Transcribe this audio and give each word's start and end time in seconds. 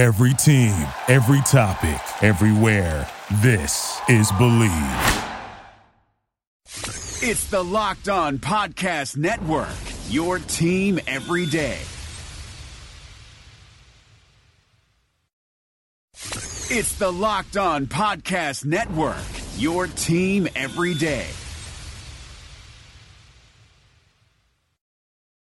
Every 0.00 0.32
team, 0.32 0.72
every 1.08 1.42
topic, 1.42 2.00
everywhere. 2.22 3.06
This 3.42 4.00
is 4.08 4.32
Believe. 4.32 4.72
It's 7.20 7.50
the 7.50 7.62
Locked 7.62 8.08
On 8.08 8.38
Podcast 8.38 9.18
Network, 9.18 9.68
your 10.08 10.38
team 10.38 11.00
every 11.06 11.44
day. 11.44 11.76
It's 16.14 16.94
the 16.94 17.12
Locked 17.12 17.58
On 17.58 17.86
Podcast 17.86 18.64
Network, 18.64 19.18
your 19.58 19.86
team 19.86 20.48
every 20.56 20.94
day. 20.94 21.26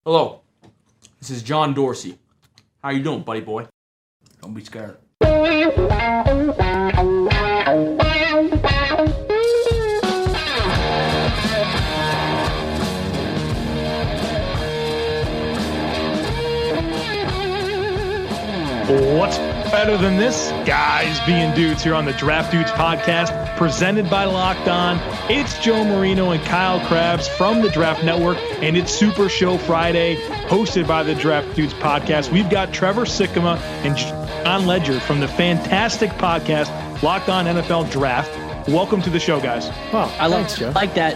Hello, 0.05 0.39
this 1.19 1.31
is 1.31 1.43
John 1.43 1.73
Dorsey. 1.73 2.17
How 2.81 2.91
you 2.91 3.03
doing, 3.03 3.23
buddy 3.23 3.41
boy? 3.41 3.67
Don't 4.47 4.53
be 4.53 4.63
scared. 4.63 4.95
What's 19.17 19.46
better 19.77 19.95
than 19.95 20.17
this? 20.17 20.49
Guys 20.67 21.19
being 21.27 21.53
dudes 21.53 21.83
here 21.83 21.93
on 21.93 22.03
the 22.03 22.13
Draft 22.13 22.51
Dudes 22.51 22.71
podcast, 22.71 23.55
presented 23.57 24.09
by 24.09 24.23
Locked 24.23 24.67
On. 24.67 24.97
It's 25.29 25.59
Joe 25.59 25.83
Marino 25.83 26.31
and 26.31 26.43
Kyle 26.45 26.83
Crabbs 26.87 27.27
from 27.27 27.61
the 27.61 27.69
Draft 27.69 28.03
Network, 28.03 28.39
and 28.63 28.75
it's 28.75 28.91
Super 28.91 29.29
Show 29.29 29.59
Friday, 29.59 30.15
hosted 30.47 30.87
by 30.87 31.03
the 31.03 31.13
Draft 31.13 31.55
Dudes 31.55 31.75
podcast. 31.75 32.31
We've 32.31 32.49
got 32.49 32.73
Trevor 32.73 33.03
Sikkema 33.03 33.59
and 33.85 33.95
Jon 33.95 34.65
Ledyard 34.65 35.03
from 35.03 35.19
the 35.19 35.27
fantastic 35.27 36.09
podcast 36.13 37.03
Locked 37.03 37.29
On 37.29 37.45
NFL 37.45 37.91
Draft. 37.91 38.35
Welcome 38.67 39.03
to 39.03 39.11
the 39.11 39.19
show, 39.19 39.39
guys. 39.39 39.67
Oh, 39.93 40.11
I 40.19 40.25
like, 40.25 40.49
Joe. 40.55 40.71
like 40.73 40.95
that. 40.95 41.15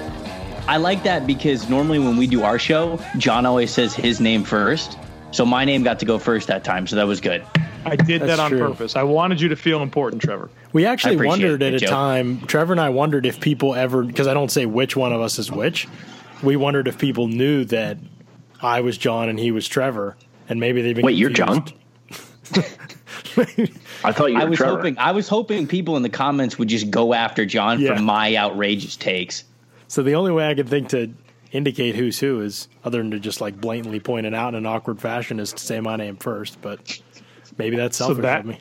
I 0.67 0.77
like 0.77 1.01
that 1.01 1.25
because 1.25 1.67
normally 1.67 1.97
when 1.97 2.15
we 2.15 2.27
do 2.27 2.43
our 2.43 2.59
show, 2.59 3.03
John 3.17 3.47
always 3.47 3.71
says 3.71 3.95
his 3.95 4.21
name 4.21 4.43
first. 4.43 4.99
So 5.31 5.47
my 5.47 5.65
name 5.65 5.81
got 5.81 5.97
to 5.97 6.05
go 6.05 6.19
first 6.19 6.49
that 6.49 6.63
time, 6.63 6.85
so 6.85 6.97
that 6.97 7.07
was 7.07 7.21
good. 7.21 7.43
I 7.85 7.95
did 7.95 8.21
That's 8.21 8.37
that 8.37 8.39
on 8.39 8.51
true. 8.51 8.59
purpose. 8.59 8.95
I 8.95 9.03
wanted 9.03 9.41
you 9.41 9.49
to 9.49 9.55
feel 9.55 9.81
important, 9.81 10.21
Trevor. 10.21 10.49
We 10.73 10.85
actually 10.85 11.15
wondered 11.25 11.63
at 11.63 11.73
a 11.73 11.79
Joe. 11.79 11.87
time, 11.87 12.41
Trevor 12.41 12.73
and 12.73 12.79
I 12.81 12.89
wondered 12.89 13.25
if 13.25 13.39
people 13.39 13.73
ever, 13.75 14.03
because 14.03 14.27
I 14.27 14.33
don't 14.33 14.51
say 14.51 14.65
which 14.65 14.95
one 14.95 15.11
of 15.13 15.21
us 15.21 15.39
is 15.39 15.51
which, 15.51 15.87
we 16.43 16.55
wondered 16.55 16.87
if 16.87 16.97
people 16.97 17.27
knew 17.27 17.65
that 17.65 17.97
I 18.61 18.81
was 18.81 18.97
John 18.97 19.29
and 19.29 19.39
he 19.39 19.51
was 19.51 19.67
Trevor, 19.67 20.15
and 20.47 20.59
maybe 20.59 20.81
they've 20.81 20.95
been 20.95 21.05
Wait, 21.05 21.17
you're 21.17 21.29
John? 21.31 21.65
I 24.03 24.11
thought 24.11 24.29
you 24.31 24.35
were 24.35 24.41
I 24.41 24.45
was 24.45 24.57
Trevor. 24.57 24.77
hoping 24.77 24.97
I 24.97 25.11
was 25.11 25.27
hoping 25.27 25.67
people 25.67 25.95
in 25.97 26.03
the 26.03 26.09
comments 26.09 26.57
would 26.59 26.67
just 26.67 26.89
go 26.91 27.13
after 27.13 27.45
John 27.45 27.79
Yeah. 27.79 27.95
for 27.95 28.01
my 28.01 28.35
outrageous 28.35 28.95
takes. 28.95 29.43
so 29.87 30.03
the 30.03 30.15
only 30.15 30.31
way 30.31 30.49
I 30.49 30.53
could 30.55 30.69
think 30.69 30.89
to 30.89 31.11
indicate 31.51 31.95
who's 31.95 32.19
who 32.19 32.41
is, 32.41 32.67
other 32.83 32.97
than 32.99 33.11
to 33.11 33.19
just 33.19 33.41
like 33.41 33.59
blatantly 33.59 33.99
point 33.99 34.25
it 34.25 34.33
out 34.33 34.49
in 34.49 34.55
an 34.59 34.65
awkward 34.65 34.99
fashion, 35.01 35.39
is 35.39 35.51
to 35.53 35.59
say 35.59 35.79
my 35.79 35.95
name 35.95 36.15
first. 36.17 36.61
But 36.61 36.99
maybe 37.57 37.75
that's 37.75 37.97
selfish 37.97 38.21
that- 38.23 38.41
of 38.41 38.45
me. 38.45 38.59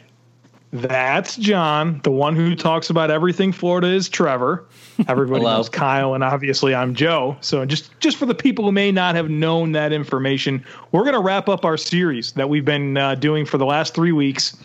That's 0.73 1.37
John, 1.37 2.01
the 2.05 2.13
one 2.13 2.37
who 2.37 2.55
talks 2.55 2.91
about 2.91 3.11
everything 3.11 3.51
Florida 3.51 3.89
is 3.89 4.09
Trevor. 4.09 4.67
Everybody 5.09 5.43
knows 5.45 5.69
Kyle, 5.69 6.15
and 6.15 6.23
obviously 6.23 6.77
I'm 6.77 6.95
Joe. 6.95 7.37
So 7.41 7.65
just 7.67 7.99
just 7.99 8.17
for 8.17 8.25
the 8.27 8.37
people 8.37 8.65
who 8.65 8.71
may 8.71 8.93
not 8.93 9.17
have 9.17 9.29
known 9.29 9.73
that 9.73 9.93
information, 9.93 10.65
we're 10.93 11.03
going 11.03 11.15
to 11.15 11.21
wrap 11.21 11.49
up 11.49 11.65
our 11.65 11.77
series 11.77 12.31
that 12.33 12.49
we've 12.49 12.65
been 12.65 12.97
uh, 12.97 13.17
doing 13.17 13.47
for 13.47 13.59
the 13.59 13.67
last 13.67 13.95
three 13.95 14.13
weeks 14.13 14.57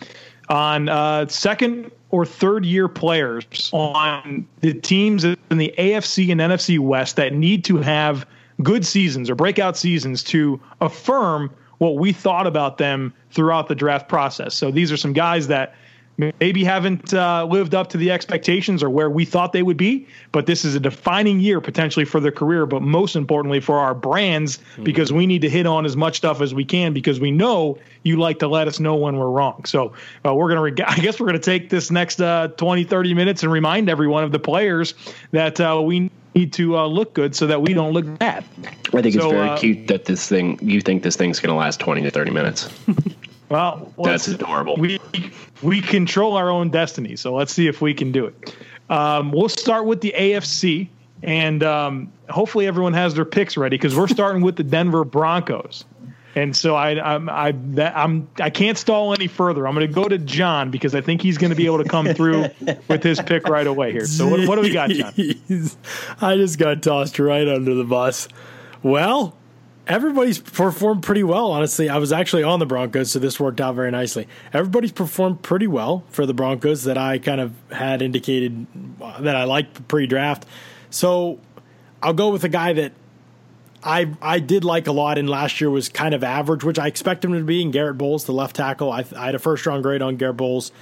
on 0.48 0.88
uh, 0.88 1.26
second 1.26 1.90
or 2.10 2.24
third 2.24 2.64
year 2.64 2.86
players 2.86 3.68
on 3.72 4.46
the 4.60 4.74
teams 4.74 5.24
in 5.24 5.36
the 5.50 5.74
AFC 5.76 6.30
and 6.30 6.40
NFC 6.40 6.78
West 6.78 7.16
that 7.16 7.32
need 7.32 7.64
to 7.64 7.78
have 7.78 8.24
good 8.62 8.86
seasons 8.86 9.28
or 9.28 9.34
breakout 9.34 9.76
seasons 9.76 10.22
to 10.22 10.60
affirm 10.80 11.50
what 11.78 11.96
we 11.96 12.12
thought 12.12 12.46
about 12.46 12.78
them 12.78 13.12
throughout 13.30 13.68
the 13.68 13.74
draft 13.74 14.08
process. 14.08 14.54
So 14.54 14.70
these 14.70 14.90
are 14.92 14.96
some 14.96 15.12
guys 15.12 15.48
that 15.48 15.74
maybe 16.18 16.64
haven't 16.64 17.12
uh, 17.12 17.44
lived 17.44 17.74
up 17.74 17.88
to 17.88 17.98
the 17.98 18.10
expectations 18.10 18.82
or 18.82 18.88
where 18.88 19.10
we 19.10 19.24
thought 19.24 19.52
they 19.52 19.62
would 19.62 19.76
be. 19.76 20.06
But 20.32 20.46
this 20.46 20.64
is 20.64 20.74
a 20.74 20.80
defining 20.80 21.40
year 21.40 21.60
potentially 21.60 22.04
for 22.04 22.20
their 22.20 22.32
career, 22.32 22.66
but 22.66 22.82
most 22.82 23.16
importantly 23.16 23.60
for 23.60 23.78
our 23.78 23.94
brands 23.94 24.58
because 24.82 25.12
we 25.12 25.26
need 25.26 25.42
to 25.42 25.50
hit 25.50 25.66
on 25.66 25.84
as 25.84 25.96
much 25.96 26.16
stuff 26.16 26.40
as 26.40 26.54
we 26.54 26.64
can 26.64 26.92
because 26.92 27.20
we 27.20 27.30
know 27.30 27.78
you 28.02 28.18
like 28.18 28.38
to 28.38 28.48
let 28.48 28.68
us 28.68 28.80
know 28.80 28.94
when 28.96 29.16
we're 29.16 29.30
wrong. 29.30 29.64
So 29.66 29.92
uh, 30.24 30.34
we're 30.34 30.54
going 30.54 30.74
to, 30.74 30.90
I 30.90 30.96
guess 30.96 31.20
we're 31.20 31.26
going 31.26 31.40
to 31.40 31.50
take 31.50 31.70
this 31.70 31.90
next 31.90 32.20
uh, 32.20 32.48
20, 32.48 32.84
30 32.84 33.14
minutes 33.14 33.42
and 33.42 33.52
remind 33.52 33.88
everyone 33.88 34.24
of 34.24 34.32
the 34.32 34.38
players 34.38 34.94
that 35.32 35.60
uh, 35.60 35.80
we 35.84 36.10
need 36.36 36.52
to 36.52 36.76
uh, 36.76 36.86
look 36.86 37.14
good 37.14 37.34
so 37.34 37.46
that 37.46 37.62
we 37.62 37.72
don't 37.72 37.92
look 37.92 38.18
bad. 38.18 38.44
I 38.92 39.02
think 39.02 39.16
it's 39.16 39.24
very 39.24 39.48
uh, 39.48 39.58
cute 39.58 39.88
that 39.88 40.04
this 40.04 40.28
thing, 40.28 40.58
you 40.62 40.80
think 40.80 41.02
this 41.02 41.16
thing's 41.16 41.40
going 41.40 41.50
to 41.52 41.56
last 41.56 41.80
20 41.80 42.02
to 42.02 42.10
30 42.10 42.30
minutes. 42.30 42.68
Well, 43.48 43.92
That's 44.02 44.26
adorable. 44.26 44.74
We 44.76 44.98
we 45.62 45.80
control 45.80 46.36
our 46.36 46.50
own 46.50 46.68
destiny, 46.70 47.14
so 47.14 47.32
let's 47.32 47.52
see 47.52 47.68
if 47.68 47.80
we 47.80 47.94
can 47.94 48.10
do 48.10 48.26
it. 48.26 48.56
Um, 48.90 49.30
we'll 49.30 49.48
start 49.48 49.86
with 49.86 50.00
the 50.00 50.12
AFC, 50.16 50.88
and 51.22 51.62
um, 51.62 52.12
hopefully 52.28 52.66
everyone 52.66 52.92
has 52.94 53.14
their 53.14 53.24
picks 53.24 53.56
ready 53.56 53.76
because 53.76 53.94
we're 53.94 54.08
starting 54.08 54.42
with 54.42 54.56
the 54.56 54.64
Denver 54.64 55.04
Broncos. 55.04 55.84
And 56.36 56.54
so 56.54 56.76
I 56.76 56.90
I'm 57.00 57.30
I 57.30 57.52
that 57.70 57.96
I'm 57.96 58.28
I 58.38 58.50
can't 58.50 58.76
stall 58.76 59.14
any 59.14 59.26
further. 59.26 59.66
I'm 59.66 59.74
going 59.74 59.86
to 59.86 59.92
go 59.92 60.06
to 60.06 60.18
John 60.18 60.70
because 60.70 60.94
I 60.94 61.00
think 61.00 61.22
he's 61.22 61.38
going 61.38 61.48
to 61.48 61.56
be 61.56 61.64
able 61.64 61.82
to 61.82 61.88
come 61.88 62.06
through 62.08 62.48
with 62.88 63.02
his 63.02 63.18
pick 63.22 63.48
right 63.48 63.66
away 63.66 63.90
here. 63.90 64.04
So 64.04 64.28
what, 64.28 64.46
what 64.46 64.56
do 64.56 64.60
we 64.60 64.70
got, 64.70 64.90
John? 64.90 65.14
I 66.20 66.36
just 66.36 66.58
got 66.58 66.82
tossed 66.82 67.18
right 67.18 67.48
under 67.48 67.74
the 67.74 67.84
bus. 67.84 68.28
Well, 68.82 69.34
everybody's 69.86 70.38
performed 70.38 71.02
pretty 71.02 71.22
well, 71.22 71.50
honestly. 71.52 71.88
I 71.88 71.96
was 71.96 72.12
actually 72.12 72.42
on 72.42 72.58
the 72.58 72.66
Broncos, 72.66 73.10
so 73.10 73.18
this 73.18 73.40
worked 73.40 73.60
out 73.60 73.74
very 73.74 73.90
nicely. 73.90 74.28
Everybody's 74.52 74.92
performed 74.92 75.40
pretty 75.40 75.66
well 75.66 76.04
for 76.10 76.26
the 76.26 76.34
Broncos 76.34 76.84
that 76.84 76.98
I 76.98 77.18
kind 77.18 77.40
of 77.40 77.54
had 77.72 78.02
indicated 78.02 78.66
that 79.20 79.36
I 79.36 79.44
liked 79.44 79.88
pre 79.88 80.06
draft. 80.06 80.44
So 80.90 81.40
I'll 82.02 82.12
go 82.12 82.28
with 82.28 82.44
a 82.44 82.50
guy 82.50 82.74
that 82.74 82.92
I 83.86 84.10
I 84.20 84.40
did 84.40 84.64
like 84.64 84.88
a 84.88 84.92
lot, 84.92 85.16
and 85.16 85.30
last 85.30 85.60
year 85.60 85.70
was 85.70 85.88
kind 85.88 86.14
of 86.14 86.24
average, 86.24 86.64
which 86.64 86.78
I 86.78 86.88
expect 86.88 87.24
him 87.24 87.32
to 87.32 87.42
be. 87.42 87.62
In 87.62 87.70
Garett 87.70 87.96
Bolles, 87.96 88.24
the 88.24 88.32
left 88.32 88.56
tackle, 88.56 88.90
I, 88.90 89.04
I 89.16 89.26
had 89.26 89.34
a 89.34 89.38
first 89.38 89.64
round 89.64 89.82
grade 89.82 90.02
on 90.02 90.16
Garett 90.16 90.36
Bolles. 90.36 90.72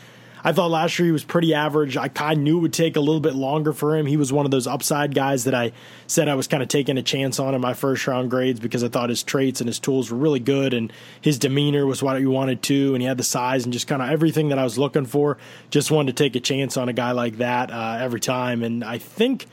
I 0.46 0.52
thought 0.52 0.70
last 0.70 0.98
year 0.98 1.06
he 1.06 1.12
was 1.12 1.24
pretty 1.24 1.54
average. 1.54 1.96
I 1.96 2.08
kind 2.08 2.38
of 2.38 2.42
knew 2.42 2.58
it 2.58 2.60
would 2.60 2.72
take 2.74 2.96
a 2.96 3.00
little 3.00 3.20
bit 3.20 3.34
longer 3.34 3.72
for 3.72 3.96
him. 3.96 4.04
He 4.04 4.18
was 4.18 4.30
one 4.30 4.44
of 4.44 4.50
those 4.50 4.66
upside 4.66 5.14
guys 5.14 5.44
that 5.44 5.54
I 5.54 5.72
said 6.06 6.28
I 6.28 6.34
was 6.34 6.46
kind 6.46 6.62
of 6.62 6.68
taking 6.68 6.98
a 6.98 7.02
chance 7.02 7.40
on 7.40 7.54
in 7.54 7.62
my 7.62 7.72
first 7.72 8.06
round 8.06 8.28
grades 8.28 8.60
because 8.60 8.84
I 8.84 8.88
thought 8.88 9.08
his 9.08 9.22
traits 9.22 9.62
and 9.62 9.68
his 9.68 9.78
tools 9.78 10.10
were 10.10 10.18
really 10.18 10.40
good 10.40 10.74
and 10.74 10.92
his 11.18 11.38
demeanor 11.38 11.86
was 11.86 12.02
what 12.02 12.20
you 12.20 12.30
wanted 12.30 12.62
to, 12.64 12.94
and 12.94 13.00
he 13.00 13.08
had 13.08 13.16
the 13.16 13.24
size 13.24 13.64
and 13.64 13.72
just 13.72 13.86
kind 13.86 14.02
of 14.02 14.10
everything 14.10 14.50
that 14.50 14.58
I 14.58 14.64
was 14.64 14.76
looking 14.76 15.06
for. 15.06 15.38
Just 15.70 15.90
wanted 15.90 16.14
to 16.14 16.22
take 16.22 16.36
a 16.36 16.40
chance 16.40 16.76
on 16.76 16.90
a 16.90 16.92
guy 16.92 17.12
like 17.12 17.38
that 17.38 17.70
uh, 17.70 17.96
every 18.00 18.20
time, 18.20 18.62
and 18.62 18.84
I 18.84 18.98
think 18.98 19.46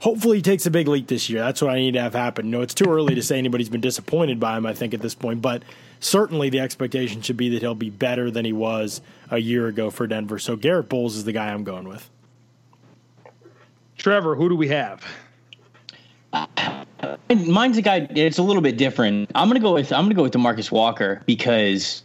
hopefully 0.00 0.38
he 0.38 0.42
takes 0.42 0.66
a 0.66 0.70
big 0.70 0.88
leap 0.88 1.06
this 1.06 1.28
year. 1.30 1.40
That's 1.40 1.62
what 1.62 1.70
I 1.70 1.76
need 1.76 1.92
to 1.92 2.00
have 2.00 2.14
happen. 2.14 2.50
No, 2.50 2.62
it's 2.62 2.74
too 2.74 2.86
early 2.88 3.14
to 3.14 3.22
say 3.22 3.38
anybody's 3.38 3.68
been 3.68 3.80
disappointed 3.80 4.40
by 4.40 4.56
him, 4.56 4.66
I 4.66 4.74
think, 4.74 4.94
at 4.94 5.00
this 5.00 5.14
point, 5.14 5.42
but 5.42 5.62
certainly 6.00 6.50
the 6.50 6.60
expectation 6.60 7.22
should 7.22 7.36
be 7.36 7.48
that 7.50 7.62
he'll 7.62 7.74
be 7.74 7.90
better 7.90 8.30
than 8.30 8.44
he 8.44 8.52
was 8.52 9.00
a 9.30 9.38
year 9.38 9.66
ago 9.66 9.90
for 9.90 10.06
Denver. 10.06 10.38
So 10.38 10.56
Garett 10.56 10.88
Bolles 10.88 11.16
is 11.16 11.24
the 11.24 11.32
guy 11.32 11.52
I'm 11.52 11.64
going 11.64 11.88
with. 11.88 12.08
Trevor, 13.96 14.34
who 14.36 14.48
do 14.48 14.56
we 14.56 14.68
have? 14.68 15.04
Uh, 16.32 16.46
mine's 17.46 17.78
a 17.78 17.82
guy. 17.82 18.06
It's 18.10 18.38
a 18.38 18.42
little 18.42 18.62
bit 18.62 18.76
different. 18.76 19.30
I'm 19.34 19.48
gonna 19.48 19.60
go 19.60 19.72
with 19.74 19.92
I'm 19.92 20.04
gonna 20.04 20.14
go 20.14 20.22
with 20.22 20.32
Demarcus 20.32 20.70
Walker 20.70 21.22
because 21.24 22.02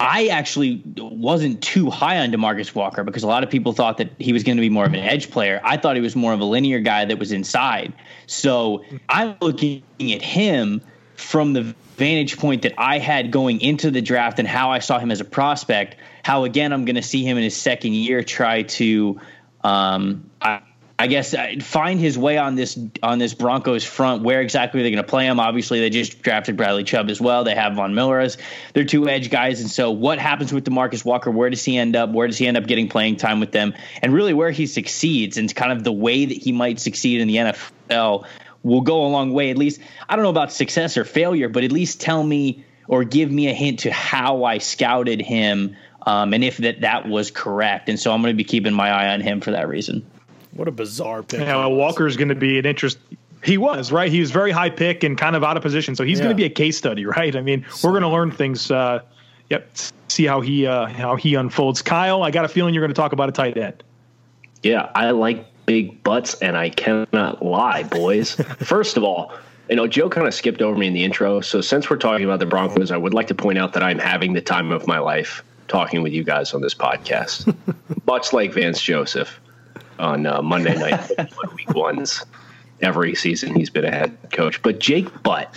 I 0.00 0.28
actually 0.28 0.82
wasn't 0.96 1.60
too 1.60 1.90
high 1.90 2.20
on 2.20 2.30
Demarcus 2.30 2.72
Walker 2.74 3.02
because 3.02 3.24
a 3.24 3.26
lot 3.26 3.42
of 3.42 3.50
people 3.50 3.72
thought 3.72 3.98
that 3.98 4.12
he 4.18 4.32
was 4.32 4.44
going 4.44 4.56
to 4.56 4.60
be 4.60 4.70
more 4.70 4.86
of 4.86 4.94
an 4.94 5.00
edge 5.00 5.30
player. 5.30 5.60
I 5.64 5.76
thought 5.76 5.96
he 5.96 6.02
was 6.02 6.14
more 6.14 6.32
of 6.32 6.40
a 6.40 6.44
linear 6.44 6.78
guy 6.78 7.04
that 7.04 7.18
was 7.18 7.32
inside. 7.32 7.92
So 8.26 8.84
I'm 9.08 9.36
looking 9.40 9.82
at 10.00 10.22
him 10.22 10.82
from 11.16 11.52
the 11.52 11.74
vantage 11.96 12.38
point 12.38 12.62
that 12.62 12.74
I 12.78 12.98
had 12.98 13.32
going 13.32 13.60
into 13.60 13.90
the 13.90 14.00
draft 14.00 14.38
and 14.38 14.46
how 14.46 14.70
I 14.70 14.78
saw 14.78 15.00
him 15.00 15.10
as 15.10 15.20
a 15.20 15.24
prospect. 15.24 15.96
How 16.22 16.44
again 16.44 16.72
I'm 16.72 16.84
going 16.84 16.96
to 16.96 17.02
see 17.02 17.24
him 17.24 17.36
in 17.36 17.42
his 17.42 17.56
second 17.56 17.94
year 17.94 18.22
try 18.22 18.62
to, 18.62 19.20
um, 19.64 20.30
I 21.00 21.06
guess, 21.06 21.32
uh, 21.32 21.54
find 21.60 22.00
his 22.00 22.18
way 22.18 22.38
on 22.38 22.56
this 22.56 22.76
on 23.04 23.20
this 23.20 23.32
Broncos 23.32 23.84
front. 23.84 24.24
Where 24.24 24.40
exactly 24.40 24.82
they're 24.82 24.90
going 24.90 25.04
to 25.04 25.08
play 25.08 25.26
him? 25.26 25.38
Obviously, 25.38 25.78
they 25.78 25.90
just 25.90 26.22
drafted 26.22 26.56
Bradley 26.56 26.82
Chubb 26.82 27.08
as 27.08 27.20
well. 27.20 27.44
They 27.44 27.54
have 27.54 27.74
Von 27.74 27.94
Miller 27.94 28.18
as 28.18 28.36
their 28.74 28.84
two 28.84 29.08
edge 29.08 29.30
guys, 29.30 29.60
and 29.60 29.70
so 29.70 29.92
what 29.92 30.18
happens 30.18 30.52
with 30.52 30.64
Demarcus 30.64 31.04
Walker? 31.04 31.30
Where 31.30 31.50
does 31.50 31.64
he 31.64 31.78
end 31.78 31.94
up? 31.94 32.10
Where 32.10 32.26
does 32.26 32.36
he 32.36 32.48
end 32.48 32.56
up 32.56 32.66
getting 32.66 32.88
playing 32.88 33.16
time 33.16 33.38
with 33.38 33.52
them? 33.52 33.74
And 34.02 34.12
really, 34.12 34.34
where 34.34 34.50
he 34.50 34.66
succeeds 34.66 35.36
and 35.36 35.54
kind 35.54 35.70
of 35.70 35.84
the 35.84 35.92
way 35.92 36.24
that 36.24 36.36
he 36.36 36.50
might 36.50 36.80
succeed 36.80 37.20
in 37.20 37.28
the 37.28 37.36
NFL 37.36 38.26
will 38.64 38.80
go 38.80 39.06
a 39.06 39.08
long 39.08 39.32
way. 39.32 39.50
At 39.50 39.56
least 39.56 39.80
I 40.08 40.16
don't 40.16 40.24
know 40.24 40.30
about 40.30 40.52
success 40.52 40.96
or 40.96 41.04
failure, 41.04 41.48
but 41.48 41.62
at 41.62 41.70
least 41.70 42.00
tell 42.00 42.24
me 42.24 42.64
or 42.88 43.04
give 43.04 43.30
me 43.30 43.48
a 43.48 43.54
hint 43.54 43.80
to 43.80 43.92
how 43.92 44.42
I 44.42 44.58
scouted 44.58 45.20
him 45.20 45.76
um, 46.04 46.32
and 46.32 46.42
if 46.42 46.56
that 46.56 46.80
that 46.80 47.06
was 47.06 47.30
correct. 47.30 47.88
And 47.88 48.00
so 48.00 48.12
I'm 48.12 48.20
going 48.20 48.32
to 48.32 48.36
be 48.36 48.44
keeping 48.44 48.72
my 48.72 48.90
eye 48.90 49.12
on 49.12 49.20
him 49.20 49.40
for 49.40 49.52
that 49.52 49.68
reason. 49.68 50.04
What 50.58 50.66
a 50.66 50.72
bizarre 50.72 51.22
pick. 51.22 51.38
Yeah, 51.40 51.56
well, 51.56 51.72
Walker's 51.72 52.16
going 52.16 52.30
to 52.30 52.34
be 52.34 52.58
an 52.58 52.66
interest. 52.66 52.98
He 53.44 53.56
was 53.58 53.92
right. 53.92 54.10
He 54.10 54.18
was 54.18 54.32
very 54.32 54.50
high 54.50 54.70
pick 54.70 55.04
and 55.04 55.16
kind 55.16 55.36
of 55.36 55.44
out 55.44 55.56
of 55.56 55.62
position, 55.62 55.94
so 55.94 56.02
he's 56.02 56.18
Yeah. 56.18 56.24
going 56.24 56.36
to 56.36 56.40
be 56.40 56.44
a 56.46 56.50
case 56.50 56.76
study, 56.76 57.06
right? 57.06 57.36
I 57.36 57.40
mean, 57.40 57.64
we're 57.84 57.90
going 57.90 58.02
to 58.02 58.08
learn 58.08 58.32
things. 58.32 58.68
Uh, 58.70 59.00
yep, 59.50 59.70
see 60.08 60.24
how 60.24 60.40
he 60.40 60.66
uh, 60.66 60.86
how 60.86 61.14
he 61.14 61.36
unfolds. 61.36 61.80
Kyle, 61.80 62.24
I 62.24 62.32
got 62.32 62.44
a 62.44 62.48
feeling 62.48 62.74
you're 62.74 62.82
going 62.82 62.90
to 62.94 63.00
talk 63.00 63.12
about 63.12 63.28
a 63.28 63.32
tight 63.32 63.56
end. 63.56 63.84
Yeah, 64.64 64.90
I 64.96 65.12
like 65.12 65.46
big 65.66 66.02
butts, 66.02 66.34
and 66.42 66.56
I 66.56 66.70
cannot 66.70 67.44
lie, 67.44 67.84
boys. 67.84 68.34
First 68.58 68.96
of 68.96 69.04
all, 69.04 69.32
you 69.70 69.76
know, 69.76 69.86
Joe 69.86 70.08
kind 70.10 70.26
of 70.26 70.34
skipped 70.34 70.60
over 70.60 70.76
me 70.76 70.88
in 70.88 70.92
the 70.92 71.04
intro. 71.04 71.40
So 71.40 71.60
since 71.60 71.88
we're 71.88 71.96
talking 71.98 72.24
about 72.24 72.40
the 72.40 72.46
Broncos, 72.46 72.90
I 72.90 72.96
would 72.96 73.14
like 73.14 73.28
to 73.28 73.34
point 73.36 73.58
out 73.58 73.72
that 73.74 73.84
I'm 73.84 74.00
having 74.00 74.32
the 74.32 74.40
time 74.40 74.72
of 74.72 74.88
my 74.88 74.98
life 74.98 75.44
talking 75.68 76.02
with 76.02 76.12
you 76.12 76.24
guys 76.24 76.52
on 76.52 76.62
this 76.62 76.74
podcast, 76.74 77.54
much 78.06 78.32
like 78.32 78.52
Vance 78.52 78.82
Joseph 78.82 79.38
on 79.98 80.26
uh, 80.26 80.42
Monday 80.42 80.76
night 80.76 81.10
week 81.56 81.74
ones. 81.74 82.24
Every 82.80 83.14
season 83.14 83.56
he's 83.56 83.70
been 83.70 83.84
a 83.84 83.90
head 83.90 84.16
coach, 84.32 84.62
but 84.62 84.78
Jake 84.78 85.22
Butt. 85.22 85.52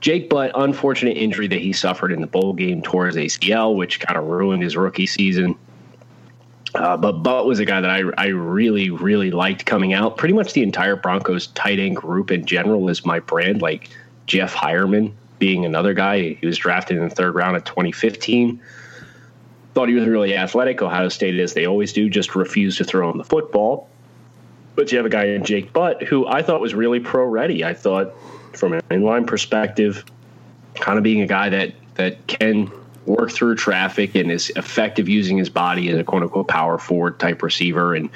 Jake 0.00 0.28
Butt, 0.28 0.52
unfortunate 0.54 1.16
injury 1.16 1.48
that 1.48 1.60
he 1.60 1.72
suffered 1.72 2.12
in 2.12 2.20
the 2.20 2.26
bowl 2.26 2.52
game 2.52 2.82
towards 2.82 3.16
ACL, 3.16 3.74
which 3.74 4.00
kind 4.00 4.18
of 4.18 4.24
ruined 4.26 4.62
his 4.62 4.76
rookie 4.76 5.06
season. 5.06 5.56
Uh, 6.74 6.96
but 6.96 7.22
Butt 7.22 7.46
was 7.46 7.58
a 7.58 7.64
guy 7.64 7.80
that 7.80 7.90
I, 7.90 8.02
I 8.18 8.26
really, 8.26 8.90
really 8.90 9.30
liked 9.30 9.64
coming 9.64 9.92
out. 9.92 10.16
Pretty 10.16 10.34
much 10.34 10.52
the 10.52 10.62
entire 10.62 10.96
Broncos 10.96 11.46
tight 11.48 11.78
end 11.78 11.96
group 11.96 12.30
in 12.30 12.44
general 12.44 12.88
is 12.88 13.06
my 13.06 13.20
brand, 13.20 13.62
like 13.62 13.90
Jeff 14.26 14.54
Heuerman 14.54 15.12
being 15.38 15.64
another 15.64 15.94
guy. 15.94 16.36
He 16.40 16.46
was 16.46 16.58
drafted 16.58 16.96
in 16.96 17.08
the 17.08 17.14
third 17.14 17.34
round 17.34 17.56
of 17.56 17.64
2015. 17.64 18.60
Thought 19.74 19.88
he 19.88 19.94
was 19.94 20.06
really 20.06 20.36
athletic. 20.36 20.80
Ohio 20.82 21.08
State, 21.08 21.38
as 21.40 21.52
they 21.52 21.66
always 21.66 21.92
do, 21.92 22.08
just 22.08 22.34
refused 22.34 22.78
to 22.78 22.84
throw 22.84 23.10
him 23.10 23.18
the 23.18 23.24
football. 23.24 23.88
But 24.76 24.90
you 24.90 24.98
have 24.98 25.06
a 25.06 25.10
guy 25.10 25.26
in 25.26 25.44
Jake 25.44 25.72
Butt 25.72 26.02
who 26.02 26.26
I 26.26 26.42
thought 26.42 26.60
was 26.60 26.74
really 26.74 27.00
pro 27.00 27.24
ready. 27.24 27.64
I 27.64 27.74
thought, 27.74 28.14
from 28.56 28.72
an 28.72 28.82
inline 28.90 29.26
perspective, 29.26 30.04
kind 30.74 30.98
of 30.98 31.04
being 31.04 31.20
a 31.20 31.26
guy 31.26 31.48
that 31.48 31.74
that 31.94 32.26
can 32.26 32.70
work 33.06 33.30
through 33.30 33.56
traffic 33.56 34.14
and 34.14 34.30
is 34.30 34.50
effective 34.56 35.08
using 35.08 35.36
his 35.36 35.50
body 35.50 35.90
as 35.90 35.98
a 35.98 36.04
quote 36.04 36.22
unquote 36.22 36.48
power 36.48 36.78
forward 36.78 37.18
type 37.18 37.42
receiver 37.42 37.94
and 37.94 38.10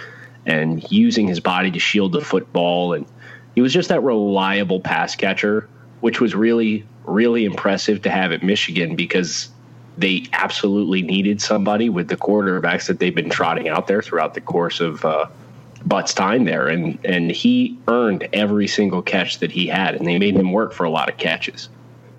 and 0.47 0.91
using 0.91 1.27
his 1.27 1.41
body 1.41 1.71
to 1.71 1.79
shield 1.79 2.13
the 2.13 2.21
football 2.21 2.95
and 2.95 3.07
he 3.55 3.61
was 3.61 3.73
just 3.73 3.91
that 3.91 4.03
reliable 4.03 4.81
pass 4.81 5.15
catcher 5.15 5.69
which 6.01 6.21
was 6.21 6.35
really 6.35 6.85
really 7.05 7.45
impressive 7.45 8.03
to 8.03 8.11
have 8.11 8.33
at 8.33 8.43
Michigan 8.43 8.97
because 8.97 9.51
they 9.99 10.25
absolutely 10.33 11.03
needed 11.03 11.43
somebody 11.43 11.89
with 11.89 12.09
the 12.09 12.17
quarterbacks 12.17 12.87
that 12.87 13.01
they've 13.01 13.15
been 13.15 13.31
trotting 13.31 13.69
out 13.69 13.89
there 13.89 14.01
throughout 14.01 14.35
the 14.35 14.41
course 14.41 14.79
of 14.79 15.05
uh, 15.05 15.27
Butt's 15.85 16.15
time 16.15 16.45
there, 16.45 16.69
and 16.69 16.99
and 17.05 17.31
he 17.31 17.77
earned 17.89 18.29
every 18.33 18.69
single 18.69 19.03
catch 19.03 19.41
that 19.41 19.51
he 19.51 19.67
had, 19.67 19.97
and 19.97 20.07
they 20.07 20.19
made 20.19 20.37
him 20.37 20.53
work 20.53 20.73
for 20.73 20.85
a 20.85 20.91
lot 20.91 21.09
of 21.09 21.17
catches. 21.17 21.69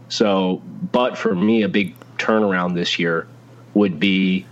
So, 0.09 0.61
but 0.91 1.17
for 1.17 1.33
me, 1.33 1.63
a 1.63 1.69
big 1.69 1.95
turnaround 2.17 2.73
this 2.75 2.99
year 2.99 3.27
would 3.73 3.99
be 3.99 4.45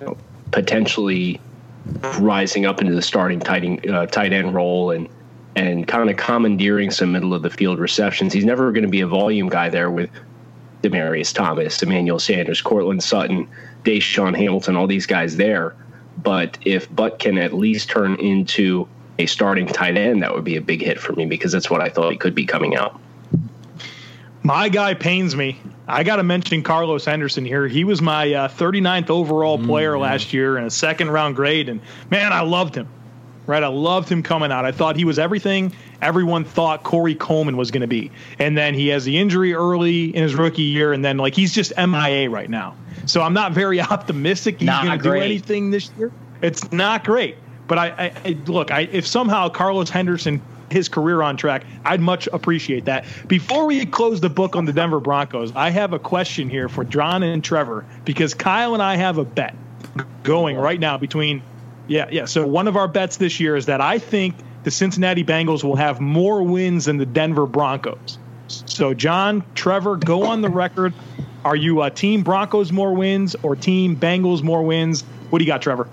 you 0.00 0.06
know, 0.06 0.16
potentially 0.50 1.40
rising 2.18 2.66
up 2.66 2.80
into 2.80 2.94
the 2.94 3.02
starting 3.02 3.40
tight 3.40 3.88
uh, 3.88 4.06
tight 4.06 4.32
end 4.32 4.54
role 4.54 4.90
and 4.90 5.08
and 5.56 5.86
kind 5.86 6.10
of 6.10 6.16
commandeering 6.16 6.90
some 6.90 7.12
middle 7.12 7.32
of 7.32 7.42
the 7.42 7.50
field 7.50 7.78
receptions. 7.78 8.32
He's 8.32 8.44
never 8.44 8.72
going 8.72 8.82
to 8.82 8.90
be 8.90 9.00
a 9.00 9.06
volume 9.06 9.48
guy 9.48 9.70
there 9.70 9.90
with 9.90 10.10
Demaryius 10.84 11.32
Thomas, 11.32 11.82
Emmanuel 11.82 12.18
Sanders, 12.18 12.60
Courtland 12.60 13.02
Sutton, 13.02 13.48
DaeSean 13.84 14.36
Hamilton, 14.36 14.76
all 14.76 14.86
these 14.86 15.06
guys 15.06 15.36
there. 15.36 15.74
But 16.22 16.58
if 16.62 16.94
Butt 16.94 17.18
can 17.18 17.38
at 17.38 17.52
least 17.52 17.88
turn 17.88 18.16
into 18.16 18.86
a 19.18 19.26
starting 19.26 19.66
tight 19.66 19.96
end, 19.96 20.22
that 20.22 20.34
would 20.34 20.44
be 20.44 20.56
a 20.56 20.60
big 20.60 20.82
hit 20.82 21.00
for 21.00 21.12
me 21.12 21.26
because 21.26 21.52
that's 21.52 21.70
what 21.70 21.80
I 21.80 21.88
thought 21.88 22.12
he 22.12 22.18
could 22.18 22.34
be 22.34 22.44
coming 22.46 22.76
out. 22.76 23.00
My 24.42 24.68
guy 24.68 24.94
pains 24.94 25.34
me. 25.34 25.58
I 25.88 26.02
got 26.02 26.16
to 26.16 26.22
mention 26.22 26.62
Carlos 26.62 27.04
Henderson 27.04 27.44
here. 27.44 27.66
He 27.66 27.84
was 27.84 28.02
my 28.02 28.32
uh, 28.32 28.48
39th 28.48 29.10
overall 29.10 29.58
player 29.58 29.98
last 29.98 30.32
year 30.32 30.58
in 30.58 30.64
a 30.64 30.70
second 30.70 31.10
round 31.10 31.36
grade, 31.36 31.68
and 31.68 31.80
man, 32.10 32.32
I 32.32 32.42
loved 32.42 32.74
him. 32.74 32.88
Right, 33.46 33.62
I 33.62 33.68
loved 33.68 34.08
him 34.08 34.22
coming 34.22 34.50
out. 34.50 34.64
I 34.64 34.72
thought 34.72 34.96
he 34.96 35.04
was 35.04 35.18
everything 35.18 35.74
everyone 36.04 36.44
thought 36.44 36.82
Corey 36.82 37.14
Coleman 37.14 37.56
was 37.56 37.70
going 37.70 37.80
to 37.80 37.86
be, 37.86 38.12
and 38.38 38.56
then 38.56 38.74
he 38.74 38.88
has 38.88 39.04
the 39.04 39.18
injury 39.18 39.54
early 39.54 40.14
in 40.14 40.22
his 40.22 40.34
rookie 40.34 40.62
year, 40.62 40.92
and 40.92 41.04
then 41.04 41.16
like 41.16 41.34
he's 41.34 41.52
just 41.52 41.72
MIA 41.76 42.30
right 42.30 42.48
now. 42.48 42.76
So 43.06 43.22
I'm 43.22 43.34
not 43.34 43.52
very 43.52 43.80
optimistic 43.80 44.60
he's 44.60 44.68
going 44.68 44.98
to 44.98 45.02
do 45.02 45.12
anything 45.14 45.70
this 45.70 45.90
year. 45.98 46.12
It's 46.42 46.70
not 46.70 47.04
great, 47.04 47.36
but 47.66 47.78
I, 47.78 47.86
I, 47.88 48.12
I 48.24 48.28
look. 48.46 48.70
I, 48.70 48.80
if 48.80 49.06
somehow 49.06 49.48
Carlos 49.48 49.90
Henderson 49.90 50.42
his 50.70 50.88
career 50.88 51.22
on 51.22 51.36
track, 51.36 51.64
I'd 51.84 52.00
much 52.00 52.26
appreciate 52.32 52.86
that. 52.86 53.04
Before 53.28 53.66
we 53.66 53.84
close 53.86 54.20
the 54.20 54.30
book 54.30 54.56
on 54.56 54.64
the 54.64 54.72
Denver 54.72 54.98
Broncos, 54.98 55.52
I 55.54 55.70
have 55.70 55.92
a 55.92 55.98
question 55.98 56.48
here 56.50 56.68
for 56.68 56.84
John 56.84 57.22
and 57.22 57.44
Trevor 57.44 57.84
because 58.04 58.34
Kyle 58.34 58.74
and 58.74 58.82
I 58.82 58.96
have 58.96 59.18
a 59.18 59.24
bet 59.24 59.54
going 60.22 60.56
right 60.56 60.80
now 60.80 60.98
between 60.98 61.42
yeah, 61.86 62.08
yeah. 62.10 62.24
So 62.24 62.46
one 62.46 62.66
of 62.66 62.76
our 62.76 62.88
bets 62.88 63.18
this 63.18 63.40
year 63.40 63.56
is 63.56 63.66
that 63.66 63.80
I 63.80 63.98
think 63.98 64.36
the 64.64 64.70
Cincinnati 64.70 65.22
Bengals 65.22 65.62
will 65.62 65.76
have 65.76 66.00
more 66.00 66.42
wins 66.42 66.86
than 66.86 66.96
the 66.96 67.06
Denver 67.06 67.46
Broncos. 67.46 68.18
So 68.48 68.92
John, 68.92 69.44
Trevor, 69.54 69.96
go 69.96 70.24
on 70.24 70.40
the 70.40 70.48
record. 70.48 70.92
Are 71.44 71.56
you 71.56 71.82
a 71.82 71.90
team 71.90 72.22
Broncos 72.22 72.72
more 72.72 72.94
wins 72.94 73.36
or 73.42 73.54
team 73.54 73.96
Bengals 73.96 74.42
more 74.42 74.62
wins? 74.62 75.02
What 75.30 75.38
do 75.38 75.44
you 75.44 75.50
got, 75.50 75.62
Trevor? 75.62 75.88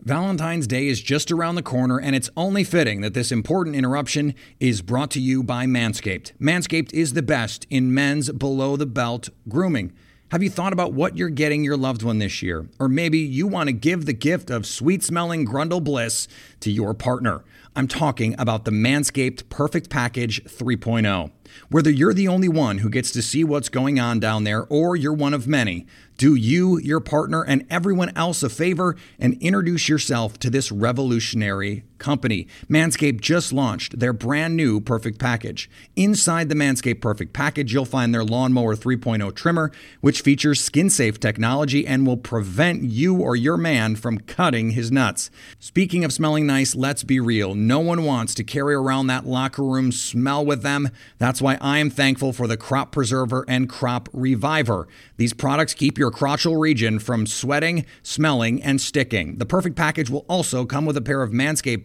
Valentine's 0.00 0.68
Day 0.68 0.86
is 0.86 1.02
just 1.02 1.32
around 1.32 1.56
the 1.56 1.62
corner, 1.62 1.98
and 1.98 2.14
it's 2.14 2.30
only 2.36 2.62
fitting 2.62 3.00
that 3.00 3.12
this 3.12 3.32
important 3.32 3.74
interruption 3.74 4.34
is 4.60 4.80
brought 4.80 5.10
to 5.10 5.20
you 5.20 5.42
by 5.42 5.66
Manscaped. 5.66 6.32
Manscaped 6.38 6.94
is 6.94 7.14
the 7.14 7.22
best 7.22 7.66
in 7.70 7.92
men's 7.92 8.30
below 8.30 8.76
the 8.76 8.86
belt 8.86 9.30
grooming. 9.48 9.92
Have 10.32 10.42
you 10.42 10.50
thought 10.50 10.72
about 10.72 10.92
what 10.92 11.16
you're 11.16 11.28
getting 11.28 11.62
your 11.62 11.76
loved 11.76 12.02
one 12.02 12.18
this 12.18 12.42
year? 12.42 12.68
Or 12.80 12.88
maybe 12.88 13.18
you 13.18 13.46
want 13.46 13.68
to 13.68 13.72
give 13.72 14.06
the 14.06 14.12
gift 14.12 14.50
of 14.50 14.66
sweet 14.66 15.04
smelling 15.04 15.46
Grundle 15.46 15.82
Bliss 15.82 16.26
to 16.60 16.70
your 16.72 16.94
partner. 16.94 17.44
I'm 17.76 17.86
talking 17.86 18.34
about 18.36 18.64
the 18.64 18.72
Manscaped 18.72 19.48
Perfect 19.50 19.88
Package 19.88 20.42
3.0. 20.42 21.30
Whether 21.70 21.90
you're 21.90 22.12
the 22.12 22.26
only 22.26 22.48
one 22.48 22.78
who 22.78 22.90
gets 22.90 23.12
to 23.12 23.22
see 23.22 23.44
what's 23.44 23.68
going 23.68 24.00
on 24.00 24.18
down 24.18 24.42
there 24.42 24.66
or 24.68 24.96
you're 24.96 25.12
one 25.12 25.32
of 25.32 25.46
many, 25.46 25.86
do 26.16 26.34
you, 26.34 26.80
your 26.80 26.98
partner, 26.98 27.44
and 27.44 27.64
everyone 27.70 28.10
else 28.16 28.42
a 28.42 28.48
favor 28.48 28.96
and 29.20 29.40
introduce 29.40 29.88
yourself 29.88 30.40
to 30.40 30.50
this 30.50 30.72
revolutionary 30.72 31.84
company. 31.98 32.46
Manscaped 32.68 33.20
just 33.20 33.52
launched 33.52 33.98
their 33.98 34.12
brand 34.12 34.56
new 34.56 34.80
Perfect 34.80 35.18
Package. 35.18 35.70
Inside 35.94 36.48
the 36.48 36.54
Manscaped 36.54 37.00
Perfect 37.00 37.32
Package, 37.32 37.72
you'll 37.72 37.84
find 37.84 38.14
their 38.14 38.24
Lawnmower 38.24 38.76
3.0 38.76 39.34
trimmer, 39.34 39.72
which 40.00 40.20
features 40.20 40.62
skin 40.62 40.90
safe 40.90 41.18
technology 41.18 41.86
and 41.86 42.06
will 42.06 42.16
prevent 42.16 42.82
you 42.82 43.16
or 43.16 43.36
your 43.36 43.56
man 43.56 43.96
from 43.96 44.18
cutting 44.18 44.70
his 44.70 44.92
nuts. 44.92 45.30
Speaking 45.58 46.04
of 46.04 46.12
smelling 46.12 46.46
nice, 46.46 46.74
let's 46.74 47.04
be 47.04 47.20
real. 47.20 47.54
No 47.54 47.80
one 47.80 48.04
wants 48.04 48.34
to 48.34 48.44
carry 48.44 48.74
around 48.74 49.06
that 49.06 49.26
locker 49.26 49.64
room 49.64 49.92
smell 49.92 50.44
with 50.44 50.62
them. 50.62 50.90
That's 51.18 51.40
why 51.40 51.58
I 51.60 51.78
am 51.78 51.90
thankful 51.90 52.32
for 52.32 52.46
the 52.46 52.56
Crop 52.56 52.92
Preserver 52.92 53.44
and 53.48 53.68
Crop 53.68 54.08
Reviver. 54.12 54.86
These 55.16 55.32
products 55.32 55.74
keep 55.74 55.96
your 55.96 56.10
crotchal 56.10 56.60
region 56.60 56.98
from 56.98 57.26
sweating, 57.26 57.86
smelling, 58.02 58.62
and 58.62 58.80
sticking. 58.80 59.38
The 59.38 59.46
Perfect 59.46 59.76
Package 59.76 60.10
will 60.10 60.26
also 60.28 60.66
come 60.66 60.84
with 60.84 60.96
a 60.96 61.02
pair 61.02 61.22
of 61.22 61.30
Manscaped 61.30 61.84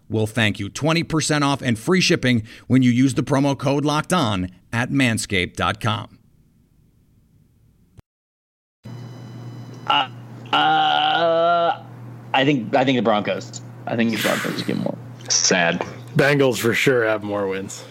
will 0.11 0.27
thank 0.27 0.59
you. 0.59 0.69
20% 0.69 1.41
off 1.41 1.61
and 1.61 1.79
free 1.79 2.01
shipping 2.01 2.43
when 2.67 2.83
you 2.83 2.91
use 2.91 3.15
the 3.15 3.23
promo 3.23 3.57
code 3.57 3.85
locked 3.85 4.13
on 4.13 4.49
at 4.71 4.89
manscaped.com. 4.89 6.19
Uh, 9.87 11.83
I 12.33 12.45
think 12.45 12.75
I 12.75 12.85
think 12.85 12.97
the 12.97 13.01
Broncos. 13.01 13.61
I 13.87 13.95
think 13.95 14.11
the 14.11 14.21
Broncos 14.21 14.61
get 14.63 14.77
more. 14.77 14.97
Sad. 15.29 15.85
Bengals 16.15 16.59
for 16.59 16.73
sure 16.73 17.05
have 17.05 17.23
more 17.23 17.47
wins. 17.47 17.83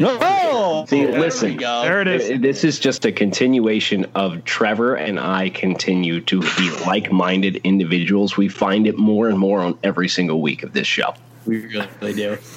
Oh, 0.00 0.84
See, 0.88 1.04
there 1.04 1.20
listen, 1.20 1.50
we 1.50 1.56
go. 1.56 1.82
There 1.82 2.00
it 2.00 2.08
is. 2.08 2.40
This 2.40 2.64
is 2.64 2.80
just 2.80 3.04
a 3.04 3.12
continuation 3.12 4.06
of 4.14 4.44
Trevor 4.44 4.96
and 4.96 5.20
I 5.20 5.50
continue 5.50 6.20
to 6.22 6.40
be 6.40 6.70
like-minded 6.84 7.56
individuals. 7.62 8.36
We 8.36 8.48
find 8.48 8.86
it 8.88 8.96
more 8.98 9.28
and 9.28 9.38
more 9.38 9.60
on 9.60 9.78
every 9.84 10.08
single 10.08 10.40
week 10.40 10.64
of 10.64 10.72
this 10.72 10.86
show. 10.86 11.14
We 11.46 11.66
really 11.66 12.14
do. 12.14 12.38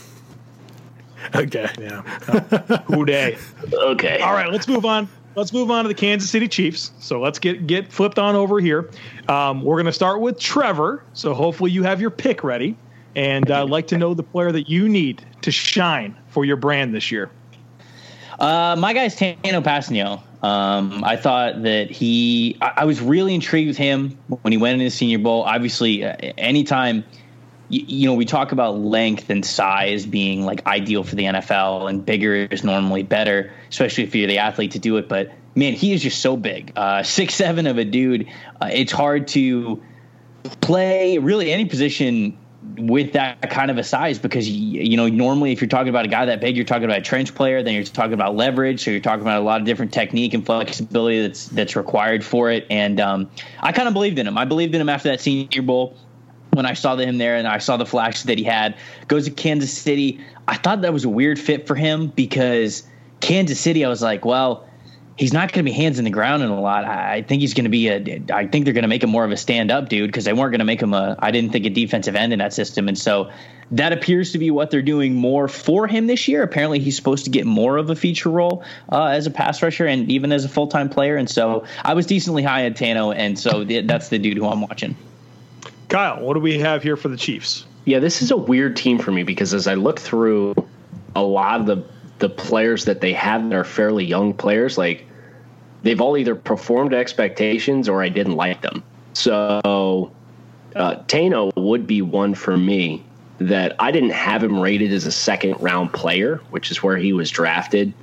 Okay. 1.36 1.68
Yeah. 1.80 2.02
Who 2.86 3.04
day? 3.04 3.38
Okay. 3.74 4.20
All 4.20 4.34
right, 4.34 4.52
let's 4.52 4.68
move 4.68 4.86
on. 4.86 5.10
Let's 5.36 5.52
move 5.52 5.70
on 5.70 5.84
to 5.84 5.88
the 5.88 5.94
Kansas 5.94 6.30
City 6.30 6.48
Chiefs. 6.48 6.92
So 7.00 7.20
let's 7.20 7.38
get 7.38 7.68
get 7.68 7.92
flipped 7.92 8.18
on 8.18 8.36
over 8.36 8.60
here. 8.60 8.90
Um, 9.28 9.62
we're 9.62 9.76
going 9.76 9.88
to 9.88 9.92
start 9.92 10.22
with 10.22 10.40
Trevor. 10.40 11.04
So 11.14 11.34
hopefully 11.34 11.72
you 11.72 11.84
have 11.84 12.00
your 12.00 12.12
pick 12.12 12.44
ready, 12.44 12.78
and 13.16 13.50
uh, 13.52 13.64
I'd 13.64 13.70
like 13.70 13.88
to 13.88 13.98
know 13.98 14.14
the 14.14 14.24
player 14.24 14.52
that 14.52 14.70
you 14.70 14.88
need 14.88 15.26
to 15.42 15.52
shine 15.52 16.16
for 16.30 16.46
your 16.46 16.56
brand 16.56 16.94
this 16.94 17.12
year. 17.12 17.30
Uh, 18.40 18.76
my 18.78 18.94
guy's 18.94 19.16
Tanoh 19.16 19.42
Kpassagnon. 19.42 20.22
Um, 20.44 21.04
I 21.04 21.16
thought 21.16 21.64
that 21.64 21.90
he, 21.90 22.58
I, 22.62 22.74
I 22.78 22.86
was 22.86 23.02
really 23.02 23.34
intrigued 23.34 23.68
with 23.68 23.78
him 23.78 24.18
when 24.28 24.52
he 24.52 24.58
went 24.58 24.80
in 24.80 24.86
the 24.86 24.92
Senior 24.92 25.18
Bowl. 25.20 25.44
Obviously, 25.44 26.04
uh, 26.04 26.16
anytime, 26.38 27.04
you, 27.70 27.84
you 27.86 28.08
know, 28.08 28.14
we 28.14 28.26
talk 28.26 28.52
about 28.52 28.78
length 28.78 29.30
and 29.30 29.46
size 29.46 30.06
being 30.06 30.46
like 30.46 30.66
ideal 30.66 31.04
for 31.04 31.16
the 31.16 31.24
NFL, 31.24 31.90
and 31.90 32.06
bigger 32.06 32.36
is 32.36 32.64
normally 32.64 33.04
better, 33.04 33.52
especially 33.70 34.04
if 34.04 34.16
you're 34.16 34.28
the 34.28 34.40
athlete 34.40 34.72
to 34.72 34.80
do 34.80 34.98
it. 34.98 35.10
But 35.10 35.32
man, 35.56 35.74
he 35.74 35.94
is 35.94 36.02
just 36.02 36.22
so 36.22 36.38
big, 36.38 36.74
uh, 36.76 37.04
six 37.04 37.36
seven 37.36 37.68
of 37.68 37.78
a 37.78 37.86
dude. 37.86 38.28
Uh, 38.62 38.70
it's 38.72 38.92
hard 38.92 39.28
to 39.30 39.82
play 40.62 41.18
really 41.18 41.52
any 41.52 41.66
position 41.66 42.38
with 42.78 43.14
that 43.14 43.50
kind 43.50 43.72
of 43.72 43.78
a 43.78 43.84
size 43.84 44.20
because 44.20 44.50
you, 44.50 44.98
know 44.98 45.08
normally 45.08 45.52
if 45.52 45.62
you're 45.62 45.68
talking 45.68 45.90
about 45.90 46.06
a 46.06 46.10
guy 46.10 46.26
that 46.26 46.42
big 46.42 46.56
you're 46.56 46.66
talking 46.66 46.84
about 46.84 46.98
a 46.98 47.02
trench 47.02 47.34
player 47.34 47.64
then 47.64 47.74
you're 47.74 47.84
talking 47.84 48.14
about 48.14 48.36
leverage 48.36 48.84
so 48.84 48.92
you're 48.92 49.00
talking 49.00 49.22
about 49.22 49.42
a 49.42 49.44
lot 49.44 49.62
of 49.62 49.66
different 49.66 49.94
technique 49.94 50.34
and 50.34 50.46
flexibility 50.46 51.22
that's 51.22 51.48
that's 51.48 51.76
required 51.76 52.24
for 52.24 52.52
it 52.52 52.66
and 52.70 53.00
um, 53.00 53.30
I 53.60 53.72
kind 53.72 53.88
of 53.88 53.94
believed 53.94 54.20
in 54.20 54.28
him 54.28 54.38
I 54.38 54.46
believed 54.46 54.76
in 54.76 54.82
him 54.82 54.90
after 54.90 55.10
that 55.10 55.22
senior 55.22 55.62
bowl 55.62 55.98
when 56.58 56.66
I 56.66 56.74
saw 56.74 56.98
him 56.98 57.18
there 57.18 57.38
and 57.38 57.48
I 57.48 57.60
saw 57.60 57.78
the 57.78 57.86
flash 57.86 58.24
that 58.24 58.38
he 58.38 58.44
had 58.44 58.76
goes 59.08 59.26
to 59.26 59.32
Kansas 59.32 59.72
City 59.72 60.20
I 60.48 60.58
thought 60.58 60.82
that 60.82 60.92
was 60.92 61.06
a 61.06 61.10
weird 61.10 61.40
fit 61.40 61.68
for 61.68 61.76
him 61.76 62.08
because 62.08 62.84
Kansas 63.22 63.60
City 63.60 63.86
I 63.86 63.90
was 63.90 64.02
like 64.02 64.26
well 64.26 64.68
he's 65.18 65.34
not 65.34 65.52
going 65.52 65.66
to 65.66 65.70
be 65.70 65.76
hands 65.76 66.00
in 66.00 66.06
the 66.06 66.12
ground 66.12 66.44
in 66.44 66.50
a 66.50 66.62
lot. 66.62 66.86
I 66.86 67.24
think 67.24 67.42
he's 67.42 67.54
going 67.54 67.66
to 67.66 67.70
be 67.70 67.90
a. 67.90 68.22
I 68.32 68.48
think 68.48 68.66
they're 68.66 68.74
going 68.74 68.84
to 68.84 68.88
make 68.88 69.04
him 69.04 69.10
more 69.10 69.26
of 69.26 69.32
a 69.32 69.38
stand 69.38 69.72
up 69.72 69.90
dude 69.90 70.08
because 70.08 70.26
they 70.26 70.34
weren't 70.34 70.52
going 70.52 70.60
to 70.60 70.66
make 70.66 70.82
him 70.82 70.94
a. 70.94 71.16
I 71.20 71.32
didn't 71.32 71.52
think 71.52 71.66
a 71.66 71.70
defensive 71.70 72.16
end 72.16 72.32
in 72.32 72.40
that 72.40 72.54
system, 72.54 72.88
and 72.88 72.98
so 72.98 73.32
that 73.72 73.92
appears 73.92 74.32
to 74.32 74.38
be 74.38 74.52
what 74.52 74.72
they're 74.72 74.82
doing 74.82 75.16
more 75.16 75.48
for 75.48 75.88
him 75.88 76.08
this 76.08 76.28
year. 76.28 76.44
Apparently, 76.44 76.80
he's 76.80 76.96
supposed 76.96 77.26
to 77.26 77.32
get 77.32 77.46
more 77.46 77.78
of 77.78 77.90
a 77.90 77.96
feature 77.96 78.30
role 78.30 78.64
uh, 78.92 79.08
as 79.08 79.28
a 79.28 79.32
pass 79.32 79.62
rusher 79.62 79.86
and 79.86 80.10
even 80.10 80.32
as 80.32 80.46
a 80.46 80.50
full 80.50 80.68
time 80.68 80.90
player. 80.90 81.18
And 81.18 81.30
so 81.30 81.66
I 81.84 81.94
was 81.96 82.06
decently 82.06 82.44
high 82.44 82.66
at 82.66 82.76
Tanoh, 82.76 83.14
and 83.16 83.38
so 83.38 83.66
th- 83.66 83.88
that's 83.88 84.10
the 84.10 84.20
dude 84.20 84.38
who 84.38 84.46
I'm 84.46 84.62
watching. 84.62 84.96
Kyle, 85.90 86.22
what 86.22 86.34
do 86.34 86.40
we 86.40 86.60
have 86.60 86.84
here 86.84 86.98
for 86.98 87.08
the 87.08 87.18
Chiefs? 87.18 87.66
Yeah, 87.86 88.00
this 88.00 88.22
is 88.22 88.32
a 88.32 88.38
weird 88.38 88.76
team 88.76 89.00
for 89.00 89.12
me 89.12 89.24
because 89.24 89.54
as 89.54 89.68
I 89.68 89.76
look 89.76 90.00
through 90.00 90.54
a 91.16 91.24
lot 91.24 91.62
of 91.62 91.66
the 91.66 91.84
the 92.20 92.30
players 92.30 92.86
that 92.86 93.00
they 93.00 93.14
have 93.14 93.48
that 93.48 93.56
are 93.56 93.64
fairly 93.64 94.04
young 94.04 94.34
players, 94.34 94.78
like 94.78 95.06
they've 95.84 96.02
all 96.02 96.18
either 96.18 96.36
performed 96.36 96.94
expectations 96.94 97.88
or 97.88 98.02
I 98.02 98.10
didn't 98.10 98.36
like 98.36 98.62
them. 98.62 98.84
So 99.14 100.12
uh, 100.76 100.96
Tanoh 101.06 101.52
would 101.56 101.86
be 101.86 102.02
one 102.02 102.34
for 102.34 102.58
me 102.58 103.04
that 103.40 103.76
I 103.80 103.92
didn't 103.92 104.12
have 104.12 104.44
him 104.44 104.60
rated 104.60 104.92
as 104.92 105.06
a 105.06 105.12
second 105.12 105.62
round 105.62 105.94
player, 105.94 106.38
which 106.50 106.72
is 106.72 106.82
where 106.82 106.98
he 106.98 107.14
was 107.14 107.30
drafted. 107.30 107.94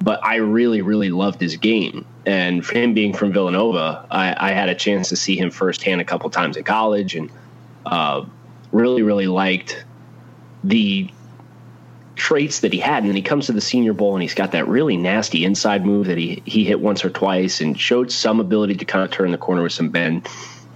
But 0.00 0.24
I 0.24 0.36
really, 0.36 0.82
really 0.82 1.10
loved 1.10 1.40
his 1.40 1.56
game. 1.56 2.06
And 2.24 2.64
for 2.64 2.78
him 2.78 2.94
being 2.94 3.12
from 3.12 3.32
Villanova, 3.32 4.06
I, 4.10 4.50
I 4.50 4.52
had 4.52 4.68
a 4.68 4.74
chance 4.74 5.08
to 5.08 5.16
see 5.16 5.36
him 5.36 5.50
firsthand 5.50 6.00
a 6.00 6.04
couple 6.04 6.30
times 6.30 6.56
in 6.56 6.64
college 6.64 7.14
and 7.14 7.30
uh, 7.84 8.24
really, 8.70 9.02
really 9.02 9.26
liked 9.26 9.84
the 10.62 11.10
traits 12.14 12.60
that 12.60 12.72
he 12.72 12.78
had. 12.78 12.98
And 12.98 13.08
then 13.08 13.16
he 13.16 13.22
comes 13.22 13.46
to 13.46 13.52
the 13.52 13.60
Senior 13.60 13.92
Bowl 13.92 14.14
and 14.14 14.22
he's 14.22 14.34
got 14.34 14.52
that 14.52 14.68
really 14.68 14.96
nasty 14.96 15.44
inside 15.44 15.86
move 15.86 16.08
that 16.08 16.18
he 16.18 16.42
he 16.44 16.64
hit 16.64 16.80
once 16.80 17.04
or 17.04 17.10
twice 17.10 17.60
and 17.60 17.78
showed 17.78 18.12
some 18.12 18.40
ability 18.40 18.74
to 18.76 18.84
kind 18.84 19.04
of 19.04 19.10
turn 19.10 19.30
the 19.30 19.38
corner 19.38 19.62
with 19.62 19.72
some 19.72 19.88
bend. 19.88 20.28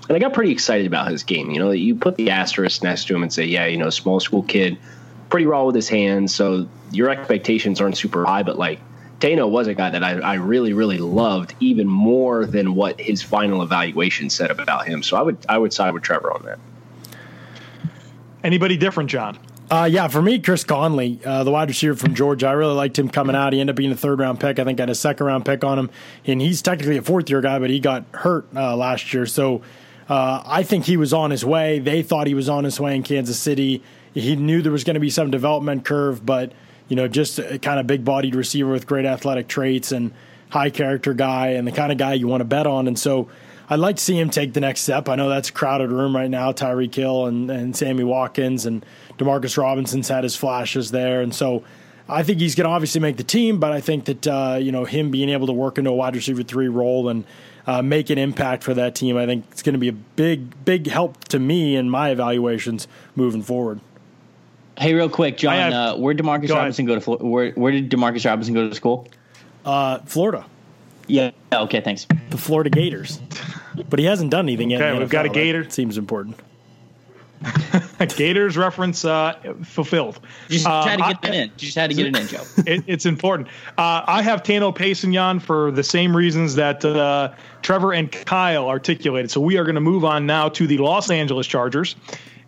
And 0.09 0.17
I 0.17 0.19
got 0.19 0.33
pretty 0.33 0.53
excited 0.53 0.87
about 0.87 1.11
his 1.11 1.23
game. 1.23 1.51
You 1.51 1.59
know, 1.59 1.71
you 1.71 1.95
put 1.95 2.17
the 2.17 2.31
asterisk 2.31 2.83
next 2.83 3.07
to 3.07 3.15
him 3.15 3.23
and 3.23 3.33
say, 3.33 3.45
yeah, 3.45 3.67
you 3.67 3.77
know, 3.77 3.91
small 3.91 4.21
school 4.21 4.43
kid, 4.43 4.79
pretty 5.29 5.47
raw 5.47 5.65
with 5.65 5.75
his 5.75 5.89
hands. 5.89 6.35
So 6.35 6.69
your 6.91 7.09
expectations 7.11 7.81
aren't 7.81 7.97
super 7.97 8.25
high, 8.25 8.43
but 8.43 8.59
like 8.59 8.81
Tanoh 9.23 9.49
was 9.49 9.69
a 9.69 9.75
guy 9.75 9.89
that 9.91 10.03
I, 10.03 10.19
I 10.19 10.35
really, 10.35 10.73
really 10.73 10.99
loved 10.99 11.55
even 11.61 11.87
more 11.87 12.45
than 12.45 12.75
what 12.75 13.01
his 13.01 13.23
final 13.23 13.63
evaluation 13.63 14.29
said 14.29 14.51
about 14.51 14.85
him. 14.89 15.05
So 15.05 15.17
I 15.17 15.23
would 15.23 15.39
I 15.49 15.59
would 15.59 15.73
side 15.73 15.95
with 15.95 16.03
Trevor 16.03 16.33
on 16.33 16.45
that. 16.45 16.59
Anybody 18.43 18.77
different, 18.77 19.11
John? 19.11 19.39
Uh, 19.71 19.89
yeah, 19.91 20.09
for 20.09 20.21
me, 20.21 20.41
Chris 20.41 20.65
Conley, 20.65 21.21
uh, 21.25 21.45
the 21.45 21.53
wide 21.53 21.69
receiver 21.69 21.95
from 21.95 22.15
Georgia, 22.15 22.49
I 22.49 22.53
really 22.53 22.75
liked 22.75 22.99
him 22.99 23.09
coming 23.09 23.37
out. 23.37 23.53
He 23.53 23.61
ended 23.61 23.75
up 23.75 23.77
being 23.79 23.93
a 23.93 23.97
third 23.97 24.19
round 24.19 24.41
pick. 24.41 24.59
I 24.59 24.65
think 24.65 24.81
I 24.81 24.83
had 24.83 24.91
a 24.91 24.95
second 24.95 25.25
round 25.25 25.47
pick 25.47 25.63
on 25.63 25.79
him, 25.79 25.91
and 26.27 26.41
he's 26.41 26.61
technically 26.61 26.97
a 26.97 27.03
fourth 27.03 27.31
year 27.31 27.41
guy, 27.41 27.61
but 27.61 27.71
he 27.71 27.79
got 27.79 28.05
hurt 28.13 28.49
uh, 28.57 28.77
last 28.77 29.15
year. 29.15 29.25
So 29.25 29.63
uh, 30.09 30.43
I 30.45 30.65
think 30.65 30.87
he 30.87 30.97
was 30.97 31.13
on 31.13 31.31
his 31.31 31.45
way. 31.45 31.79
They 31.79 32.03
thought 32.03 32.27
he 32.27 32.35
was 32.35 32.49
on 32.49 32.65
his 32.65 32.81
way 32.81 32.97
in 32.97 33.05
Kansas 33.05 33.39
City. 33.39 33.85
He 34.13 34.35
knew 34.35 34.63
there 34.63 34.73
was 34.73 34.83
going 34.83 34.95
to 34.95 35.01
be 35.01 35.11
some 35.11 35.31
development 35.31 35.85
curve, 35.85 36.27
but 36.27 36.53
you 36.89 36.97
know, 36.97 37.09
just 37.09 37.39
a 37.39 37.59
kind 37.59 37.81
of 37.81 37.87
big 37.87 38.05
bodied 38.05 38.35
receiver 38.35 38.71
with 38.71 38.87
great 38.87 39.05
athletic 39.05 39.49
traits 39.49 39.93
and 39.93 40.13
high 40.51 40.71
character 40.71 41.15
guy, 41.15 41.49
and 41.49 41.67
the 41.67 41.73
kind 41.73 41.91
of 41.91 41.99
guy 41.99 42.15
you 42.15 42.29
want 42.29 42.41
to 42.41 42.45
bet 42.45 42.67
on. 42.67 42.87
And 42.87 42.99
so 42.99 43.29
I'd 43.69 43.79
like 43.79 43.97
to 43.97 44.03
see 44.03 44.19
him 44.19 44.29
take 44.29 44.53
the 44.53 44.61
next 44.61 44.81
step. 44.81 45.09
I 45.09 45.15
know 45.15 45.29
that's 45.29 45.49
a 45.49 45.53
crowded 45.53 45.91
room 45.91 46.15
right 46.15 46.29
now. 46.29 46.53
Tyreek 46.53 46.95
Hill 46.95 47.27
and, 47.27 47.51
and 47.51 47.75
Sammy 47.75 48.05
Watkins 48.05 48.67
and 48.67 48.85
Demarcus 49.17 49.57
Robinson's 49.57 50.09
had 50.09 50.25
his 50.25 50.37
flashes 50.37 50.91
there, 50.91 51.23
and 51.23 51.35
so 51.35 51.65
I 52.09 52.23
think 52.23 52.41
he's 52.41 52.55
going 52.55 52.67
to 52.67 52.71
obviously 52.71 53.01
make 53.01 53.17
the 53.17 53.25
team. 53.25 53.59
But 53.59 53.73
I 53.73 53.81
think 53.81 54.05
that 54.07 54.27
uh, 54.27 54.59
you 54.61 54.73
know 54.73 54.85
him 54.85 55.11
being 55.11 55.31
able 55.31 55.47
to 55.47 55.53
work 55.53 55.79
into 55.79 55.91
a 55.91 55.95
wide 55.95 56.15
receiver 56.15 56.43
three 56.43 56.69
role 56.69 57.09
and 57.09 57.25
uh, 57.67 57.81
make 57.81 58.11
an 58.11 58.19
impact 58.19 58.63
for 58.63 58.75
that 58.75 58.95
team, 58.95 59.17
I 59.17 59.25
think 59.25 59.47
it's 59.51 59.63
going 59.63 59.75
to 59.75 59.79
be 59.79 59.89
a 59.89 59.93
big 59.93 60.65
big 60.65 60.87
help 60.89 61.25
to 61.29 61.39
me 61.39 61.77
in 61.77 61.89
my 61.89 62.11
evaluations 62.11 62.89
moving 63.17 63.43
forward. 63.43 63.81
Hey, 64.79 64.95
real 64.95 65.09
quick, 65.09 65.37
John, 65.37 65.55
have- 65.55 65.73
uh, 65.73 65.97
where 65.97 66.15
did 66.15 66.25
Demarcus 66.25 66.49
Go 66.49 66.55
ahead. 66.55 66.59
Robinson 66.65 66.87
go 66.87 66.99
to? 66.99 67.11
Where 67.25 67.51
where 67.53 67.73
did 67.73 67.91
Demarcus 67.91 68.25
Robinson 68.27 68.55
go 68.55 68.69
to 68.69 68.75
school? 68.75 69.07
Uh, 69.65 69.99
Florida, 70.07 70.45
Yeah. 71.07 71.31
Okay. 71.53 71.81
Thanks. 71.81 72.07
the 72.31 72.39
Florida 72.39 72.71
Gators, 72.71 73.21
but 73.91 73.99
he 73.99 74.05
hasn't 74.07 74.31
done 74.31 74.47
anything 74.47 74.71
yet. 74.71 74.81
Okay, 74.83 74.99
we've 74.99 75.09
got 75.09 75.27
a 75.27 75.29
Gator. 75.29 75.63
That 75.65 75.73
seems 75.73 75.99
important. 75.99 76.37
Gators 78.17 78.57
reference 78.57 79.05
uh, 79.05 79.35
fulfilled. 79.65 80.21
You 80.49 80.55
just 80.55 80.67
Um, 80.67 80.89
had 80.89 80.99
to 80.99 81.05
I- 81.05 81.13
get 81.13 81.23
that 81.23 81.35
in. 81.35 81.49
You 81.49 81.53
just 81.57 81.75
had 81.77 81.91
to 81.91 81.97
get 81.97 82.07
it 82.07 82.17
in, 82.17 82.27
Joe. 82.29 82.43
it, 82.67 82.85
it's 82.87 83.05
important. 83.07 83.49
Uh, 83.79 84.03
I 84.07 84.23
have 84.23 84.43
Tanoh 84.43 84.75
Kpassagnon 84.75 85.43
for 85.43 85.71
the 85.73 85.83
same 85.83 86.17
reasons 86.17 86.55
that 86.55 86.85
uh, 86.85 87.33
Trevor 87.63 87.93
and 87.93 88.11
Kyle 88.11 88.69
articulated. 88.69 89.31
So 89.31 89.41
we 89.41 89.57
are 89.59 89.65
going 89.65 89.75
to 89.75 89.81
move 89.81 90.05
on 90.05 90.25
now 90.27 90.49
to 90.51 90.67
the 90.69 90.79
Los 90.79 91.11
Angeles 91.11 91.47
Chargers 91.47 91.97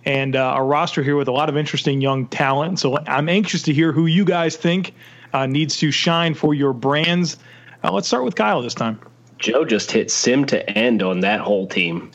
and 0.05 0.37
uh, 0.37 0.55
a 0.57 0.63
roster 0.63 1.03
here 1.03 1.17
with 1.17 1.29
a 1.29 1.33
lot 1.33 1.49
of 1.49 1.57
interesting 1.57 2.01
young 2.01 2.27
talent. 2.27 2.79
So 2.79 2.99
I'm 3.07 3.29
anxious 3.29 3.63
to 3.63 3.73
hear 3.73 3.93
who 3.93 4.07
you 4.07 4.25
guys 4.25 4.57
think 4.57 4.95
uh, 5.33 5.47
needs 5.47 5.77
to 5.79 5.91
shine 5.91 6.35
for 6.35 6.55
your 6.55 6.73
brands. 6.73 7.37
Uh, 7.83 7.93
let's 7.93 8.07
start 8.07 8.25
with 8.25 8.35
Kyle 8.35 8.63
this 8.63 8.75
time. 8.75 9.01
Joe 9.39 9.65
just 9.65 9.91
hit 9.91 10.11
sim 10.11 10.45
to 10.47 10.69
end 10.71 11.03
on 11.03 11.21
that 11.21 11.41
whole 11.41 11.67
team. 11.67 12.11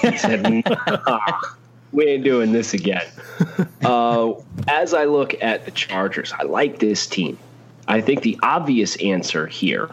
He 0.00 0.16
said, 0.16 0.42
nah, 0.86 1.20
"We 1.92 2.06
ain't 2.06 2.24
doing 2.24 2.52
this 2.52 2.74
again." 2.74 3.06
Uh, 3.84 4.32
as 4.66 4.94
I 4.94 5.04
look 5.04 5.40
at 5.40 5.64
the 5.64 5.70
Chargers, 5.70 6.32
I 6.32 6.42
like 6.42 6.80
this 6.80 7.06
team. 7.06 7.38
I 7.86 8.00
think 8.00 8.22
the 8.22 8.36
obvious 8.42 8.96
answer 8.96 9.46
here 9.46 9.90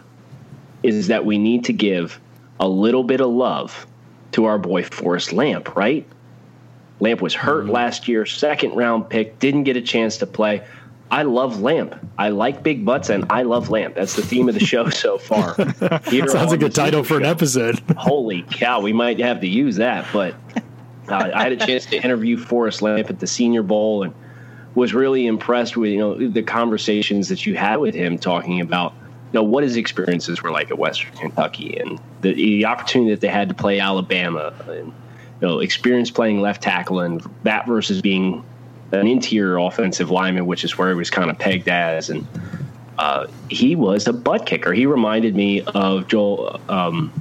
is 0.82 1.06
that 1.06 1.24
we 1.24 1.38
need 1.38 1.64
to 1.66 1.72
give 1.72 2.18
a 2.58 2.66
little 2.66 3.04
bit 3.04 3.20
of 3.20 3.28
love 3.28 3.86
to 4.32 4.46
our 4.46 4.58
boy 4.58 4.82
Forrest 4.82 5.32
Lamp, 5.32 5.76
right? 5.76 6.04
Lamp 7.04 7.20
was 7.20 7.34
hurt 7.34 7.66
last 7.66 8.08
year, 8.08 8.24
second 8.24 8.74
round 8.74 9.10
pick, 9.10 9.38
didn't 9.38 9.64
get 9.64 9.76
a 9.76 9.82
chance 9.82 10.16
to 10.18 10.26
play. 10.26 10.62
I 11.10 11.22
love 11.24 11.60
Lamp. 11.60 11.94
I 12.16 12.30
like 12.30 12.62
big 12.62 12.82
butts, 12.86 13.10
and 13.10 13.26
I 13.28 13.42
love 13.42 13.68
Lamp. 13.68 13.94
That's 13.94 14.16
the 14.16 14.22
theme 14.22 14.48
of 14.48 14.54
the 14.54 14.64
show 14.64 14.88
so 14.88 15.18
far. 15.18 15.54
Sounds 16.08 16.50
like 16.50 16.62
a 16.62 16.70
title 16.70 17.04
for 17.04 17.18
an 17.18 17.26
episode. 17.26 17.78
Holy 17.98 18.40
cow, 18.50 18.80
we 18.80 18.94
might 18.94 19.20
have 19.20 19.42
to 19.42 19.46
use 19.46 19.76
that. 19.76 20.06
But 20.14 20.34
uh, 21.08 21.30
I 21.34 21.42
had 21.42 21.52
a 21.52 21.58
chance 21.58 21.84
to 21.86 21.96
interview 22.02 22.38
Forrest 22.38 22.80
Lamp 22.80 23.10
at 23.10 23.20
the 23.20 23.26
Senior 23.26 23.62
Bowl 23.62 24.02
and 24.02 24.14
was 24.74 24.94
really 24.94 25.26
impressed 25.26 25.76
with 25.76 25.90
you 25.90 25.98
know 25.98 26.28
the 26.28 26.42
conversations 26.42 27.28
that 27.28 27.44
you 27.44 27.54
had 27.54 27.76
with 27.76 27.94
him 27.94 28.16
talking 28.16 28.62
about 28.62 28.94
you 29.04 29.34
know 29.34 29.42
what 29.42 29.62
his 29.62 29.76
experiences 29.76 30.42
were 30.42 30.50
like 30.50 30.70
at 30.70 30.78
Western 30.78 31.12
Kentucky 31.12 31.76
and 31.78 32.00
the, 32.22 32.32
the 32.32 32.64
opportunity 32.64 33.10
that 33.10 33.20
they 33.20 33.28
had 33.28 33.50
to 33.50 33.54
play 33.54 33.78
Alabama 33.78 34.54
and 34.68 34.90
you 35.44 35.50
know 35.50 35.58
experience 35.58 36.10
playing 36.10 36.40
left 36.40 36.62
tackle 36.62 37.00
and 37.00 37.22
that 37.42 37.66
versus 37.66 38.00
being 38.00 38.42
an 38.92 39.06
interior 39.06 39.58
offensive 39.58 40.10
lineman, 40.10 40.46
which 40.46 40.64
is 40.64 40.78
where 40.78 40.88
he 40.88 40.94
was 40.94 41.10
kind 41.10 41.30
of 41.30 41.38
pegged 41.38 41.68
as 41.68 42.08
and 42.08 42.26
uh, 42.96 43.26
he 43.50 43.76
was 43.76 44.06
a 44.06 44.12
butt 44.12 44.46
kicker. 44.46 44.72
He 44.72 44.86
reminded 44.86 45.34
me 45.36 45.60
of 45.62 46.08
Joel 46.08 46.60
um, 46.70 47.12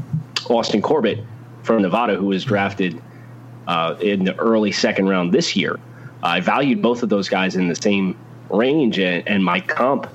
Austin 0.50 0.82
Corbett 0.82 1.20
from 1.63 1.82
Nevada, 1.82 2.15
who 2.15 2.27
was 2.27 2.46
drafted 2.46 3.01
uh, 3.68 3.96
in 4.00 4.24
the 4.24 4.36
early 4.36 4.72
second 4.72 5.10
round 5.10 5.34
this 5.34 5.56
year. 5.56 5.77
I 6.22 6.39
valued 6.39 6.82
both 6.82 7.03
of 7.03 7.10
those 7.10 7.27
guys 7.27 7.58
in 7.58 7.68
the 7.68 7.75
same 7.75 8.18
range, 8.50 9.00
and, 9.00 9.27
and 9.27 9.44
my 9.44 9.60
comp 9.60 10.08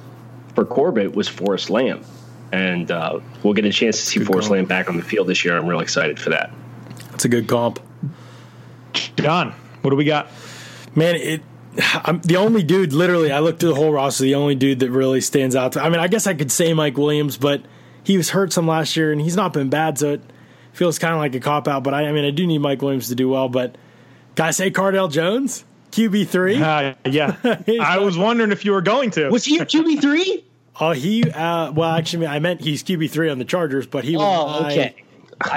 for 0.54 0.64
Corbett 0.64 1.14
was 1.14 1.28
Forrest 1.28 1.68
Lamp. 1.68 2.06
And 2.52 2.90
uh, 2.90 3.20
we'll 3.42 3.52
get 3.52 3.66
a 3.66 3.72
chance 3.72 3.98
to 3.98 4.06
see 4.06 4.20
Forrest 4.20 4.48
Lamp 4.48 4.68
back 4.68 4.88
on 4.88 4.96
the 4.96 5.02
field 5.02 5.26
this 5.26 5.44
year. 5.44 5.58
I'm 5.58 5.66
really 5.66 5.82
excited 5.82 6.18
for 6.18 6.30
that. 6.30 6.50
That's 7.10 7.24
a 7.24 7.28
good 7.28 7.48
comp. 7.48 7.80
John, 9.16 9.52
what 9.82 9.90
do 9.90 9.96
we 9.96 10.04
got? 10.04 10.28
Man, 10.94 11.16
it. 11.16 11.42
I'm 12.04 12.20
the 12.22 12.36
only 12.36 12.62
dude. 12.62 12.92
Literally, 12.92 13.30
I 13.30 13.38
looked 13.38 13.60
through 13.60 13.68
the 13.70 13.74
whole 13.76 13.92
roster. 13.92 14.24
The 14.24 14.34
only 14.34 14.54
dude 14.56 14.80
that 14.80 14.90
really 14.90 15.20
stands 15.20 15.54
out. 15.54 15.72
To, 15.72 15.82
I 15.82 15.88
mean, 15.90 16.00
I 16.00 16.08
guess 16.08 16.26
I 16.26 16.34
could 16.34 16.50
say 16.50 16.72
Mike 16.74 16.96
Williams, 16.98 17.36
but 17.36 17.62
he 18.02 18.16
was 18.16 18.30
hurt 18.30 18.52
some 18.52 18.66
last 18.66 18.96
year, 18.96 19.12
and 19.12 19.20
he's 19.20 19.36
not 19.36 19.52
been 19.52 19.68
bad, 19.70 19.98
so 19.98 20.14
it 20.14 20.22
feels 20.72 20.98
kind 20.98 21.14
of 21.14 21.20
like 21.20 21.34
a 21.34 21.40
cop 21.40 21.68
out. 21.68 21.84
But 21.84 21.94
I, 21.94 22.06
I 22.08 22.12
mean, 22.12 22.24
I 22.24 22.30
do 22.30 22.46
need 22.46 22.58
Mike 22.58 22.82
Williams 22.82 23.08
to 23.08 23.14
do 23.14 23.28
well. 23.28 23.48
But 23.48 23.76
can 24.34 24.46
I 24.46 24.50
say 24.50 24.70
Cardale 24.70 25.10
Jones? 25.10 25.64
QB 25.92 26.28
three. 26.28 26.60
Uh, 26.60 26.94
yeah, 27.04 27.36
I 27.80 27.98
was 27.98 28.18
wondering 28.18 28.50
if 28.50 28.64
you 28.64 28.72
were 28.72 28.82
going 28.82 29.10
to. 29.12 29.28
Was 29.30 29.44
he 29.44 29.58
QB 29.58 30.00
three? 30.00 30.44
Oh, 30.80 30.92
he. 30.92 31.28
Uh, 31.28 31.72
well, 31.72 31.90
actually, 31.90 32.28
I 32.28 32.38
meant 32.38 32.60
he's 32.60 32.84
QB 32.84 33.10
three 33.10 33.28
on 33.30 33.40
the 33.40 33.44
Chargers, 33.44 33.88
but 33.88 34.04
he 34.04 34.16
was. 34.16 34.24
Oh, 34.24 34.62
my- 34.62 34.70
okay. 34.70 34.94
I 34.96 35.02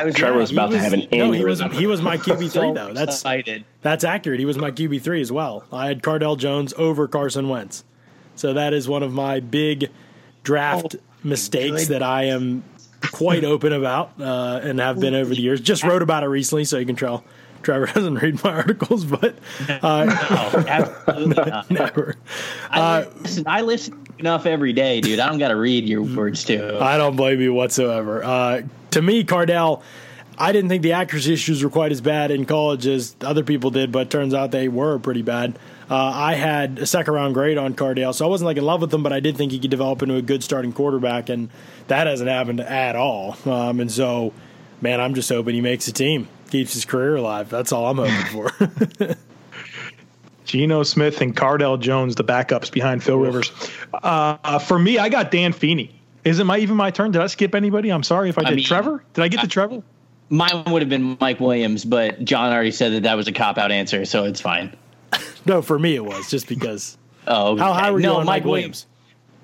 was 0.05 0.15
Trevor 0.15 0.37
was 0.37 0.49
he 0.49 0.55
about 0.55 0.71
to 0.71 0.79
have 0.79 0.93
an 0.93 1.07
no, 1.11 1.31
he 1.31 1.43
was 1.43 1.61
aneurysm. 1.61 1.73
he 1.73 1.87
was 1.87 2.01
my 2.01 2.17
QB 2.25 2.51
three 2.51 2.71
though. 2.73 2.93
That's 2.93 3.15
excited. 3.17 3.65
that's 3.81 4.03
accurate. 4.03 4.39
He 4.39 4.45
was 4.45 4.57
my 4.57 4.71
QB 4.71 5.01
three 5.01 5.21
as 5.21 5.31
well. 5.31 5.63
I 5.71 5.87
had 5.87 6.01
Cardale 6.01 6.37
Jones 6.37 6.73
over 6.77 7.07
Carson 7.07 7.49
Wentz, 7.49 7.83
so 8.35 8.53
that 8.53 8.73
is 8.73 8.87
one 8.87 9.03
of 9.03 9.11
my 9.13 9.39
big 9.39 9.89
draft 10.43 10.95
mistakes 11.23 11.87
that 11.87 12.01
I 12.03 12.25
am 12.25 12.63
quite 13.11 13.43
open 13.53 13.73
about 13.73 14.11
uh, 14.19 14.59
and 14.63 14.79
have 14.79 14.99
been 14.99 15.15
over 15.15 15.33
the 15.33 15.41
years. 15.41 15.61
Just 15.61 15.83
wrote 15.83 16.01
about 16.01 16.23
it 16.23 16.27
recently, 16.27 16.65
so 16.65 16.77
you 16.77 16.85
can 16.85 16.95
tell. 16.95 17.23
Trevor 17.63 17.85
doesn't 17.85 18.15
read 18.15 18.43
my 18.43 18.53
articles, 18.53 19.05
but 19.05 19.35
uh, 19.69 20.07
Oh, 20.09 20.65
absolutely 20.67 21.43
not. 21.43 21.69
never. 21.69 22.15
I, 22.71 23.03
listen, 23.21 23.43
I 23.45 23.61
listen 23.61 24.03
enough 24.17 24.47
every 24.47 24.73
day, 24.73 24.99
dude. 24.99 25.19
I 25.19 25.29
don't 25.29 25.37
got 25.37 25.49
to 25.49 25.55
read 25.55 25.87
your 25.87 26.01
words 26.01 26.43
too. 26.43 26.79
I 26.81 26.97
don't 26.97 27.15
blame 27.15 27.39
you 27.39 27.53
whatsoever. 27.53 28.23
Uh, 28.23 28.61
to 28.91 29.01
me, 29.01 29.23
Cardale, 29.23 29.81
I 30.37 30.51
didn't 30.51 30.69
think 30.69 30.83
the 30.83 30.93
accuracy 30.93 31.33
issues 31.33 31.63
were 31.63 31.69
quite 31.69 31.91
as 31.91 32.01
bad 32.01 32.31
in 32.31 32.45
college 32.45 32.87
as 32.87 33.15
other 33.21 33.43
people 33.43 33.69
did, 33.69 33.91
but 33.91 34.09
turns 34.09 34.33
out 34.33 34.51
they 34.51 34.67
were 34.67 34.97
pretty 34.99 35.21
bad. 35.21 35.57
Uh, 35.89 35.95
I 35.95 36.35
had 36.35 36.79
a 36.79 36.85
second 36.85 37.13
round 37.13 37.33
grade 37.33 37.57
on 37.57 37.73
Cardale, 37.73 38.13
so 38.13 38.25
I 38.25 38.29
wasn't 38.29 38.45
like 38.45 38.57
in 38.57 38.63
love 38.63 38.81
with 38.81 38.93
him, 38.93 39.03
but 39.03 39.11
I 39.11 39.19
did 39.19 39.35
think 39.35 39.51
he 39.51 39.59
could 39.59 39.71
develop 39.71 40.01
into 40.01 40.15
a 40.15 40.21
good 40.21 40.43
starting 40.43 40.71
quarterback, 40.71 41.29
and 41.29 41.49
that 41.87 42.07
hasn't 42.07 42.29
happened 42.29 42.61
at 42.61 42.95
all. 42.95 43.37
Um, 43.45 43.81
and 43.81 43.91
so, 43.91 44.33
man, 44.79 45.01
I'm 45.01 45.13
just 45.13 45.29
hoping 45.29 45.53
he 45.53 45.61
makes 45.61 45.87
a 45.89 45.93
team, 45.93 46.29
keeps 46.49 46.73
his 46.73 46.85
career 46.85 47.17
alive. 47.17 47.49
That's 47.49 47.71
all 47.71 47.87
I'm 47.87 47.97
hoping 47.97 48.49
for. 48.49 49.15
Geno 50.45 50.83
Smith 50.83 51.21
and 51.21 51.35
Cardale 51.35 51.79
Jones, 51.79 52.15
the 52.15 52.23
backups 52.23 52.71
behind 52.71 53.03
Phil 53.03 53.17
Rivers. 53.17 53.51
Uh, 53.93 54.59
for 54.59 54.79
me, 54.79 54.97
I 54.97 55.09
got 55.09 55.29
Dan 55.29 55.53
Feeney. 55.53 56.00
Isn't 56.23 56.45
my 56.45 56.57
even 56.57 56.77
my 56.77 56.91
turn? 56.91 57.11
Did 57.11 57.21
I 57.21 57.27
skip 57.27 57.55
anybody? 57.55 57.89
I'm 57.89 58.03
sorry 58.03 58.29
if 58.29 58.37
I 58.37 58.43
did. 58.43 58.55
mean, 58.55 58.65
Trevor? 58.65 59.03
Did 59.13 59.23
I 59.23 59.27
get 59.27 59.41
to 59.41 59.47
Trevor? 59.47 59.81
Mine 60.29 60.63
would 60.67 60.81
have 60.81 60.89
been 60.89 61.17
Mike 61.19 61.39
Williams, 61.39 61.83
but 61.83 62.23
John 62.23 62.53
already 62.53 62.71
said 62.71 62.93
that 62.93 63.03
that 63.03 63.15
was 63.15 63.27
a 63.27 63.33
cop 63.33 63.57
out 63.57 63.71
answer, 63.71 64.05
so 64.05 64.23
it's 64.23 64.39
fine. 64.39 64.75
no, 65.45 65.61
for 65.61 65.77
me 65.77 65.95
it 65.95 66.05
was 66.05 66.29
just 66.29 66.47
because. 66.47 66.97
Oh, 67.27 67.57
How 67.57 67.73
high 67.73 67.81
okay. 67.81 67.91
were 67.91 67.99
you 67.99 68.07
no, 68.07 68.17
on 68.17 68.25
Mike 68.25 68.45
Williams? 68.45 68.85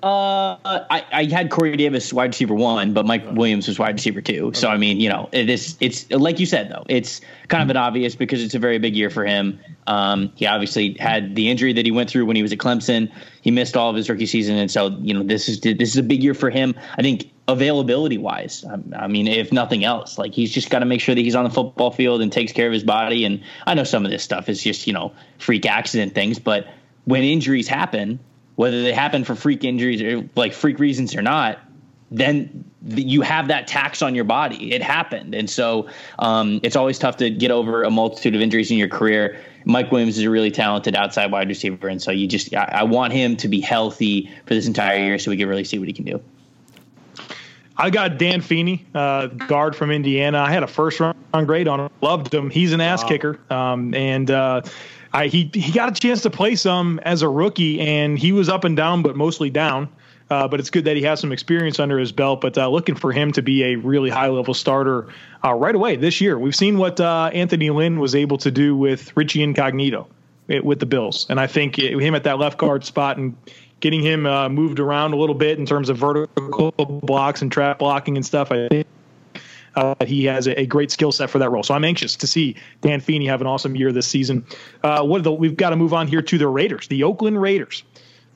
Uh, 0.04 0.58
I, 0.64 1.06
I 1.12 1.24
had 1.26 1.50
Corey 1.50 1.76
Davis 1.76 2.14
wide 2.14 2.28
receiver 2.28 2.54
one, 2.54 2.94
but 2.94 3.08
Mike 3.08 3.24
Williams 3.32 3.68
was 3.68 3.80
wide 3.80 3.96
receiver 3.96 4.22
two. 4.22 4.52
So 4.54 4.68
I 4.68 4.78
mean, 4.78 5.00
you 5.00 5.10
know, 5.10 5.28
it 5.32 5.50
is 5.50 5.76
it's 5.80 6.10
like 6.12 6.40
you 6.40 6.46
said 6.46 6.70
though, 6.70 6.86
it's 6.88 7.20
kind 7.48 7.64
of 7.64 7.70
an 7.72 7.78
obvious 7.78 8.16
because 8.16 8.44
it's 8.44 8.54
a 8.54 8.60
very 8.60 8.78
big 8.78 8.96
year 8.96 9.10
for 9.10 9.26
him. 9.26 9.60
Um, 9.88 10.32
he 10.36 10.46
obviously 10.46 10.96
had 11.00 11.36
the 11.36 11.50
injury 11.50 11.74
that 11.74 11.84
he 11.84 11.92
went 11.92 12.12
through 12.12 12.28
when 12.28 12.36
he 12.36 12.44
was 12.44 12.52
at 12.52 12.60
Clemson. 12.60 13.12
He 13.42 13.50
missed 13.50 13.76
all 13.76 13.90
of 13.90 13.96
his 13.96 14.08
rookie 14.08 14.28
season, 14.28 14.58
and 14.58 14.70
so 14.70 14.90
you 15.02 15.16
know 15.16 15.24
this 15.24 15.50
is 15.50 15.62
this 15.62 15.90
is 15.90 15.98
a 15.98 16.04
big 16.04 16.22
year 16.22 16.36
for 16.36 16.52
him. 16.52 16.76
I 16.96 17.02
think 17.02 17.32
availability 17.48 18.20
wise, 18.20 18.64
I, 18.66 19.04
I 19.04 19.08
mean, 19.08 19.28
if 19.28 19.52
nothing 19.52 19.84
else, 19.84 20.20
like 20.20 20.34
he's 20.34 20.52
just 20.52 20.70
got 20.70 20.80
to 20.80 20.86
make 20.86 21.02
sure 21.02 21.16
that 21.16 21.22
he's 21.22 21.36
on 21.36 21.44
the 21.44 21.50
football 21.50 21.90
field 21.90 22.22
and 22.22 22.32
takes 22.32 22.52
care 22.52 22.68
of 22.68 22.74
his 22.74 22.84
body. 22.84 23.26
And 23.26 23.42
I 23.66 23.74
know 23.74 23.84
some 23.84 24.06
of 24.06 24.12
this 24.12 24.22
stuff 24.22 24.48
is 24.48 24.62
just 24.62 24.86
you 24.86 24.94
know 24.94 25.12
freak 25.40 25.66
accident 25.66 26.14
things, 26.14 26.38
but 26.38 26.68
when 27.06 27.24
injuries 27.24 27.68
happen, 27.68 28.20
whether 28.58 28.82
they 28.82 28.92
happen 28.92 29.24
for 29.24 29.36
freak 29.36 29.64
injuries 29.64 30.02
or 30.02 30.28
like 30.36 30.52
freak 30.52 30.80
reasons 30.80 31.16
or 31.16 31.22
not, 31.22 31.60
then 32.10 32.66
you 32.88 33.22
have 33.22 33.50
that 33.50 33.68
tax 33.68 34.02
on 34.02 34.16
your 34.16 34.24
body. 34.24 34.74
It 34.74 34.82
happened. 34.82 35.36
And 35.36 35.48
so 35.48 35.88
um, 36.18 36.60
it's 36.64 36.76
always 36.76 36.98
tough 36.98 37.18
to 37.18 37.30
get 37.30 37.52
over 37.52 37.84
a 37.84 37.92
multitude 37.92 38.34
of 38.34 38.42
injuries 38.42 38.72
in 38.72 38.78
your 38.78 38.88
career. 38.88 39.40
Mike 39.66 39.92
Williams 39.92 40.18
is 40.18 40.24
a 40.24 40.30
really 40.30 40.50
talented 40.50 40.96
outside 40.96 41.32
wide 41.32 41.48
receiver. 41.48 41.88
And 41.88 42.02
so 42.02 42.10
you 42.10 42.26
just, 42.26 42.56
I, 42.56 42.80
I 42.80 42.84
want 42.84 43.14
him 43.14 43.38
to 43.38 43.48
be 43.48 43.62
healthy 43.62 44.32
for 44.48 44.56
this 44.56 44.66
entire 44.66 44.98
year 44.98 45.20
so 45.20 45.30
we 45.30 45.38
can 45.38 45.48
really 45.48 45.64
see 45.64 45.78
what 45.78 45.88
he 45.88 45.94
can 45.94 46.06
do. 46.06 46.20
I 47.78 47.92
got 47.92 48.18
Dan 48.18 48.42
Feeney, 48.42 48.88
uh, 48.96 49.28
guard 49.28 49.76
from 49.76 49.92
Indiana. 49.92 50.40
I 50.40 50.50
had 50.50 50.64
a 50.64 50.68
first 50.68 51.00
round 51.00 51.16
grade 51.46 51.68
on 51.68 51.80
him. 51.80 51.90
Loved 52.02 52.34
him. 52.34 52.50
He's 52.50 52.74
an 52.74 52.82
ass 52.82 53.04
kicker. 53.04 53.40
Um, 53.52 53.94
and 53.94 54.32
uh, 54.32 54.62
I, 55.14 55.28
he 55.28 55.50
he 55.54 55.72
got 55.72 55.90
a 55.90 56.00
chance 56.00 56.22
to 56.24 56.30
play 56.30 56.56
some 56.56 57.00
as 57.04 57.22
a 57.22 57.30
rookie, 57.30 57.80
and 57.80 58.18
he 58.18 58.32
was 58.32 58.50
up 58.50 58.64
and 58.64 58.76
down, 58.76 59.02
but 59.02 59.16
mostly 59.16 59.50
down. 59.50 59.90
Uh, 60.30 60.46
but 60.46 60.60
it's 60.60 60.70
good 60.70 60.84
that 60.84 60.98
he 60.98 61.04
has 61.04 61.22
some 61.22 61.32
experience 61.32 61.80
under 61.80 61.98
his 61.98 62.12
belt. 62.12 62.42
But 62.42 62.58
uh, 62.58 62.68
looking 62.68 62.96
for 62.96 63.14
him 63.14 63.32
to 63.32 63.42
be 63.42 63.64
a 63.64 63.76
really 63.76 64.10
high 64.10 64.28
level 64.28 64.54
starter 64.54 65.08
uh, 65.44 65.54
right 65.54 65.74
away 65.74 65.96
this 65.96 66.20
year. 66.20 66.38
We've 66.38 66.56
seen 66.56 66.78
what 66.78 67.00
uh, 67.00 67.32
Anthony 67.34 67.70
Lynn 67.70 68.00
was 68.00 68.14
able 68.14 68.38
to 68.40 68.52
do 68.52 68.76
with 68.76 69.16
Richie 69.16 69.42
Incognito 69.42 70.08
eh, 70.50 70.60
with 70.60 70.80
the 70.80 70.86
Bills, 70.86 71.26
and 71.30 71.40
I 71.40 71.48
think 71.48 71.80
it, 71.80 71.98
him 71.98 72.14
at 72.14 72.26
that 72.26 72.40
left 72.40 72.58
guard 72.58 72.84
spot 72.84 73.18
and 73.18 73.38
getting 73.80 74.02
him 74.02 74.26
uh, 74.26 74.50
moved 74.50 74.80
around 74.80 75.14
a 75.14 75.18
little 75.18 75.36
bit 75.36 75.60
in 75.60 75.66
terms 75.66 75.90
of 75.90 75.98
vertical 75.98 76.72
blocks 76.72 77.42
and 77.42 77.52
trap 77.52 77.80
blocking 77.80 78.18
and 78.18 78.26
stuff. 78.26 78.52
I 78.52 78.68
think 78.68 78.88
uh, 79.78 79.94
he 80.06 80.26
has 80.26 80.48
a, 80.48 80.62
a 80.62 80.66
great 80.66 80.90
skill 80.90 81.12
set 81.12 81.30
for 81.30 81.40
that 81.40 81.50
role. 81.52 81.64
So 81.64 81.74
I'm 81.76 81.86
anxious 81.86 82.16
to 82.18 82.28
see 82.28 82.56
Dan 82.82 83.00
Feeney 83.00 83.28
have 83.28 83.42
an 83.42 83.48
awesome 83.48 83.76
year 83.76 83.92
this 83.92 84.08
season. 84.08 84.46
Uh, 84.84 85.04
what 85.04 85.24
the, 85.24 85.32
we've 85.32 85.56
got 85.56 85.70
to 85.70 85.76
move 85.76 85.94
on 85.94 86.08
here 86.08 86.24
to 86.24 86.38
the 86.38 86.48
Raiders, 86.48 86.88
the 86.88 87.04
Oakland 87.04 87.40
Raiders. 87.40 87.84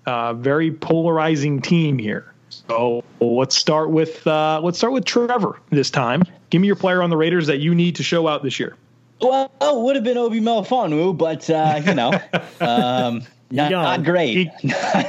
Uh, 0.05 0.33
very 0.33 0.71
polarizing 0.71 1.61
team 1.61 1.97
here. 1.97 2.33
So 2.49 3.03
let's 3.19 3.55
start 3.55 3.91
with 3.91 4.25
uh, 4.25 4.59
let's 4.63 4.77
start 4.77 4.93
with 4.93 5.05
Trevor 5.05 5.59
this 5.69 5.89
time. 5.89 6.23
Give 6.49 6.61
me 6.61 6.67
your 6.67 6.75
player 6.75 7.01
on 7.01 7.09
the 7.09 7.17
Raiders 7.17 7.47
that 7.47 7.59
you 7.59 7.73
need 7.75 7.95
to 7.97 8.03
show 8.03 8.27
out 8.27 8.43
this 8.43 8.59
year. 8.59 8.75
Well, 9.21 9.51
it 9.61 9.77
would 9.77 9.95
have 9.95 10.03
been 10.03 10.17
Obi 10.17 10.41
Melifonwu, 10.41 11.15
but, 11.15 11.47
uh, 11.49 11.81
you 11.85 11.93
know, 11.93 12.09
um, 12.61 13.21
not, 13.51 13.71
not 13.71 14.03
great. 14.03 14.49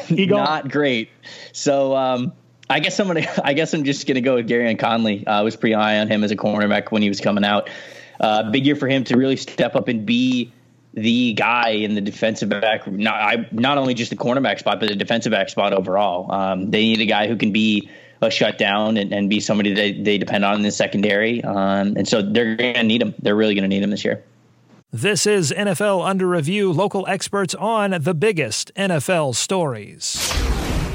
he 0.06 0.26
gone. 0.26 0.44
not 0.44 0.70
great. 0.70 1.10
So, 1.54 1.94
um, 1.94 2.32
I 2.72 2.80
guess 2.80 2.98
I'm 2.98 3.06
gonna. 3.06 3.26
I 3.44 3.52
guess 3.52 3.74
I'm 3.74 3.84
just 3.84 4.06
gonna 4.06 4.22
go 4.22 4.36
with 4.36 4.48
Gareon 4.48 4.78
Conley. 4.78 5.26
Uh, 5.26 5.40
I 5.40 5.42
was 5.42 5.56
pretty 5.56 5.74
high 5.74 5.98
on 5.98 6.08
him 6.08 6.24
as 6.24 6.30
a 6.30 6.36
cornerback 6.36 6.90
when 6.90 7.02
he 7.02 7.08
was 7.08 7.20
coming 7.20 7.44
out. 7.44 7.68
Uh, 8.18 8.50
big 8.50 8.64
year 8.64 8.76
for 8.76 8.88
him 8.88 9.04
to 9.04 9.16
really 9.16 9.36
step 9.36 9.76
up 9.76 9.88
and 9.88 10.06
be 10.06 10.52
the 10.94 11.34
guy 11.34 11.70
in 11.70 11.94
the 11.94 12.00
defensive 12.00 12.48
back. 12.48 12.86
Not 12.86 13.14
I, 13.14 13.48
not 13.52 13.76
only 13.76 13.92
just 13.92 14.10
the 14.10 14.16
cornerback 14.16 14.58
spot, 14.58 14.80
but 14.80 14.88
the 14.88 14.96
defensive 14.96 15.32
back 15.32 15.50
spot 15.50 15.74
overall. 15.74 16.32
Um, 16.32 16.70
they 16.70 16.82
need 16.82 17.00
a 17.00 17.06
guy 17.06 17.28
who 17.28 17.36
can 17.36 17.52
be 17.52 17.90
a 18.22 18.30
shutdown 18.30 18.96
and, 18.96 19.12
and 19.12 19.28
be 19.28 19.40
somebody 19.40 19.74
that 19.74 20.04
they 20.04 20.16
depend 20.16 20.44
on 20.44 20.54
in 20.54 20.62
the 20.62 20.70
secondary. 20.70 21.44
Um, 21.44 21.96
and 21.96 22.08
so 22.08 22.22
they're 22.22 22.56
gonna 22.56 22.84
need 22.84 23.02
him. 23.02 23.14
They're 23.18 23.36
really 23.36 23.54
gonna 23.54 23.68
need 23.68 23.82
him 23.82 23.90
this 23.90 24.04
year. 24.04 24.24
This 24.90 25.26
is 25.26 25.52
NFL 25.52 26.06
Under 26.06 26.26
Review, 26.26 26.72
local 26.72 27.06
experts 27.06 27.54
on 27.54 27.90
the 28.00 28.14
biggest 28.14 28.72
NFL 28.76 29.34
stories. 29.34 30.61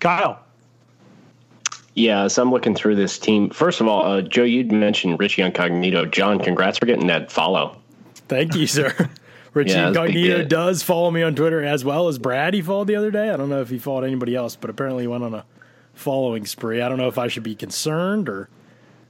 Kyle. 0.00 0.40
Yeah, 1.94 2.28
so 2.28 2.42
I'm 2.42 2.52
looking 2.52 2.74
through 2.74 2.94
this 2.94 3.18
team. 3.18 3.50
First 3.50 3.80
of 3.80 3.88
all, 3.88 4.04
uh, 4.04 4.22
Joe, 4.22 4.44
you'd 4.44 4.70
mentioned 4.70 5.18
Richie 5.18 5.42
Incognito. 5.42 6.06
John, 6.06 6.38
congrats 6.38 6.78
for 6.78 6.86
getting 6.86 7.08
that 7.08 7.32
follow. 7.32 7.76
Thank 8.28 8.54
you, 8.54 8.66
sir. 8.66 8.94
Richie 9.54 9.70
Yeah, 9.70 9.90
that's 9.90 9.96
Incognito 9.96 10.44
does 10.44 10.82
follow 10.82 11.10
me 11.10 11.22
on 11.22 11.34
Twitter 11.34 11.64
as 11.64 11.84
well 11.84 12.06
as 12.06 12.18
Brad. 12.18 12.54
He 12.54 12.62
followed 12.62 12.86
the 12.86 12.94
other 12.94 13.10
day. 13.10 13.30
I 13.30 13.36
don't 13.36 13.48
know 13.48 13.60
if 13.60 13.70
he 13.70 13.78
followed 13.78 14.04
anybody 14.04 14.36
else, 14.36 14.54
but 14.54 14.70
apparently 14.70 15.04
he 15.04 15.08
went 15.08 15.24
on 15.24 15.34
a 15.34 15.44
following 15.94 16.46
spree. 16.46 16.80
I 16.80 16.88
don't 16.88 16.98
know 16.98 17.08
if 17.08 17.18
I 17.18 17.26
should 17.26 17.42
be 17.42 17.56
concerned 17.56 18.28
or 18.28 18.48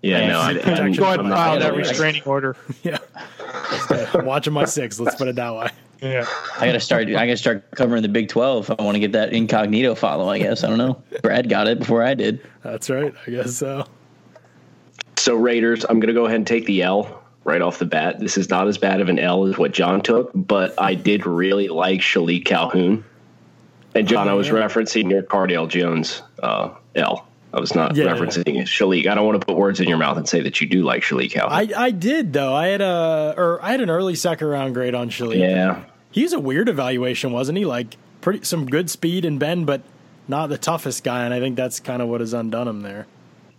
Yeah, 0.02 0.28
no, 0.28 0.38
I, 0.38 0.50
I'm, 0.50 0.92
Go 0.92 1.04
ahead 1.04 1.18
I'm 1.18 1.20
and 1.20 1.28
not 1.30 1.36
file 1.36 1.58
that 1.58 1.74
restraining 1.74 2.22
order. 2.22 2.56
yeah, 2.82 2.98
watching 4.14 4.52
my 4.52 4.64
six. 4.64 5.00
Let's 5.00 5.16
put 5.16 5.28
it 5.28 5.36
that 5.36 5.54
way. 5.54 5.70
Yeah. 6.00 6.24
I 6.56 6.66
gotta 6.66 6.78
start. 6.78 7.08
I 7.08 7.12
gotta 7.26 7.36
start 7.36 7.70
covering 7.72 8.02
the 8.02 8.08
Big 8.08 8.28
Twelve. 8.28 8.70
I 8.70 8.82
want 8.82 8.94
to 8.94 9.00
get 9.00 9.12
that 9.12 9.32
incognito 9.32 9.96
follow. 9.96 10.28
I 10.28 10.38
guess 10.38 10.62
I 10.62 10.68
don't 10.68 10.78
know. 10.78 11.02
Brad 11.22 11.48
got 11.48 11.66
it 11.66 11.80
before 11.80 12.04
I 12.04 12.14
did. 12.14 12.40
That's 12.62 12.88
right. 12.88 13.12
I 13.26 13.30
guess 13.30 13.56
so. 13.56 13.84
So 15.16 15.34
Raiders, 15.34 15.84
I'm 15.84 15.98
going 16.00 16.08
to 16.08 16.14
go 16.14 16.26
ahead 16.26 16.36
and 16.36 16.46
take 16.46 16.64
the 16.66 16.82
L 16.82 17.22
right 17.44 17.60
off 17.60 17.78
the 17.78 17.84
bat. 17.84 18.20
This 18.20 18.38
is 18.38 18.48
not 18.48 18.68
as 18.68 18.78
bad 18.78 19.00
of 19.00 19.08
an 19.08 19.18
L 19.18 19.46
as 19.46 19.58
what 19.58 19.72
John 19.72 20.00
took, 20.00 20.30
but 20.34 20.74
I 20.80 20.94
did 20.94 21.26
really 21.26 21.68
like 21.68 22.00
Shilique 22.00 22.44
Calhoun. 22.44 23.04
And 23.94 24.06
John, 24.06 24.28
I 24.28 24.34
was 24.34 24.48
referencing 24.48 25.10
your 25.10 25.22
Cardale 25.22 25.68
Jones 25.68 26.22
uh, 26.42 26.70
L. 26.94 27.27
I 27.52 27.60
was 27.60 27.74
not 27.74 27.96
Yeah. 27.96 28.04
referencing 28.06 28.44
Shilique. 28.62 29.06
I 29.06 29.14
don't 29.14 29.26
want 29.26 29.40
to 29.40 29.46
put 29.46 29.56
words 29.56 29.80
in 29.80 29.88
your 29.88 29.96
mouth 29.98 30.16
and 30.18 30.28
say 30.28 30.40
that 30.42 30.60
you 30.60 30.66
do 30.68 30.82
like 30.82 31.02
Shilique 31.02 31.30
Calhoun. 31.32 31.52
I, 31.74 31.84
I 31.86 31.90
did 31.90 32.32
though. 32.32 32.54
I 32.54 32.68
had 32.68 32.80
a 32.82 33.34
or 33.36 33.58
I 33.62 33.70
had 33.70 33.80
an 33.80 33.88
early 33.90 34.14
second 34.14 34.48
round 34.48 34.74
grade 34.74 34.94
on 34.94 35.08
Shalik. 35.10 35.38
yeah. 35.38 35.84
He's 36.10 36.32
a 36.32 36.40
weird 36.40 36.68
evaluation, 36.68 37.32
wasn't 37.32 37.58
he? 37.58 37.64
Like 37.64 37.96
pretty 38.20 38.44
some 38.44 38.66
good 38.66 38.90
speed 38.90 39.24
and 39.24 39.38
bend, 39.38 39.66
but 39.66 39.82
not 40.26 40.48
the 40.48 40.58
toughest 40.58 41.04
guy. 41.04 41.24
And 41.24 41.32
I 41.32 41.40
think 41.40 41.56
that's 41.56 41.80
kind 41.80 42.02
of 42.02 42.08
what 42.08 42.20
has 42.20 42.32
undone 42.34 42.68
him 42.68 42.82
there. 42.82 43.06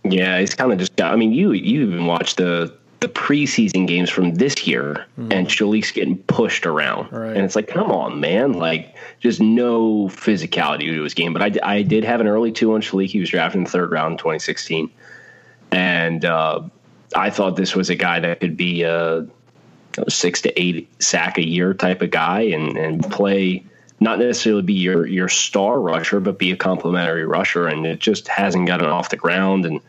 Yeah, 0.04 0.38
he's 0.38 0.54
kind 0.54 0.72
of 0.72 0.78
just 0.78 0.94
got. 0.96 1.12
I 1.12 1.16
mean, 1.16 1.32
you 1.32 1.52
you 1.52 1.82
even 1.82 2.06
watched 2.06 2.36
the 2.38 2.72
the 3.00 3.08
preseason 3.08 3.86
games 3.86 4.10
from 4.10 4.34
this 4.34 4.66
year, 4.66 5.06
and 5.16 5.46
Shilique's 5.48 5.90
getting 5.90 6.18
pushed 6.18 6.66
around, 6.66 7.06
Mm-hmm. 7.06 7.16
Right. 7.16 7.36
and 7.36 7.44
it's 7.44 7.56
like, 7.56 7.68
come 7.68 7.90
on, 7.90 8.20
man! 8.20 8.52
Like, 8.52 8.94
just 9.20 9.40
no 9.40 10.06
physicality 10.08 10.92
to 10.94 11.02
his 11.02 11.14
game. 11.14 11.32
But 11.32 11.64
I 11.64 11.82
did 11.82 12.04
have 12.04 12.20
an 12.20 12.26
early 12.26 12.52
two 12.52 12.74
on 12.74 12.82
Shilique. 12.82 13.08
He 13.10 13.20
was 13.20 13.30
drafted 13.30 13.58
in 13.58 13.64
the 13.64 13.70
third 13.70 13.90
round 13.90 14.12
in 14.12 14.18
2016, 14.18 14.90
and 15.72 16.24
uh, 16.24 16.60
I 17.14 17.30
thought 17.30 17.56
this 17.56 17.74
was 17.74 17.90
a 17.90 17.94
guy 17.96 18.20
that 18.20 18.40
could 18.40 18.56
be 18.56 18.82
a 18.82 19.26
six 20.08 20.42
to 20.42 20.60
eight 20.60 20.88
sack 21.02 21.38
a 21.38 21.46
year 21.46 21.74
type 21.74 22.02
of 22.02 22.10
guy, 22.10 22.42
and 22.42 22.76
and 22.76 23.02
play. 23.10 23.64
Not 24.02 24.18
necessarily 24.18 24.62
be 24.62 24.72
your 24.72 25.06
your 25.06 25.28
star 25.28 25.78
rusher, 25.78 26.20
but 26.20 26.38
be 26.38 26.52
a 26.52 26.56
complimentary 26.56 27.26
rusher, 27.26 27.66
and 27.66 27.84
it 27.86 27.98
just 27.98 28.28
hasn't 28.28 28.66
gotten 28.66 28.86
off 28.86 29.10
the 29.10 29.18
ground. 29.18 29.66
And 29.66 29.80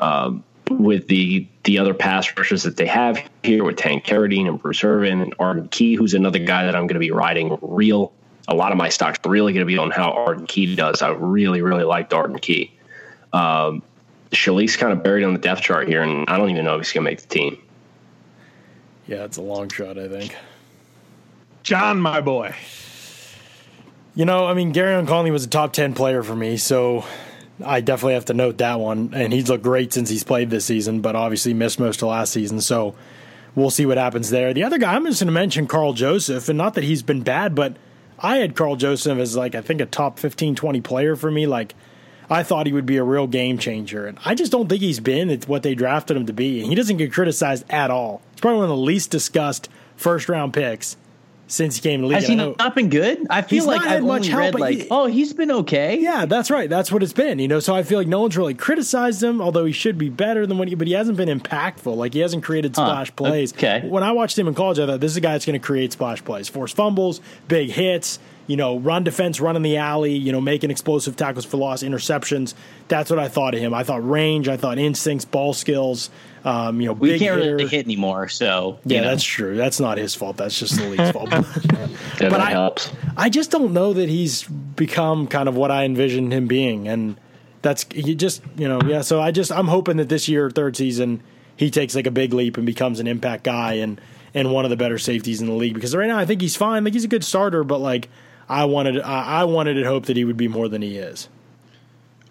um, 0.00 0.42
with 0.70 1.08
the 1.08 1.46
the 1.64 1.78
other 1.78 1.94
pass 1.94 2.36
rushers 2.36 2.62
that 2.64 2.76
they 2.76 2.86
have 2.86 3.18
here 3.42 3.64
with 3.64 3.76
Tank 3.76 4.04
Carradine 4.04 4.48
and 4.48 4.60
Bruce 4.60 4.82
Irvin 4.84 5.20
and 5.20 5.34
Arden 5.38 5.68
Key, 5.68 5.94
who's 5.94 6.14
another 6.14 6.38
guy 6.38 6.64
that 6.66 6.74
I'm 6.74 6.86
going 6.86 6.94
to 6.94 7.00
be 7.00 7.10
riding 7.10 7.58
real. 7.60 8.12
A 8.48 8.54
lot 8.54 8.70
of 8.70 8.78
my 8.78 8.88
stocks 8.88 9.18
really 9.26 9.52
going 9.52 9.66
to 9.66 9.72
be 9.72 9.78
on 9.78 9.90
how 9.90 10.12
Arden 10.12 10.46
Key 10.46 10.76
does. 10.76 11.02
I 11.02 11.10
really, 11.10 11.62
really 11.62 11.84
liked 11.84 12.12
Arden 12.12 12.38
Key. 12.38 12.72
Um, 13.32 13.82
Shilique's 14.30 14.76
kind 14.76 14.92
of 14.92 15.02
buried 15.02 15.24
on 15.24 15.32
the 15.32 15.38
depth 15.38 15.62
chart 15.62 15.88
here, 15.88 16.02
and 16.02 16.28
I 16.28 16.38
don't 16.38 16.50
even 16.50 16.64
know 16.64 16.76
if 16.76 16.82
he's 16.86 16.92
going 16.92 17.04
to 17.04 17.10
make 17.10 17.20
the 17.20 17.28
team. 17.28 17.58
Yeah, 19.08 19.24
it's 19.24 19.36
a 19.36 19.42
long 19.42 19.68
shot, 19.68 19.98
I 19.98 20.08
think. 20.08 20.36
John, 21.62 22.00
my 22.00 22.20
boy. 22.20 22.54
You 24.14 24.24
know, 24.24 24.46
I 24.46 24.54
mean, 24.54 24.72
Gareon 24.72 25.06
Conley 25.06 25.30
was 25.30 25.44
a 25.44 25.48
top 25.48 25.72
10 25.72 25.94
player 25.94 26.22
for 26.22 26.34
me, 26.34 26.56
so 26.56 27.04
I 27.64 27.80
definitely 27.80 28.14
have 28.14 28.26
to 28.26 28.34
note 28.34 28.58
that 28.58 28.80
one. 28.80 29.10
And 29.14 29.32
he's 29.32 29.48
looked 29.48 29.64
great 29.64 29.92
since 29.92 30.08
he's 30.08 30.24
played 30.24 30.50
this 30.50 30.64
season, 30.64 31.00
but 31.00 31.16
obviously 31.16 31.54
missed 31.54 31.80
most 31.80 32.02
of 32.02 32.08
last 32.08 32.32
season. 32.32 32.60
So 32.60 32.94
we'll 33.54 33.70
see 33.70 33.86
what 33.86 33.98
happens 33.98 34.30
there. 34.30 34.52
The 34.52 34.64
other 34.64 34.78
guy, 34.78 34.94
I'm 34.94 35.04
just 35.06 35.20
going 35.20 35.28
to 35.28 35.32
mention 35.32 35.66
Karl 35.66 35.92
Joseph, 35.92 36.48
and 36.48 36.58
not 36.58 36.74
that 36.74 36.84
he's 36.84 37.02
been 37.02 37.22
bad, 37.22 37.54
but 37.54 37.76
I 38.18 38.36
had 38.36 38.56
Karl 38.56 38.76
Joseph 38.76 39.18
as 39.18 39.36
like, 39.36 39.54
I 39.54 39.62
think 39.62 39.80
a 39.80 39.86
top 39.86 40.18
15, 40.18 40.54
20 40.54 40.80
player 40.82 41.16
for 41.16 41.30
me. 41.30 41.46
Like, 41.46 41.74
I 42.28 42.42
thought 42.42 42.66
he 42.66 42.72
would 42.72 42.86
be 42.86 42.96
a 42.96 43.04
real 43.04 43.26
game 43.26 43.58
changer. 43.58 44.06
And 44.06 44.18
I 44.24 44.34
just 44.34 44.52
don't 44.52 44.68
think 44.68 44.82
he's 44.82 45.00
been 45.00 45.30
it's 45.30 45.46
what 45.46 45.62
they 45.62 45.74
drafted 45.74 46.16
him 46.16 46.26
to 46.26 46.32
be. 46.32 46.60
And 46.60 46.68
he 46.68 46.74
doesn't 46.74 46.96
get 46.96 47.12
criticized 47.12 47.64
at 47.70 47.90
all. 47.90 48.20
It's 48.32 48.40
probably 48.40 48.58
one 48.58 48.64
of 48.64 48.76
the 48.76 48.76
least 48.76 49.10
discussed 49.10 49.68
first 49.96 50.28
round 50.28 50.52
picks 50.52 50.96
since 51.48 51.76
he 51.76 51.80
came 51.82 52.00
to 52.00 52.02
the 52.02 52.08
league. 52.08 52.16
Has 52.20 52.28
he 52.28 52.34
not 52.34 52.74
been 52.74 52.88
good? 52.88 53.26
I 53.30 53.42
feel 53.42 53.64
like 53.66 53.82
I've 53.82 54.02
much 54.02 54.22
only 54.22 54.28
help, 54.28 54.40
read 54.40 54.54
like, 54.60 54.78
he- 54.78 54.88
oh, 54.90 55.06
he's 55.06 55.32
been 55.32 55.50
okay. 55.50 55.98
Yeah, 55.98 56.26
that's 56.26 56.50
right. 56.50 56.68
That's 56.68 56.90
what 56.90 57.02
it's 57.02 57.12
been. 57.12 57.38
You 57.38 57.48
know, 57.48 57.60
so 57.60 57.74
I 57.74 57.82
feel 57.82 57.98
like 57.98 58.08
no 58.08 58.20
one's 58.22 58.36
really 58.36 58.54
criticized 58.54 59.22
him, 59.22 59.40
although 59.40 59.64
he 59.64 59.72
should 59.72 59.96
be 59.98 60.08
better 60.08 60.46
than 60.46 60.58
what 60.58 60.68
he. 60.68 60.74
But 60.74 60.86
he 60.88 60.92
hasn't 60.94 61.16
been 61.16 61.28
impactful. 61.28 61.94
Like 61.96 62.14
he 62.14 62.20
hasn't 62.20 62.42
created 62.44 62.74
Huh. 62.76 62.86
splash 62.86 63.14
plays. 63.16 63.52
Okay. 63.52 63.82
When 63.86 64.02
I 64.02 64.12
watched 64.12 64.38
him 64.38 64.48
in 64.48 64.54
college, 64.54 64.78
I 64.78 64.86
thought 64.86 65.00
this 65.00 65.12
is 65.12 65.16
a 65.16 65.20
guy 65.20 65.32
that's 65.32 65.46
going 65.46 65.58
to 65.60 65.64
create 65.64 65.92
splash 65.92 66.24
plays, 66.24 66.48
force 66.48 66.72
fumbles, 66.72 67.20
big 67.48 67.70
hits. 67.70 68.18
You 68.46 68.56
know, 68.56 68.78
run 68.78 69.02
defense, 69.04 69.40
run 69.40 69.56
in 69.56 69.62
the 69.62 69.76
alley. 69.76 70.14
You 70.14 70.30
know, 70.32 70.40
making 70.40 70.70
explosive 70.70 71.16
tackles 71.16 71.44
for 71.44 71.56
loss, 71.56 71.82
interceptions. 71.82 72.54
That's 72.88 73.10
what 73.10 73.18
I 73.18 73.28
thought 73.28 73.54
of 73.54 73.60
him. 73.60 73.74
I 73.74 73.82
thought 73.82 74.08
range. 74.08 74.48
I 74.48 74.56
thought 74.56 74.78
instincts, 74.78 75.24
ball 75.24 75.52
skills. 75.52 76.10
Um, 76.44 76.80
you 76.80 76.86
know, 76.86 76.92
we 76.92 77.10
big 77.10 77.18
can't 77.20 77.40
hitter. 77.40 77.56
really 77.56 77.68
hit 77.68 77.86
anymore. 77.86 78.28
So 78.28 78.78
Yeah, 78.84 79.00
know. 79.00 79.08
that's 79.08 79.24
true. 79.24 79.56
That's 79.56 79.80
not 79.80 79.98
his 79.98 80.14
fault. 80.14 80.36
That's 80.36 80.56
just 80.56 80.76
the 80.76 80.88
league's 80.88 81.10
fault. 81.12 81.30
But 82.18 82.34
I- 82.40 82.50
helps. 82.50 82.90
I 83.16 83.28
just 83.30 83.50
don't 83.50 83.72
know 83.72 83.92
that 83.92 84.08
he's 84.08 84.44
become 84.44 85.26
kind 85.26 85.48
of 85.48 85.56
what 85.56 85.70
I 85.70 85.84
envisioned 85.84 86.32
him 86.32 86.46
being, 86.46 86.88
and 86.88 87.16
that's 87.62 87.84
you 87.94 88.14
just 88.14 88.42
you 88.56 88.68
know 88.68 88.80
yeah. 88.86 89.00
So 89.02 89.20
I 89.20 89.32
just 89.32 89.50
I'm 89.52 89.66
hoping 89.66 89.96
that 89.98 90.08
this 90.08 90.28
year, 90.28 90.50
third 90.50 90.76
season, 90.76 91.22
he 91.56 91.70
takes 91.70 91.94
like 91.94 92.06
a 92.06 92.10
big 92.10 92.32
leap 92.32 92.56
and 92.56 92.64
becomes 92.64 93.00
an 93.00 93.06
impact 93.06 93.44
guy 93.44 93.74
and 93.74 94.00
and 94.34 94.52
one 94.52 94.64
of 94.64 94.70
the 94.70 94.76
better 94.76 94.98
safeties 94.98 95.40
in 95.40 95.46
the 95.46 95.52
league. 95.54 95.74
Because 95.74 95.94
right 95.96 96.06
now 96.08 96.18
I 96.18 96.24
think 96.26 96.40
he's 96.40 96.56
fine, 96.56 96.84
like 96.84 96.92
he's 96.94 97.04
a 97.04 97.08
good 97.08 97.24
starter, 97.24 97.64
but 97.64 97.78
like 97.80 98.08
I 98.48 98.64
wanted 98.64 99.00
I, 99.00 99.44
wanted 99.44 99.74
to 99.74 99.84
hope 99.84 100.06
that 100.06 100.16
he 100.16 100.24
would 100.24 100.36
be 100.36 100.48
more 100.48 100.68
than 100.68 100.82
he 100.82 100.98
is. 100.98 101.28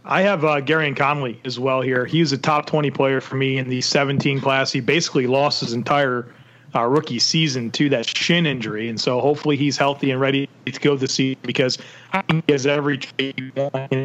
I 0.06 0.22
have 0.22 0.46
uh, 0.46 0.62
Gareon 0.62 0.96
Conley 0.96 1.40
as 1.46 1.60
well 1.60 1.82
here. 1.82 2.06
He 2.06 2.20
was 2.20 2.32
a 2.32 2.38
top 2.38 2.68
20 2.68 2.92
player 2.92 3.20
for 3.20 3.36
me 3.36 3.58
in 3.58 3.70
the 3.70 3.82
17 3.82 4.40
class. 4.40 4.72
He 4.72 4.80
basically 4.80 5.26
lost 5.26 5.62
his 5.62 5.74
entire 5.74 6.28
uh, 6.76 6.86
rookie 6.86 7.20
season 7.20 7.72
to 7.72 7.90
that 7.90 8.06
shin 8.06 8.46
injury. 8.46 8.88
And 8.88 9.00
so 9.00 9.20
hopefully 9.20 9.58
he's 9.58 9.78
healthy 9.78 10.12
and 10.12 10.22
ready 10.22 10.48
to 10.66 10.80
go 10.80 10.96
this 10.96 11.16
season 11.16 11.40
because 11.42 11.80
I 12.14 12.22
think 12.22 12.44
he 12.46 12.52
has 12.52 12.68
every 12.68 13.00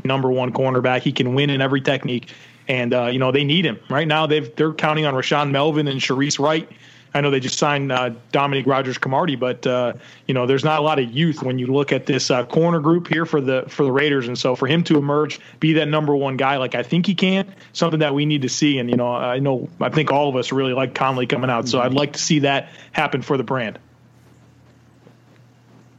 number 0.04 0.30
one 0.30 0.52
cornerback. 0.52 1.02
He 1.02 1.12
can 1.12 1.34
win 1.34 1.50
in 1.50 1.60
every 1.60 1.80
technique. 1.80 2.32
And, 2.68 2.94
uh, 2.94 3.06
you 3.06 3.18
know, 3.18 3.32
they 3.32 3.44
need 3.44 3.64
him. 3.64 3.78
Right 3.90 4.06
now, 4.06 4.26
they've, 4.26 4.54
they're 4.56 4.72
counting 4.72 5.04
on 5.04 5.14
Rashaan 5.14 5.50
Melvin 5.50 5.88
and 5.88 6.00
Shareece 6.00 6.38
Wright. 6.38 6.70
I 7.12 7.20
know 7.20 7.30
they 7.30 7.40
just 7.40 7.58
signed 7.58 7.90
uh, 7.90 8.10
Dominique 8.30 8.66
Rodgers-Cromartie, 8.66 9.36
but 9.36 9.66
uh, 9.66 9.94
you 10.26 10.34
know 10.34 10.46
there's 10.46 10.64
not 10.64 10.78
a 10.78 10.82
lot 10.82 10.98
of 10.98 11.10
youth 11.10 11.42
when 11.42 11.58
you 11.58 11.66
look 11.66 11.92
at 11.92 12.06
this 12.06 12.30
uh, 12.30 12.44
corner 12.46 12.78
group 12.78 13.08
here 13.08 13.26
for 13.26 13.40
the 13.40 13.64
for 13.68 13.84
the 13.84 13.92
Raiders, 13.92 14.28
and 14.28 14.38
so 14.38 14.54
for 14.54 14.66
him 14.66 14.84
to 14.84 14.96
emerge, 14.96 15.40
be 15.58 15.72
that 15.74 15.88
number 15.88 16.14
one 16.14 16.36
guy, 16.36 16.56
like 16.56 16.74
I 16.74 16.82
think 16.82 17.06
he 17.06 17.14
can, 17.14 17.52
something 17.72 18.00
that 18.00 18.14
we 18.14 18.26
need 18.26 18.42
to 18.42 18.48
see. 18.48 18.78
And 18.78 18.88
you 18.88 18.96
know, 18.96 19.12
I 19.12 19.38
know 19.40 19.68
I 19.80 19.88
think 19.88 20.12
all 20.12 20.28
of 20.28 20.36
us 20.36 20.52
really 20.52 20.72
like 20.72 20.94
Conley 20.94 21.26
coming 21.26 21.50
out, 21.50 21.68
so 21.68 21.80
I'd 21.80 21.94
like 21.94 22.12
to 22.12 22.20
see 22.20 22.40
that 22.40 22.68
happen 22.92 23.22
for 23.22 23.36
the 23.36 23.44
brand. 23.44 23.78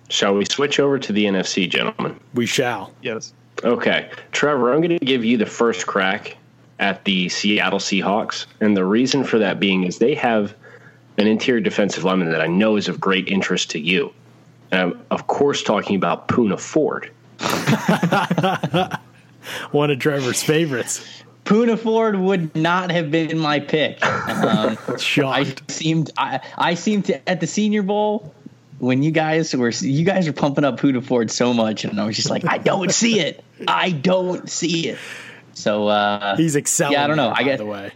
Shall 0.09 0.35
we 0.35 0.45
switch 0.45 0.79
over 0.79 0.99
to 0.99 1.13
the 1.13 1.25
NFC, 1.25 1.69
gentlemen? 1.69 2.19
We 2.33 2.45
shall. 2.45 2.93
Yes. 3.01 3.33
Okay, 3.63 4.09
Trevor, 4.31 4.73
I'm 4.73 4.81
going 4.81 4.97
to 4.97 5.05
give 5.05 5.23
you 5.23 5.37
the 5.37 5.45
first 5.45 5.87
crack 5.87 6.35
at 6.79 7.05
the 7.05 7.29
Seattle 7.29 7.79
Seahawks, 7.79 8.45
and 8.59 8.75
the 8.75 8.83
reason 8.83 9.23
for 9.23 9.37
that 9.39 9.59
being 9.59 9.83
is 9.83 9.99
they 9.99 10.15
have 10.15 10.53
an 11.17 11.27
interior 11.27 11.61
defensive 11.61 12.03
lineman 12.03 12.31
that 12.31 12.41
I 12.41 12.47
know 12.47 12.77
is 12.77 12.87
of 12.87 12.99
great 12.99 13.27
interest 13.27 13.71
to 13.71 13.79
you. 13.79 14.13
And 14.71 14.81
I'm, 14.81 15.01
of 15.11 15.27
course, 15.27 15.63
talking 15.63 15.95
about 15.95 16.27
Poona 16.27 16.59
Ford. 16.59 17.11
One 19.71 19.91
of 19.91 19.99
Trevor's 19.99 20.43
favorites. 20.43 21.05
Poona 21.45 21.77
Ford 21.77 22.15
would 22.15 22.55
not 22.55 22.91
have 22.91 23.11
been 23.11 23.37
my 23.37 23.59
pick. 23.59 24.03
Um, 24.05 24.77
I 24.87 25.53
seemed 25.67 26.11
I, 26.17 26.39
I 26.57 26.73
seemed 26.75 27.05
to 27.05 27.29
at 27.29 27.39
the 27.39 27.47
Senior 27.47 27.81
Bowl 27.81 28.33
when 28.79 29.03
you 29.03 29.11
guys 29.11 29.55
were 29.55 29.69
you 29.69 30.05
guys 30.05 30.27
were 30.27 30.33
pumping 30.33 30.63
up 30.63 30.79
Poona 30.79 31.03
Ford 31.03 31.31
so 31.31 31.53
much, 31.53 31.83
and 31.83 31.99
I 31.99 32.05
was 32.05 32.15
just 32.15 32.29
like, 32.29 32.45
I 32.45 32.57
don't 32.57 32.91
see 32.91 33.19
it. 33.19 33.43
I 33.67 33.91
don't 33.91 34.49
see 34.49 34.89
it. 34.89 34.99
So 35.53 35.87
uh, 35.87 36.37
He's 36.37 36.55
excelling. 36.55 36.93
Yeah, 36.93 37.03
I 37.03 37.07
don't 37.07 37.17
know. 37.17 37.27
there, 37.27 37.33
I 37.33 37.39
by 37.39 37.43
get 37.43 37.57
the 37.57 37.65
way. 37.65 37.91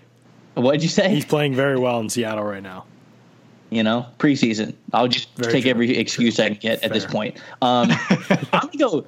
what'd 0.56 0.84
you 0.84 0.90
say? 0.90 1.10
He's 1.10 1.26
playing 1.26 1.54
very 1.54 1.78
well 1.78 2.00
in 2.00 2.10
Seattle 2.10 2.44
right 2.44 2.64
now. 2.64 2.86
You 3.76 3.84
know, 3.84 4.06
preseason. 4.20 4.74
I'll 4.94 5.08
just 5.10 5.28
Very 5.36 5.52
take 5.52 5.62
true. 5.64 5.72
every 5.72 5.98
excuse 5.98 6.40
I 6.40 6.50
can 6.50 6.58
get 6.58 6.82
at 6.84 6.94
this 6.94 7.06
point. 7.06 7.38
Um, 7.62 7.90
I'm 8.54 8.70
gonna 8.70 8.78
go. 8.78 9.06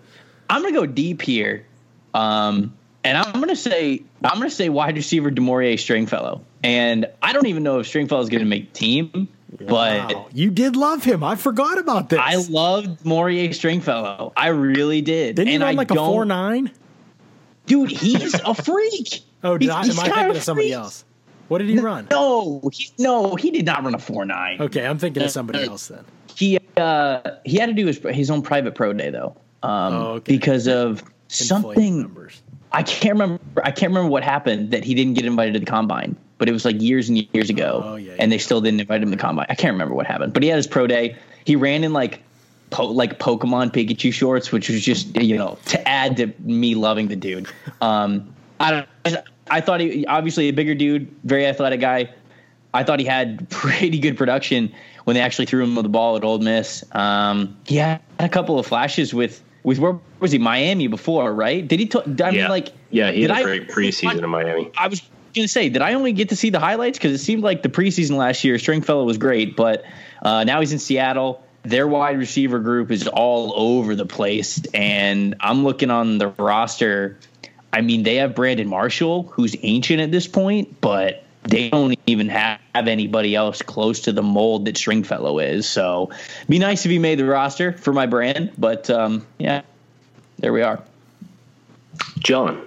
I'm 0.50 0.62
gonna 0.62 0.74
go 0.76 0.86
deep 0.86 1.22
here. 1.22 1.66
Um, 2.14 2.74
and 3.04 3.18
I'm 3.18 3.40
gonna 3.40 3.56
say 3.56 4.02
I'm 4.24 4.38
gonna 4.38 4.50
say 4.50 4.68
wide 4.70 4.96
receiver 4.96 5.32
Damore'ea 5.32 5.80
Stringfellow, 5.80 6.42
and 6.64 7.06
I 7.22 7.32
don't 7.32 7.48
even 7.48 7.64
know 7.64 7.80
if 7.80 7.88
Stringfellow 7.88 8.22
is 8.22 8.30
gonna 8.30 8.44
make 8.46 8.74
team, 8.74 9.30
but 9.58 10.14
Wow, 10.14 10.28
you 10.34 10.52
did 10.52 10.76
love 10.76 11.04
him. 11.04 11.24
I 11.24 11.36
forgot 11.38 11.78
about 11.78 12.10
this. 12.10 12.20
I 12.22 12.36
loved 12.50 13.04
Damore'ea 13.04 13.54
Stringfellow. 13.56 14.34
I 14.36 14.48
really 14.50 15.02
did. 15.02 15.36
Didn't 15.38 15.48
he 15.48 15.56
and 15.56 15.64
run 15.64 15.76
like 15.78 15.92
a 15.92 15.96
four 15.96 16.26
nine? 16.26 16.72
Dude, 17.68 17.92
he's 17.92 18.34
a 18.34 18.54
freak. 18.54 19.22
Oh, 19.44 19.56
did 19.56 19.70
He's- 19.70 19.76
I, 19.76 19.92
am 19.94 20.00
I 20.00 20.04
thinking 20.16 20.32
of 20.32 20.36
of 20.38 20.44
somebody 20.44 20.70
freak. 20.70 20.78
else? 20.80 21.06
What 21.48 21.60
did 21.60 21.70
he 21.70 21.80
run? 21.80 22.08
No, 22.12 22.70
he, 22.74 22.90
no, 23.00 23.36
he 23.36 23.52
did 23.52 23.66
not 23.66 23.84
run 23.84 23.96
a 23.96 24.00
four 24.00 24.26
nine. 24.26 24.62
Okay, 24.62 24.86
I'm 24.86 24.98
thinking 24.98 25.24
of 25.24 25.32
somebody 25.32 25.64
else 25.64 25.88
then. 25.88 26.04
He 26.36 26.60
uh, 26.78 27.22
he 27.46 27.58
had 27.58 27.68
to 27.68 27.74
do 27.74 27.86
his 27.88 27.98
his 28.12 28.30
own 28.30 28.42
private 28.42 28.76
pro 28.76 28.94
day 28.94 29.10
though, 29.10 29.36
um, 29.64 29.94
Oh, 29.94 30.06
okay. 30.16 30.34
because 30.34 30.68
of 30.68 31.00
Inflated 31.00 31.48
something. 31.48 32.02
numbers. 32.02 32.42
I 32.72 32.84
can't 32.84 33.14
remember. 33.14 33.40
I 33.64 33.72
can't 33.72 33.90
remember 33.92 34.10
what 34.10 34.24
happened 34.24 34.72
that 34.72 34.84
he 34.84 34.94
didn't 34.94 35.14
get 35.16 35.26
invited 35.26 35.54
to 35.54 35.60
the 35.60 35.66
combine. 35.66 36.16
But 36.38 36.48
it 36.48 36.52
was 36.52 36.66
like 36.66 36.80
years 36.80 37.10
and 37.10 37.28
years 37.34 37.50
ago, 37.50 37.82
Oh, 37.84 37.96
yeah, 37.96 38.14
and 38.20 38.32
they 38.32 38.38
still 38.38 38.62
didn't 38.62 38.80
invite 38.80 39.02
him 39.02 39.10
to 39.10 39.16
the 39.16 39.22
combine. 39.22 39.48
I 39.50 39.56
can't 39.56 39.74
remember 39.74 39.96
what 39.96 40.06
happened. 40.06 40.34
But 40.34 40.44
he 40.44 40.50
had 40.50 40.58
his 40.58 40.68
pro 40.68 40.86
day. 40.86 41.16
He 41.46 41.56
ran 41.56 41.84
in 41.84 41.94
like 41.94 42.22
po- 42.70 42.86
like 42.92 43.18
Pokemon 43.18 43.72
Pikachu 43.72 44.14
shorts, 44.14 44.52
which 44.52 44.70
was 44.70 44.84
just 44.84 45.16
you 45.20 45.36
know 45.38 45.58
to 45.66 45.88
add 45.88 46.18
to 46.18 46.32
me 46.40 46.76
loving 46.76 47.08
the 47.08 47.16
dude. 47.16 47.48
Um, 47.82 48.32
I 48.60 48.72
don't. 49.04 49.18
I 49.50 49.62
thought 49.62 49.80
he 49.80 50.06
obviously 50.06 50.50
a 50.50 50.52
bigger 50.52 50.76
dude, 50.76 51.14
very 51.24 51.46
athletic 51.46 51.80
guy. 51.80 52.14
I 52.74 52.84
thought 52.84 53.00
he 53.00 53.06
had 53.06 53.50
pretty 53.50 54.00
good 54.00 54.18
production 54.18 54.74
when 55.06 55.16
they 55.16 55.22
actually 55.22 55.46
threw 55.46 55.64
him 55.64 55.76
the 55.76 55.84
ball 55.90 56.18
at 56.18 56.24
Ole 56.24 56.40
Miss. 56.40 56.84
Um, 56.92 57.58
he 57.66 57.78
had 57.78 58.02
a 58.20 58.30
couple 58.30 58.60
of 58.60 58.66
flashes 58.66 59.14
with 59.14 59.44
with 59.64 59.80
where 59.80 60.00
was 60.20 60.32
he 60.32 60.38
Miami 60.38 60.88
before, 60.88 61.34
right? 61.34 61.66
Did 61.68 61.80
he? 61.80 61.86
T- 61.88 62.00
I 62.00 62.08
mean, 62.08 62.36
yeah, 62.36 62.50
like 62.50 62.70
yeah, 62.90 63.12
he 63.12 63.22
did 63.22 63.32
had 63.32 63.40
a 63.40 63.42
I- 63.42 63.44
great 63.44 63.68
preseason 63.70 64.24
in 64.24 64.30
Miami. 64.30 64.72
I 64.78 64.88
was 64.88 65.02
gonna 65.34 65.48
say, 65.48 65.70
did 65.70 65.82
I 65.82 65.94
only 65.94 66.14
get 66.14 66.30
to 66.30 66.36
see 66.36 66.50
the 66.50 66.60
highlights? 66.60 66.98
Because 66.98 67.14
it 67.14 67.24
seemed 67.24 67.44
like 67.44 67.64
the 67.64 67.70
preseason 67.70 68.18
last 68.18 68.44
year, 68.44 68.58
Stringfellow 68.60 69.04
was 69.04 69.18
great, 69.18 69.56
but 69.56 69.84
uh, 70.22 70.44
now 70.44 70.60
he's 70.60 70.74
in 70.74 70.80
Seattle. 70.80 71.44
Their 71.64 71.88
wide 71.88 72.18
receiver 72.18 72.60
group 72.60 72.92
is 72.92 73.08
all 73.08 73.54
over 73.56 73.94
the 73.96 74.06
place, 74.06 74.62
and 74.74 75.36
I'm 75.42 75.64
looking 75.64 75.92
on 75.92 76.18
the 76.18 76.30
roster. 76.30 77.18
I 77.74 77.82
mean, 77.82 78.04
they 78.04 78.16
have 78.16 78.36
Brandon 78.36 78.68
Marshall, 78.68 79.24
who's 79.24 79.56
ancient 79.62 80.00
at 80.00 80.12
this 80.12 80.28
point, 80.28 80.80
but 80.82 81.24
they 81.44 81.70
don't 81.70 81.98
even 82.08 82.30
have 82.30 82.60
anybody 82.76 83.36
else 83.36 83.62
close 83.62 84.02
to 84.02 84.12
the 84.12 84.24
mold 84.24 84.66
that 84.66 84.78
Stringfellow 84.78 85.40
is. 85.40 85.68
So, 85.68 86.12
be 86.50 86.60
nice 86.60 86.86
if 86.86 86.92
he 86.92 87.00
made 87.00 87.20
the 87.20 87.26
roster 87.26 87.74
for 87.74 87.94
my 87.94 88.06
brand, 88.06 88.52
but 88.58 88.90
um, 88.90 89.26
yeah, 89.38 89.62
there 90.40 90.54
we 90.54 90.62
are. 90.62 90.82
John, 92.20 92.62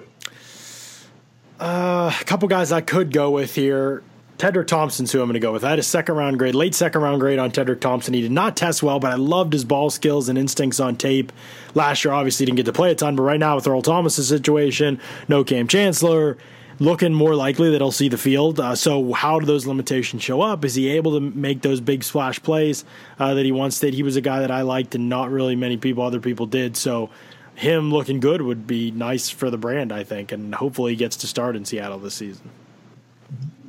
A 1.61 2.15
couple 2.25 2.49
guys 2.49 2.73
I 2.73 2.81
could 2.81 3.13
go 3.13 3.31
with 3.31 3.55
here. 3.55 4.03
Tedric 4.41 4.69
Thompson's 4.69 5.13
who 5.13 5.21
I'm 5.21 5.27
going 5.27 5.35
to 5.35 5.39
go 5.39 5.53
with. 5.53 5.65
I 5.65 5.69
had 5.69 5.79
a 5.79 5.83
second 5.83 6.15
round 6.15 6.39
grade, 6.39 6.55
late 6.55 6.75
second 6.75 7.03
round 7.03 7.21
grade 7.21 7.39
on 7.39 7.51
Tedric 7.51 7.79
Thompson. 7.79 8.15
He 8.15 8.23
did 8.23 8.33
not 8.33 8.57
test 8.57 8.83
well, 8.83 8.99
but 8.99 9.13
I 9.13 9.17
loved 9.17 9.53
his 9.53 9.67
ball 9.67 9.91
skills 9.91 10.31
and 10.31 10.39
instincts 10.39 10.81
on 10.81 10.97
tape. 10.97 11.31
Last 11.75 12.07
year, 12.07 12.15
obviously, 12.15 12.47
didn't 12.47 12.57
get 12.57 12.65
to 12.65 12.73
play 12.73 12.91
a 12.91 12.95
ton, 12.95 13.17
but 13.17 13.23
right 13.25 13.39
now 13.39 13.57
with 13.57 13.67
Earl 13.67 13.83
Thomas's 13.83 14.29
situation, 14.29 14.99
no 15.29 15.45
Kam 15.45 15.69
Chancellor, 15.69 16.39
looking 16.79 17.13
more 17.13 17.35
likely 17.35 17.71
that 17.73 17.83
he'll 17.83 17.93
see 17.93 18.09
the 18.09 18.17
field. 18.17 18.59
Uh, 18.59 18.75
so, 18.75 19.13
how 19.13 19.41
do 19.41 19.45
those 19.45 19.67
limitations 19.67 20.23
show 20.23 20.41
up? 20.41 20.65
Is 20.65 20.75
he 20.75 20.89
able 20.89 21.13
to 21.13 21.21
make 21.21 21.61
those 21.61 21.83
big 21.83 22.03
splash 22.03 22.43
plays 22.43 22.87
uh, 23.19 23.35
that 23.35 23.45
he 23.45 23.53
once 23.53 23.79
did? 23.79 23.93
He 23.93 24.03
was 24.03 24.17
a 24.17 24.23
guy 24.23 24.41
that 24.41 24.51
I 24.51 24.63
liked, 24.63 24.95
and 24.95 25.11
not 25.11 25.31
really 25.31 25.55
many 25.55 25.77
people, 25.77 26.03
other 26.03 26.19
people 26.19 26.47
did. 26.47 26.79
So, 26.79 27.11
him 27.57 27.93
looking 27.93 28.21
good 28.21 28.41
would 28.41 28.67
be 28.67 28.91
nice 28.91 29.29
for 29.29 29.51
the 29.51 29.59
brand, 29.59 29.93
I 29.93 30.03
think, 30.03 30.33
and 30.33 30.55
hopefully 30.55 30.93
he 30.93 30.97
gets 30.97 31.17
to 31.19 31.27
start 31.27 31.57
in 31.57 31.67
Seattle 31.67 31.99
this 31.99 32.15
season. 32.15 32.49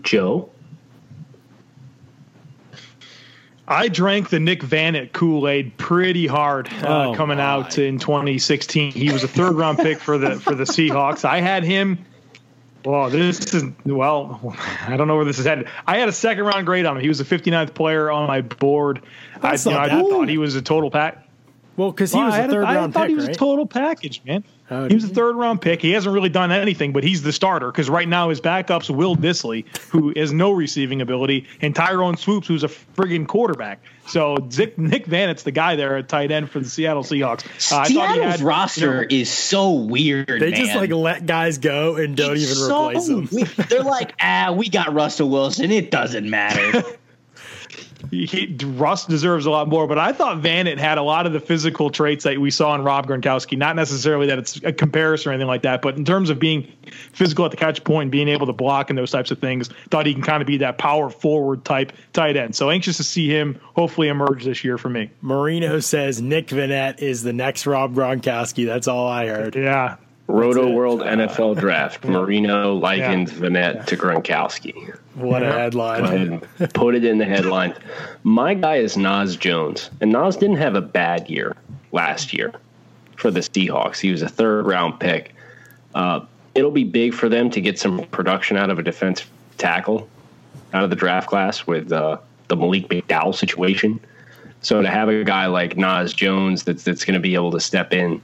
Joe, 0.04 0.50
I 3.72 3.88
drank 3.88 4.30
the 4.30 4.40
Nick 4.40 4.62
Vannett 4.62 5.14
Kool 5.14 5.48
Aid 5.48 5.78
pretty 5.78 6.28
hard 6.28 6.68
uh, 6.84 7.10
Oh, 7.10 7.16
coming 7.16 7.38
my. 7.38 7.44
out 7.44 7.78
in 7.78 8.00
2016. 8.00 8.92
He 8.92 9.12
was 9.12 9.24
a 9.24 9.28
third 9.28 9.54
round 9.54 9.78
pick 9.80 10.00
for 10.00 10.18
the 10.18 10.40
for 10.40 10.56
the 10.56 10.66
Seahawks. 10.66 11.26
I 11.26 11.40
had 11.42 11.64
him. 11.64 12.06
Well, 12.84 13.10
this 13.12 13.54
is 13.54 13.64
well. 13.86 14.56
I 14.88 14.98
don't 14.98 15.08
know 15.08 15.16
where 15.16 15.26
this 15.26 15.38
is 15.38 15.46
headed. 15.46 15.68
I 15.86 15.98
had 16.00 16.10
a 16.10 16.12
second 16.12 16.46
round 16.46 16.66
grade 16.66 16.86
on 16.86 16.98
him. 16.98 17.02
He 17.04 17.08
was 17.08 17.20
the 17.20 17.24
59th 17.24 17.74
player 17.76 18.10
on 18.10 18.28
my 18.28 18.42
board. 18.42 19.04
I, 19.36 19.52
That's 19.52 19.66
you 19.66 19.72
know, 19.72 19.78
I 19.80 19.90
thought 19.90 20.28
he 20.28 20.40
was 20.40 20.56
a 20.56 20.62
total 20.64 20.90
pack. 20.90 21.28
Well, 21.78 21.92
because 21.92 22.12
he 22.12 22.18
Well, 22.18 22.26
was 22.28 22.36
I 22.36 22.40
a 22.40 22.42
had 22.42 22.50
third 22.52 22.66
I 22.66 22.76
round 22.76 22.94
thought 22.94 23.02
pick, 23.04 23.10
he 23.10 23.16
was 23.16 23.28
right? 23.28 23.36
a 23.36 23.40
total 23.40 23.66
package, 23.66 24.22
man. 24.26 24.44
Oh, 24.70 24.88
he 24.88 24.96
was 24.96 25.04
a 25.04 25.10
third 25.10 25.36
round 25.36 25.62
pick. 25.62 25.82
He 25.82 25.92
hasn't 25.92 26.14
really 26.14 26.30
done 26.30 26.50
anything, 26.52 26.94
but 26.94 27.04
he's 27.04 27.24
the 27.24 27.34
starter 27.34 27.70
because 27.70 27.90
right 27.90 28.08
now 28.08 28.30
his 28.30 28.40
backup's 28.40 28.90
Will 28.90 29.18
Dissly, 29.18 29.66
who 29.90 30.14
has 30.16 30.32
no 30.32 30.52
receiving 30.52 31.02
ability, 31.02 31.46
and 31.60 31.76
Tyrone 31.76 32.16
Swoopes, 32.16 32.48
who's 32.48 32.64
a 32.64 32.70
friggin' 32.70 33.28
quarterback. 33.28 33.82
So 34.08 34.38
Zick, 34.50 34.78
Nick 34.78 35.08
Vannett's 35.08 35.44
the 35.44 35.52
guy 35.52 35.76
there 35.76 35.98
at 35.98 36.08
tight 36.08 36.32
end 36.32 36.50
for 36.50 36.60
the 36.60 36.70
Seattle 36.70 37.04
Seahawks. 37.04 37.44
Uh, 37.72 37.80
I 37.80 37.84
thought 37.84 37.88
he 37.88 37.94
Seattle's 37.96 38.32
had, 38.32 38.42
roster 38.42 38.86
you 38.96 39.02
know, 39.02 39.22
is 39.22 39.30
so 39.30 39.72
weird. 39.74 40.28
They 40.28 40.52
just 40.52 40.74
like 40.76 40.90
let 40.92 41.26
guys 41.26 41.58
go 41.58 41.98
and 41.98 42.16
don't 42.16 42.34
It's 42.36 42.44
even 42.44 42.56
so 42.56 42.90
replace 42.90 43.08
them. 43.08 43.28
weird. 43.32 43.48
They're 43.70 43.84
like, 43.84 44.14
ah, 44.22 44.54
we 44.56 44.70
got 44.70 44.94
Russell 44.94 45.30
Wilson. 45.30 45.70
It 45.72 45.92
doesn't 45.92 46.30
matter. 46.30 46.82
he, 48.10 48.58
Russ 48.64 49.06
deserves 49.06 49.46
a 49.46 49.52
lot 49.52 49.68
more, 49.68 49.88
but 49.88 49.98
I 49.98 50.12
thought 50.12 50.42
Vannett 50.42 50.78
had 50.78 50.98
a 50.98 51.04
lot 51.04 51.26
of 51.26 51.34
the 51.34 51.40
physical 51.40 51.90
traits 51.90 52.24
that 52.24 52.40
we 52.40 52.52
saw 52.52 52.76
in 52.76 52.84
Rob 52.84 53.08
Gronkowski. 53.08 53.58
Not 53.58 53.76
necessarily 53.76 54.28
that 54.28 54.40
it's 54.40 54.58
a 54.64 54.74
comparison 54.74 55.30
or 55.30 55.34
anything 55.34 55.48
like 55.48 55.62
that, 55.64 55.82
but 55.82 55.98
in 55.98 56.06
terms 56.06 56.30
of 56.30 56.40
being 56.40 56.72
physical 57.14 57.46
at 57.46 57.52
the 57.52 57.58
catch 57.58 57.84
point, 57.84 58.12
being 58.12 58.28
able 58.28 58.48
to 58.48 58.54
block 58.54 58.90
and 58.90 58.98
those 58.98 59.12
types 59.12 59.32
of 59.32 59.40
things, 59.40 59.70
thought 59.90 60.06
he 60.06 60.14
can 60.14 60.24
kind 60.24 60.42
of 60.42 60.48
be 60.48 60.58
that 60.58 60.78
power 60.78 61.10
forward 61.10 61.64
type 61.64 61.94
tight 62.14 62.38
end. 62.38 62.56
So 62.56 62.70
anxious 62.70 62.98
to 62.98 63.04
see 63.04 63.30
him 63.30 63.60
hopefully 63.76 64.08
emerge 64.08 64.44
this 64.44 64.64
year 64.64 64.78
for 64.78 64.90
me. 64.90 65.12
Marino 65.22 65.80
says 65.80 66.22
Nick 66.22 66.48
Vannett 66.48 67.02
is 67.02 67.24
the 67.24 67.34
next 67.34 67.66
Rob 67.66 67.96
Gronkowski. 67.96 68.66
That's 68.66 68.88
all 68.88 69.08
I 69.08 69.28
heard. 69.28 69.56
Yeah. 69.56 69.98
Roto 70.32 70.70
World 70.70 71.02
NFL 71.02 71.60
Draft. 71.60 72.04
Marino 72.06 72.74
likens 72.76 73.32
Vannett 73.32 73.86
to 73.88 73.98
Gronkowski. 73.98 74.98
What 75.16 75.44
a 75.44 75.48
Go 75.48 75.52
headline. 75.52 76.04
ahead 76.04 76.28
and 76.60 76.74
put 76.74 76.96
it 76.96 77.04
in 77.04 77.18
the 77.18 77.26
headlines. 77.26 77.76
My 78.24 78.54
guy 78.54 78.78
is 78.78 78.98
Naz 78.98 79.36
Jones, 79.36 79.90
and 80.00 80.12
Naz 80.12 80.38
didn't 80.38 80.58
have 80.58 80.76
a 80.76 80.82
bad 80.82 81.30
year 81.30 81.56
last 81.92 82.34
year 82.34 82.54
for 83.18 83.30
the 83.32 83.42
Seahawks. 83.42 84.00
He 84.00 84.12
was 84.12 84.22
a 84.22 84.30
third 84.30 84.66
round 84.66 85.00
pick. 85.00 85.36
Uh, 85.94 86.22
it'll 86.56 86.72
be 86.72 86.84
big 86.84 87.14
for 87.14 87.30
them 87.30 87.50
to 87.52 87.62
get 87.62 87.78
some 87.78 88.06
production 88.08 88.58
out 88.58 88.70
of 88.70 88.80
a 88.80 88.84
defensive 88.84 89.30
tackle 89.58 90.08
out 90.74 90.84
of 90.84 90.90
the 90.90 90.96
draft 90.96 91.28
class 91.30 91.68
with 91.68 91.92
uh, 91.92 92.18
the 92.48 92.56
Malik 92.56 92.88
McDowell 92.88 93.36
situation. 93.36 94.00
So 94.62 94.82
to 94.82 94.90
have 94.90 95.10
a 95.10 95.24
guy 95.24 95.48
like 95.48 95.76
Naz 95.76 96.14
Jones 96.14 96.64
that's 96.64 96.84
that's 96.84 97.04
going 97.04 97.16
to 97.16 97.20
be 97.20 97.34
able 97.34 97.52
to 97.52 97.60
step 97.60 97.94
in 97.94 98.22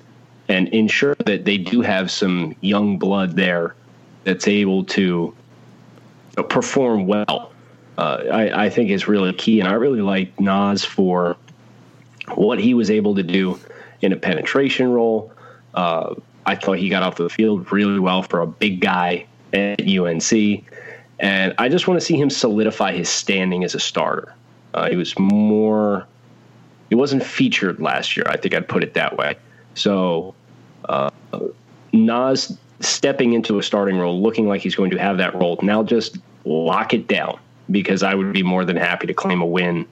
and 0.49 0.67
ensure 0.69 1.15
that 1.25 1.45
they 1.45 1.57
do 1.57 1.81
have 1.81 2.09
some 2.09 2.55
young 2.61 2.97
blood 2.97 3.35
there 3.35 3.75
that's 4.23 4.47
able 4.47 4.83
to 4.85 5.33
perform 6.43 7.07
well, 7.07 7.51
uh, 7.97 8.23
I, 8.31 8.65
I 8.65 8.69
think 8.69 8.89
is 8.89 9.07
really 9.07 9.33
key. 9.33 9.59
And 9.59 9.67
I 9.67 9.73
really 9.73 10.01
like 10.01 10.39
Naz 10.39 10.85
for 10.85 11.35
what 12.35 12.59
he 12.59 12.73
was 12.73 12.89
able 12.91 13.15
to 13.15 13.23
do 13.23 13.59
in 14.01 14.11
a 14.11 14.17
penetration 14.17 14.91
role. 14.91 15.31
Uh, 15.73 16.15
I 16.45 16.55
thought 16.55 16.77
he 16.77 16.89
got 16.89 17.03
off 17.03 17.15
the 17.15 17.29
field 17.29 17.71
really 17.71 17.99
well 17.99 18.21
for 18.21 18.41
a 18.41 18.47
big 18.47 18.79
guy 18.79 19.25
at 19.53 19.81
UNC. 19.81 20.63
And 21.19 21.55
I 21.57 21.69
just 21.69 21.87
want 21.87 21.99
to 21.99 22.05
see 22.05 22.19
him 22.19 22.29
solidify 22.29 22.93
his 22.93 23.09
standing 23.09 23.63
as 23.63 23.75
a 23.75 23.79
starter. 23.79 24.33
Uh, 24.73 24.89
he 24.89 24.95
was 24.95 25.17
more, 25.17 26.07
he 26.89 26.95
wasn't 26.95 27.23
featured 27.23 27.79
last 27.79 28.15
year. 28.15 28.25
I 28.29 28.37
think 28.37 28.53
I'd 28.53 28.67
put 28.67 28.83
it 28.83 28.93
that 28.93 29.17
way. 29.17 29.35
So 29.73 30.35
uh, 30.87 31.09
Naz 31.93 32.57
stepping 32.79 33.33
into 33.33 33.59
a 33.59 33.63
starting 33.63 33.97
role, 33.97 34.21
looking 34.21 34.47
like 34.47 34.61
he's 34.61 34.75
going 34.75 34.91
to 34.91 34.97
have 34.97 35.17
that 35.17 35.33
role. 35.35 35.59
Now 35.61 35.83
just 35.83 36.17
lock 36.45 36.93
it 36.93 37.07
down 37.07 37.39
because 37.71 38.03
I 38.03 38.13
would 38.13 38.33
be 38.33 38.43
more 38.43 38.65
than 38.65 38.77
happy 38.77 39.07
to 39.07 39.13
claim 39.13 39.41
a 39.41 39.45
win 39.45 39.85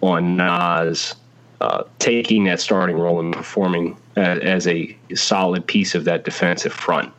on 0.00 0.36
Naz 0.36 1.14
uh, 1.60 1.84
taking 1.98 2.44
that 2.44 2.60
starting 2.60 2.98
role 2.98 3.20
and 3.20 3.34
performing 3.34 3.96
as, 4.16 4.38
as 4.38 4.66
a 4.66 4.96
solid 5.14 5.66
piece 5.66 5.94
of 5.94 6.04
that 6.04 6.24
defensive 6.24 6.72
front. 6.72 7.12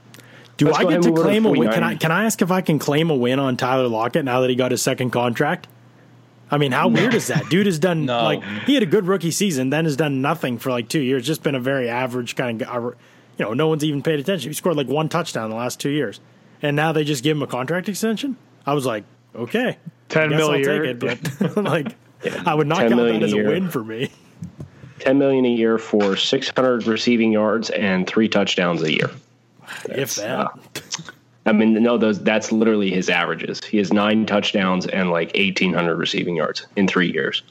Do 0.57 0.65
Let's 0.65 0.79
I 0.79 0.83
get 0.83 0.89
to 0.89 0.95
and 0.95 1.05
move 1.05 1.17
over 1.19 1.23
claim 1.23 1.45
a 1.45 1.51
win? 1.51 1.71
Can 1.71 1.83
I 1.83 1.95
can 1.95 2.11
I 2.11 2.25
ask 2.25 2.41
if 2.41 2.51
I 2.51 2.61
can 2.61 2.79
claim 2.79 3.09
a 3.09 3.15
win 3.15 3.39
on 3.39 3.57
Tyler 3.57 3.87
Lockett 3.87 4.25
now 4.25 4.41
that 4.41 4.49
he 4.49 4.55
got 4.55 4.71
his 4.71 4.81
second 4.81 5.11
contract? 5.11 5.67
I 6.51 6.57
mean, 6.57 6.73
how 6.73 6.89
weird 6.89 7.13
is 7.13 7.27
that? 7.27 7.49
Dude 7.49 7.65
has 7.65 7.79
done 7.79 8.05
No. 8.05 8.23
like 8.23 8.43
he 8.65 8.73
had 8.73 8.83
a 8.83 8.87
good 8.87 9.05
rookie 9.05 9.31
season, 9.31 9.69
then 9.69 9.85
has 9.85 9.95
done 9.95 10.21
nothing 10.21 10.57
for 10.57 10.69
like 10.69 10.89
two 10.89 10.99
years. 10.99 11.25
Just 11.25 11.43
been 11.43 11.55
a 11.55 11.59
very 11.59 11.89
average 11.89 12.35
kind 12.35 12.61
of 12.61 12.67
guy. 12.67 12.91
You 13.37 13.45
know, 13.45 13.53
no 13.53 13.67
one's 13.67 13.83
even 13.83 14.01
paid 14.03 14.19
attention. 14.19 14.49
He 14.49 14.53
scored 14.53 14.75
like 14.77 14.87
one 14.87 15.09
touchdown 15.09 15.45
in 15.45 15.49
the 15.51 15.57
last 15.57 15.79
two 15.79 15.89
years, 15.89 16.19
and 16.61 16.75
now 16.75 16.91
they 16.91 17.03
just 17.03 17.23
give 17.23 17.37
him 17.37 17.43
a 17.43 17.47
contract 17.47 17.89
extension. 17.89 18.37
I 18.65 18.73
was 18.73 18.85
like, 18.85 19.03
okay, 19.35 19.77
Ten 20.09 20.23
I 20.23 20.27
guess 20.27 20.37
mil 20.37 20.49
I'll 20.49 20.55
a 20.55 20.59
year. 20.59 20.83
take 20.83 21.03
it, 21.03 21.21
but 21.43 21.57
like, 21.63 21.95
I 22.45 22.53
would 22.53 22.67
not 22.67 22.79
count 22.79 22.97
that 22.97 23.07
a 23.07 23.13
as 23.23 23.33
a 23.33 23.35
year. 23.37 23.47
win 23.47 23.69
for 23.69 23.83
me. 23.83 24.11
10 24.99 25.17
million 25.17 25.45
a 25.45 25.49
year 25.49 25.79
for 25.79 26.15
600 26.15 26.85
receiving 26.85 27.31
yards 27.31 27.71
and 27.71 28.05
three 28.05 28.29
touchdowns 28.29 28.83
a 28.83 28.91
year. 28.91 29.09
if 29.89 30.15
that. 30.15 30.47
I 31.45 31.53
mean, 31.53 31.73
no, 31.81 31.97
those 31.97 32.21
that's 32.21 32.51
literally 32.51 32.91
his 32.91 33.09
averages. 33.09 33.63
He 33.63 33.77
has 33.77 33.91
nine 33.91 34.27
touchdowns 34.27 34.85
and 34.85 35.09
like 35.09 35.31
eighteen 35.33 35.73
hundred 35.73 35.95
receiving 35.95 36.35
yards 36.35 36.67
in 36.75 36.87
three 36.87 37.11
years. 37.11 37.41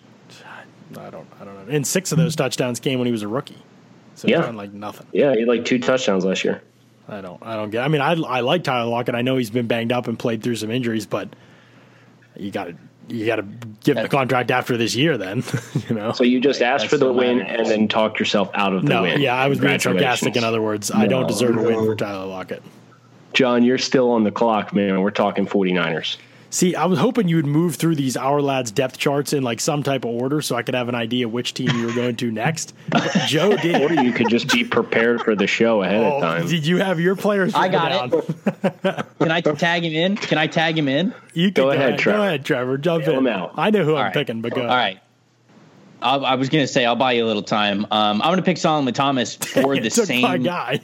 I 0.96 1.10
don't. 1.10 1.26
I 1.40 1.44
don't 1.44 1.66
know. 1.66 1.74
And 1.74 1.84
six 1.84 2.12
of 2.12 2.18
those 2.18 2.36
touchdowns 2.36 2.78
came 2.78 3.00
when 3.00 3.06
he 3.06 3.12
was 3.12 3.22
a 3.22 3.28
rookie. 3.28 3.58
So 4.20 4.28
Yeah. 4.28 4.40
yeah. 4.44 4.50
like 4.50 4.72
nothing. 4.72 5.06
Yeah, 5.12 5.32
he 5.32 5.40
had 5.40 5.48
like 5.48 5.64
two 5.64 5.78
touchdowns 5.78 6.24
last 6.24 6.44
year. 6.44 6.62
I 7.08 7.20
don't. 7.22 7.42
I 7.42 7.56
don't 7.56 7.70
get. 7.70 7.82
I 7.84 7.88
mean, 7.88 8.00
I 8.02 8.12
I 8.12 8.40
like 8.40 8.62
Tyler 8.64 8.88
Lockett. 8.88 9.14
I 9.14 9.22
know 9.22 9.36
he's 9.36 9.50
been 9.50 9.66
banged 9.66 9.92
up 9.92 10.06
and 10.08 10.18
played 10.18 10.42
through 10.42 10.56
some 10.56 10.70
injuries, 10.70 11.06
but 11.06 11.28
you 12.36 12.50
got 12.50 12.64
to 12.66 12.76
you 13.08 13.26
got 13.26 13.36
to 13.36 13.42
give 13.82 13.96
him 13.96 14.02
the 14.04 14.08
contract 14.08 14.50
after 14.50 14.76
this 14.76 14.94
year. 14.94 15.16
Then 15.16 15.42
you 15.88 15.96
know. 15.96 16.12
So 16.12 16.22
you 16.22 16.38
just 16.40 16.60
asked 16.62 16.82
That's 16.82 16.92
for 16.92 16.98
the 16.98 17.12
win 17.12 17.38
mad. 17.38 17.60
and 17.60 17.68
then 17.68 17.88
talked 17.88 18.20
yourself 18.20 18.50
out 18.54 18.72
of 18.74 18.82
the 18.82 18.88
no, 18.88 19.02
win. 19.02 19.20
yeah, 19.20 19.34
I 19.34 19.48
was 19.48 19.58
being 19.58 19.80
sarcastic. 19.80 20.36
In 20.36 20.44
other 20.44 20.60
words, 20.62 20.90
I 20.90 21.06
don't 21.06 21.26
deserve 21.26 21.56
a 21.56 21.62
win 21.62 21.74
for 21.86 21.96
Tyler 21.96 22.26
Lockett. 22.26 22.62
John, 23.32 23.62
you're 23.64 23.78
still 23.78 24.10
on 24.10 24.22
the 24.24 24.30
clock, 24.32 24.72
man. 24.74 25.00
We're 25.00 25.10
talking 25.10 25.46
49ers. 25.46 26.16
See, 26.52 26.74
I 26.74 26.86
was 26.86 26.98
hoping 26.98 27.28
you 27.28 27.36
would 27.36 27.46
move 27.46 27.76
through 27.76 27.94
these 27.94 28.16
Our 28.16 28.42
Lads 28.42 28.72
depth 28.72 28.98
charts 28.98 29.32
in 29.32 29.44
like 29.44 29.60
some 29.60 29.84
type 29.84 30.04
of 30.04 30.10
order 30.10 30.42
so 30.42 30.56
I 30.56 30.62
could 30.62 30.74
have 30.74 30.88
an 30.88 30.96
idea 30.96 31.28
which 31.28 31.54
team 31.54 31.68
you 31.70 31.86
were 31.86 31.92
going 31.92 32.16
to 32.16 32.32
next. 32.32 32.74
But 32.88 33.08
Joe 33.28 33.52
Or 33.52 33.92
you 33.92 34.10
could 34.12 34.28
just 34.28 34.48
be 34.48 34.64
prepared 34.64 35.22
for 35.22 35.36
the 35.36 35.46
show 35.46 35.82
ahead 35.82 36.02
of 36.02 36.14
Oh, 36.14 36.20
time. 36.20 36.48
did 36.48 36.66
you 36.66 36.78
have 36.78 36.98
your 36.98 37.14
players? 37.14 37.54
I 37.54 37.68
got 37.68 38.10
down? 38.10 38.22
it. 38.82 39.06
Can 39.20 39.30
I 39.30 39.40
tag 39.40 39.84
him 39.84 39.92
in? 39.92 40.16
Can 40.16 40.38
I 40.38 40.48
tag 40.48 40.76
him 40.76 40.88
in? 40.88 41.14
You 41.34 41.52
Go 41.52 41.70
can 41.70 41.76
ahead, 41.80 41.98
Trevor. 42.00 42.18
Go 42.18 42.22
ahead, 42.24 42.44
Trevor. 42.44 42.78
Jump 42.78 43.04
Bail 43.04 43.18
in. 43.18 43.28
out. 43.28 43.52
I 43.56 43.70
know 43.70 43.84
who 43.84 43.92
All 43.92 43.98
I'm 43.98 44.04
right. 44.06 44.14
picking, 44.14 44.40
but 44.42 44.52
go 44.52 44.62
All 44.62 44.66
right. 44.66 44.74
ahead. 44.74 44.94
right. 44.96 45.02
I, 46.02 46.32
I 46.32 46.34
was 46.34 46.48
going 46.48 46.64
to 46.64 46.68
say 46.68 46.84
I'll 46.84 46.96
buy 46.96 47.12
you 47.12 47.24
a 47.24 47.28
little 47.28 47.42
time. 47.44 47.84
Um, 47.92 48.22
I'm 48.22 48.28
going 48.28 48.36
to 48.38 48.42
pick 48.42 48.56
Solomon 48.56 48.92
Thomas 48.92 49.36
for 49.36 49.76
the 49.80 49.88
took 49.90 50.06
same 50.06 50.22
my 50.22 50.36
guy. 50.38 50.80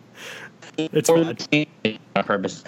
it's 0.76 1.08
for 1.08 1.24
fine. 1.24 1.36
the 1.36 1.66
same 1.86 1.98
on 2.16 2.24
purpose. 2.24 2.64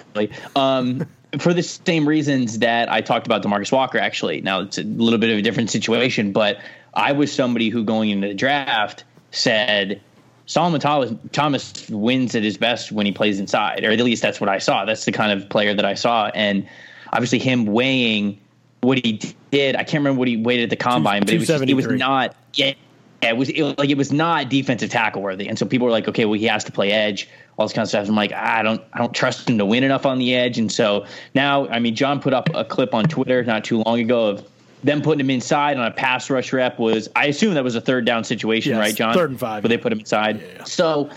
Um, 0.56 1.06
for 1.38 1.54
the 1.54 1.62
same 1.62 2.06
reasons 2.06 2.58
that 2.58 2.90
I 2.90 3.00
talked 3.00 3.26
about 3.26 3.42
DeMarcus 3.42 3.72
Walker. 3.72 3.98
Actually, 3.98 4.40
now 4.40 4.60
it's 4.60 4.78
a 4.78 4.82
little 4.82 5.18
bit 5.18 5.30
of 5.30 5.38
a 5.38 5.42
different 5.42 5.70
situation, 5.70 6.32
but 6.32 6.58
I 6.94 7.12
was 7.12 7.32
somebody 7.32 7.68
who 7.70 7.84
going 7.84 8.10
into 8.10 8.28
the 8.28 8.34
draft 8.34 9.04
said 9.30 10.00
Solomon 10.46 10.80
Thomas, 10.80 11.14
Thomas 11.32 11.88
wins 11.88 12.34
at 12.34 12.42
his 12.42 12.56
best 12.58 12.92
when 12.92 13.06
he 13.06 13.12
plays 13.12 13.40
inside, 13.40 13.84
or 13.84 13.90
at 13.90 14.00
least 14.00 14.22
that's 14.22 14.40
what 14.40 14.50
I 14.50 14.58
saw. 14.58 14.84
That's 14.84 15.04
the 15.04 15.12
kind 15.12 15.32
of 15.32 15.48
player 15.48 15.74
that 15.74 15.84
I 15.84 15.94
saw, 15.94 16.30
and 16.34 16.68
obviously 17.12 17.38
him 17.38 17.66
weighing 17.66 18.38
what 18.82 18.98
he 18.98 19.20
did. 19.50 19.76
I 19.76 19.84
can't 19.84 20.00
remember 20.00 20.18
what 20.18 20.28
he 20.28 20.36
weighed 20.36 20.60
at 20.60 20.70
the 20.70 20.76
combine, 20.76 21.20
but 21.20 21.30
it 21.30 21.38
was 21.38 21.48
just, 21.48 21.64
it 21.64 21.74
was 21.74 21.86
not. 21.86 22.36
Yeah, 22.54 22.74
yeah, 23.22 23.30
it 23.30 23.36
was 23.36 23.48
it, 23.48 23.78
like 23.78 23.88
it 23.88 23.96
was 23.96 24.12
not 24.12 24.50
defensive 24.50 24.90
tackle 24.90 25.22
worthy, 25.22 25.48
and 25.48 25.58
so 25.58 25.64
people 25.64 25.86
were 25.86 25.92
like, 25.92 26.08
okay, 26.08 26.24
well 26.24 26.38
he 26.38 26.46
has 26.46 26.64
to 26.64 26.72
play 26.72 26.90
edge, 26.90 27.28
all 27.56 27.66
this 27.66 27.72
kind 27.72 27.84
of 27.84 27.88
stuff. 27.88 28.08
I'm 28.08 28.14
like, 28.14 28.32
I 28.32 28.62
don't 28.62 28.82
I 28.92 28.98
don't 28.98 29.14
trust 29.14 29.48
him 29.48 29.58
to 29.58 29.66
win 29.66 29.84
enough 29.84 30.06
on 30.06 30.18
the 30.18 30.34
edge, 30.34 30.58
and 30.58 30.70
so 30.70 31.06
now 31.34 31.68
I 31.68 31.78
mean, 31.78 31.94
John 31.94 32.20
put 32.20 32.32
up 32.32 32.48
a 32.54 32.64
clip 32.64 32.94
on 32.94 33.04
Twitter 33.04 33.44
not 33.44 33.64
too 33.64 33.82
long 33.82 34.00
ago 34.00 34.28
of 34.28 34.48
them 34.84 35.00
putting 35.00 35.20
him 35.20 35.30
inside 35.30 35.76
on 35.76 35.86
a 35.86 35.90
pass 35.90 36.28
rush 36.28 36.52
rep. 36.52 36.78
Was 36.78 37.08
I 37.14 37.26
assume 37.26 37.54
that 37.54 37.64
was 37.64 37.74
a 37.76 37.80
third 37.80 38.04
down 38.04 38.24
situation, 38.24 38.72
Yes, 38.72 38.80
right, 38.80 38.94
John? 38.94 39.14
third 39.14 39.30
and 39.30 39.38
five, 39.38 39.62
but 39.62 39.68
they 39.68 39.76
put 39.78 39.92
him 39.92 40.00
inside. 40.00 40.40
Yeah, 40.40 40.46
yeah. 40.56 40.64
So, 40.64 41.10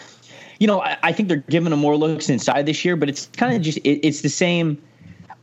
you 0.60 0.68
know, 0.68 0.82
I, 0.82 0.98
I 1.04 1.12
think 1.12 1.30
they're 1.30 1.38
giving 1.50 1.74
him 1.74 1.80
more 1.80 1.98
looks 1.98 2.30
inside 2.30 2.66
this 2.66 2.86
year, 2.86 2.96
but 2.96 3.10
it's 3.10 3.28
kind 3.38 3.56
of 3.56 3.62
just 3.62 3.78
it, 3.80 4.06
it's 4.06 4.22
the 4.22 4.30
same. 4.30 4.82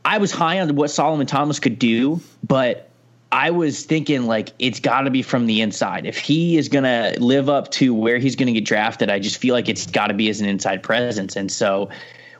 I 0.05 0.17
was 0.17 0.31
high 0.31 0.59
on 0.59 0.75
what 0.75 0.89
Solomon 0.91 1.27
Thomas 1.27 1.59
could 1.59 1.79
do, 1.79 2.21
but 2.45 2.89
I 3.33 3.49
was 3.49 3.83
thinking 3.83 4.27
like 4.27 4.53
it's 4.59 4.79
got 4.79 5.01
to 5.01 5.09
be 5.09 5.23
from 5.23 5.47
the 5.47 5.61
inside. 5.61 6.05
If 6.05 6.19
he 6.19 6.55
is 6.55 6.69
going 6.69 6.83
to 6.83 7.19
live 7.19 7.49
up 7.49 7.71
to 7.71 7.91
where 7.91 8.19
he's 8.19 8.35
going 8.35 8.45
to 8.45 8.53
get 8.53 8.63
drafted, 8.63 9.09
I 9.09 9.17
just 9.17 9.37
feel 9.37 9.55
like 9.55 9.67
it's 9.67 9.87
got 9.87 10.07
to 10.07 10.13
be 10.13 10.29
as 10.29 10.39
an 10.39 10.47
inside 10.47 10.83
presence. 10.83 11.35
And 11.35 11.51
so, 11.51 11.89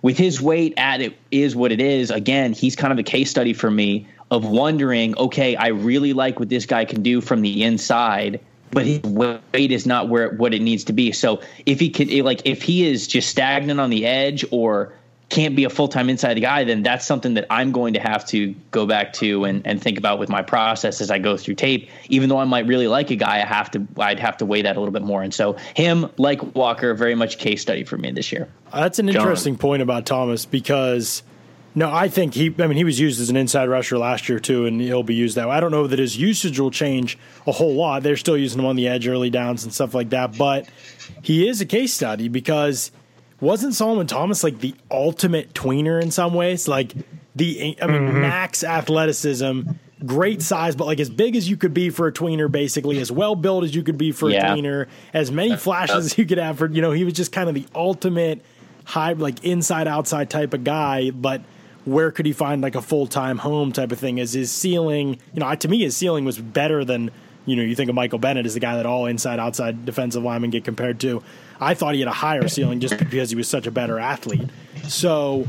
with 0.03 0.19
his 0.19 0.39
weight 0.39 0.75
at 0.77 1.01
it 1.01 1.17
is 1.31 1.55
what 1.55 1.71
it 1.71 1.81
is. 1.81 2.11
Again, 2.11 2.53
he's 2.53 2.75
kind 2.75 2.93
of 2.93 2.99
a 2.99 3.03
case 3.03 3.31
study 3.31 3.53
for 3.53 3.71
me 3.71 4.07
of 4.29 4.45
wondering, 4.45 5.17
okay, 5.17 5.55
I 5.55 5.69
really 5.69 6.13
like 6.13 6.39
what 6.39 6.49
this 6.49 6.67
guy 6.67 6.85
can 6.85 7.01
do 7.01 7.21
from 7.21 7.41
the 7.41 7.63
inside, 7.63 8.39
but 8.69 8.85
his 8.85 9.01
weight 9.01 9.71
is 9.71 9.87
not 9.87 10.09
where 10.09 10.35
what 10.35 10.53
it 10.53 10.61
needs 10.61 10.83
to 10.85 10.93
be. 10.93 11.11
So 11.11 11.41
if 11.65 11.79
he 11.79 11.89
could, 11.89 12.11
like, 12.23 12.43
if 12.45 12.61
he 12.61 12.85
is 12.85 13.07
just 13.07 13.29
stagnant 13.29 13.79
on 13.79 13.89
the 13.89 14.05
edge 14.05 14.45
or 14.51 14.93
can't 15.29 15.55
be 15.55 15.63
a 15.63 15.69
full 15.69 15.87
time 15.87 16.09
inside 16.09 16.39
guy, 16.41 16.63
then 16.63 16.83
that's 16.83 17.05
something 17.05 17.33
that 17.35 17.47
I'm 17.49 17.71
going 17.71 17.93
to 17.95 17.99
have 17.99 18.25
to 18.27 18.53
go 18.71 18.85
back 18.85 19.13
to 19.13 19.45
and, 19.45 19.65
and 19.65 19.81
think 19.81 19.97
about 19.97 20.19
with 20.19 20.29
my 20.29 20.41
process 20.41 21.01
as 21.01 21.09
I 21.09 21.19
go 21.19 21.37
through 21.37 21.55
tape. 21.55 21.89
Even 22.09 22.29
though 22.29 22.37
I 22.37 22.45
might 22.45 22.67
really 22.67 22.87
like 22.87 23.09
a 23.09 23.15
guy, 23.15 23.41
I 23.41 23.45
have 23.45 23.71
to 23.71 23.87
I'd 23.97 24.19
have 24.19 24.37
to 24.37 24.45
weigh 24.45 24.61
that 24.61 24.75
a 24.75 24.79
little 24.79 24.93
bit 24.93 25.03
more. 25.03 25.23
And 25.23 25.33
so 25.33 25.53
him, 25.75 26.09
like 26.17 26.55
Walker, 26.55 26.93
very 26.93 27.15
much 27.15 27.37
case 27.37 27.61
study 27.61 27.83
for 27.83 27.97
me 27.97 28.11
this 28.11 28.31
year. 28.31 28.47
That's 28.73 28.99
an 28.99 29.09
interesting 29.09 29.57
point 29.57 29.81
about 29.81 30.05
Thomas 30.05 30.45
because 30.45 31.23
no, 31.75 31.91
I 31.91 32.07
think 32.07 32.35
he. 32.35 32.53
I 32.59 32.67
mean, 32.67 32.77
he 32.77 32.83
was 32.83 32.99
used 32.99 33.19
as 33.19 33.29
an 33.29 33.35
inside 33.35 33.67
rusher 33.67 33.97
last 33.97 34.29
year 34.29 34.39
too, 34.39 34.67
and 34.67 34.79
he'll 34.79 35.01
be 35.01 35.15
used 35.15 35.35
that 35.37 35.47
way. 35.47 35.55
I 35.55 35.59
don't 35.59 35.71
know 35.71 35.87
that 35.87 35.97
his 35.97 36.15
usage 36.15 36.59
will 36.59 36.69
change 36.69 37.17
a 37.47 37.51
whole 37.51 37.73
lot. 37.73 38.03
They're 38.03 38.17
still 38.17 38.37
using 38.37 38.59
him 38.59 38.65
on 38.65 38.75
the 38.75 38.87
edge, 38.87 39.07
early 39.07 39.31
downs, 39.31 39.63
and 39.63 39.73
stuff 39.73 39.95
like 39.95 40.11
that. 40.11 40.37
But 40.37 40.67
he 41.23 41.47
is 41.47 41.61
a 41.61 41.65
case 41.65 41.91
study 41.93 42.27
because 42.27 42.91
wasn't 43.43 43.75
Solomon 43.75 44.07
Thomas 44.07 44.43
like 44.43 44.59
the 44.59 44.73
ultimate 44.89 45.53
tweener 45.53 46.01
in 46.01 46.09
some 46.11 46.33
ways? 46.33 46.67
Like 46.67 46.93
the, 47.35 47.75
I 47.81 47.87
mean, 47.87 48.01
mm-hmm. 48.07 48.21
max 48.21 48.63
athleticism, 48.63 49.61
great 50.05 50.41
size, 50.41 50.75
but 50.75 50.85
like 50.85 50.99
as 50.99 51.09
big 51.09 51.35
as 51.35 51.49
you 51.49 51.57
could 51.57 51.73
be 51.73 51.89
for 51.89 52.07
a 52.07 52.11
tweener, 52.11 52.51
basically 52.51 52.99
as 52.99 53.11
well 53.11 53.35
built 53.35 53.63
as 53.63 53.75
you 53.75 53.83
could 53.83 53.97
be 53.97 54.11
for 54.11 54.29
Yeah. 54.29 54.53
a 54.53 54.55
tweener, 54.55 54.87
as 55.13 55.31
many 55.31 55.55
flashes 55.57 56.05
as 56.05 56.17
you 56.17 56.25
could 56.25 56.37
have 56.37 56.57
for. 56.57 56.69
You 56.69 56.81
know, 56.81 56.91
he 56.91 57.03
was 57.03 57.13
just 57.13 57.31
kind 57.31 57.49
of 57.49 57.55
the 57.55 57.65
ultimate 57.75 58.43
high, 58.85 59.13
like 59.13 59.43
inside 59.43 59.87
outside 59.87 60.29
type 60.29 60.53
of 60.53 60.63
guy, 60.63 61.11
but. 61.11 61.41
Where 61.85 62.11
could 62.11 62.25
he 62.25 62.31
find 62.31 62.61
like 62.61 62.75
a 62.75 62.81
full 62.81 63.07
time 63.07 63.37
home 63.39 63.73
type 63.73 63.91
of 63.91 63.99
thing? 63.99 64.17
Is 64.17 64.31
his 64.31 64.49
ceiling, 64.49 65.19
you 65.33 65.41
know, 65.41 65.53
to 65.53 65.67
me, 65.67 65.81
his 65.81 65.97
ceiling 65.97 66.23
was 66.23 66.39
better 66.39 66.85
than, 66.85 67.11
you 67.45 67.55
know, 67.55 67.63
you 67.63 67.75
think 67.75 67.89
of 67.89 67.95
Michael 67.95 68.19
Bennett 68.19 68.45
as 68.45 68.53
the 68.53 68.59
guy 68.59 68.77
that 68.77 68.85
all 68.85 69.05
inside 69.05 69.39
outside 69.39 69.85
defensive 69.85 70.23
linemen 70.23 70.49
get 70.49 70.63
compared 70.63 70.99
to. 71.01 71.23
I 71.59 71.73
thought 71.73 71.93
he 71.93 72.01
had 72.01 72.09
a 72.09 72.13
higher 72.13 72.47
ceiling 72.47 72.79
just 72.79 72.97
because 72.97 73.29
he 73.29 73.35
was 73.35 73.47
such 73.47 73.67
a 73.67 73.71
better 73.71 73.99
athlete. 73.99 74.49
So 74.87 75.45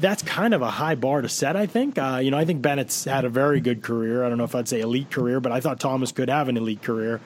that's 0.00 0.22
kind 0.22 0.54
of 0.54 0.62
a 0.62 0.70
high 0.70 0.94
bar 0.94 1.22
to 1.22 1.28
set, 1.28 1.56
I 1.56 1.66
think. 1.66 1.98
Uh, 1.98 2.20
you 2.22 2.30
know, 2.30 2.38
I 2.38 2.44
think 2.44 2.62
Bennett's 2.62 3.04
had 3.04 3.24
a 3.24 3.28
very 3.28 3.60
good 3.60 3.82
career. 3.82 4.24
I 4.24 4.28
don't 4.28 4.38
know 4.38 4.44
if 4.44 4.54
I'd 4.54 4.68
say 4.68 4.80
elite 4.80 5.10
career, 5.10 5.40
but 5.40 5.52
I 5.52 5.60
thought 5.60 5.80
Thomas 5.80 6.12
could 6.12 6.28
have 6.28 6.48
an 6.48 6.56
elite 6.56 6.82
career. 6.82 7.20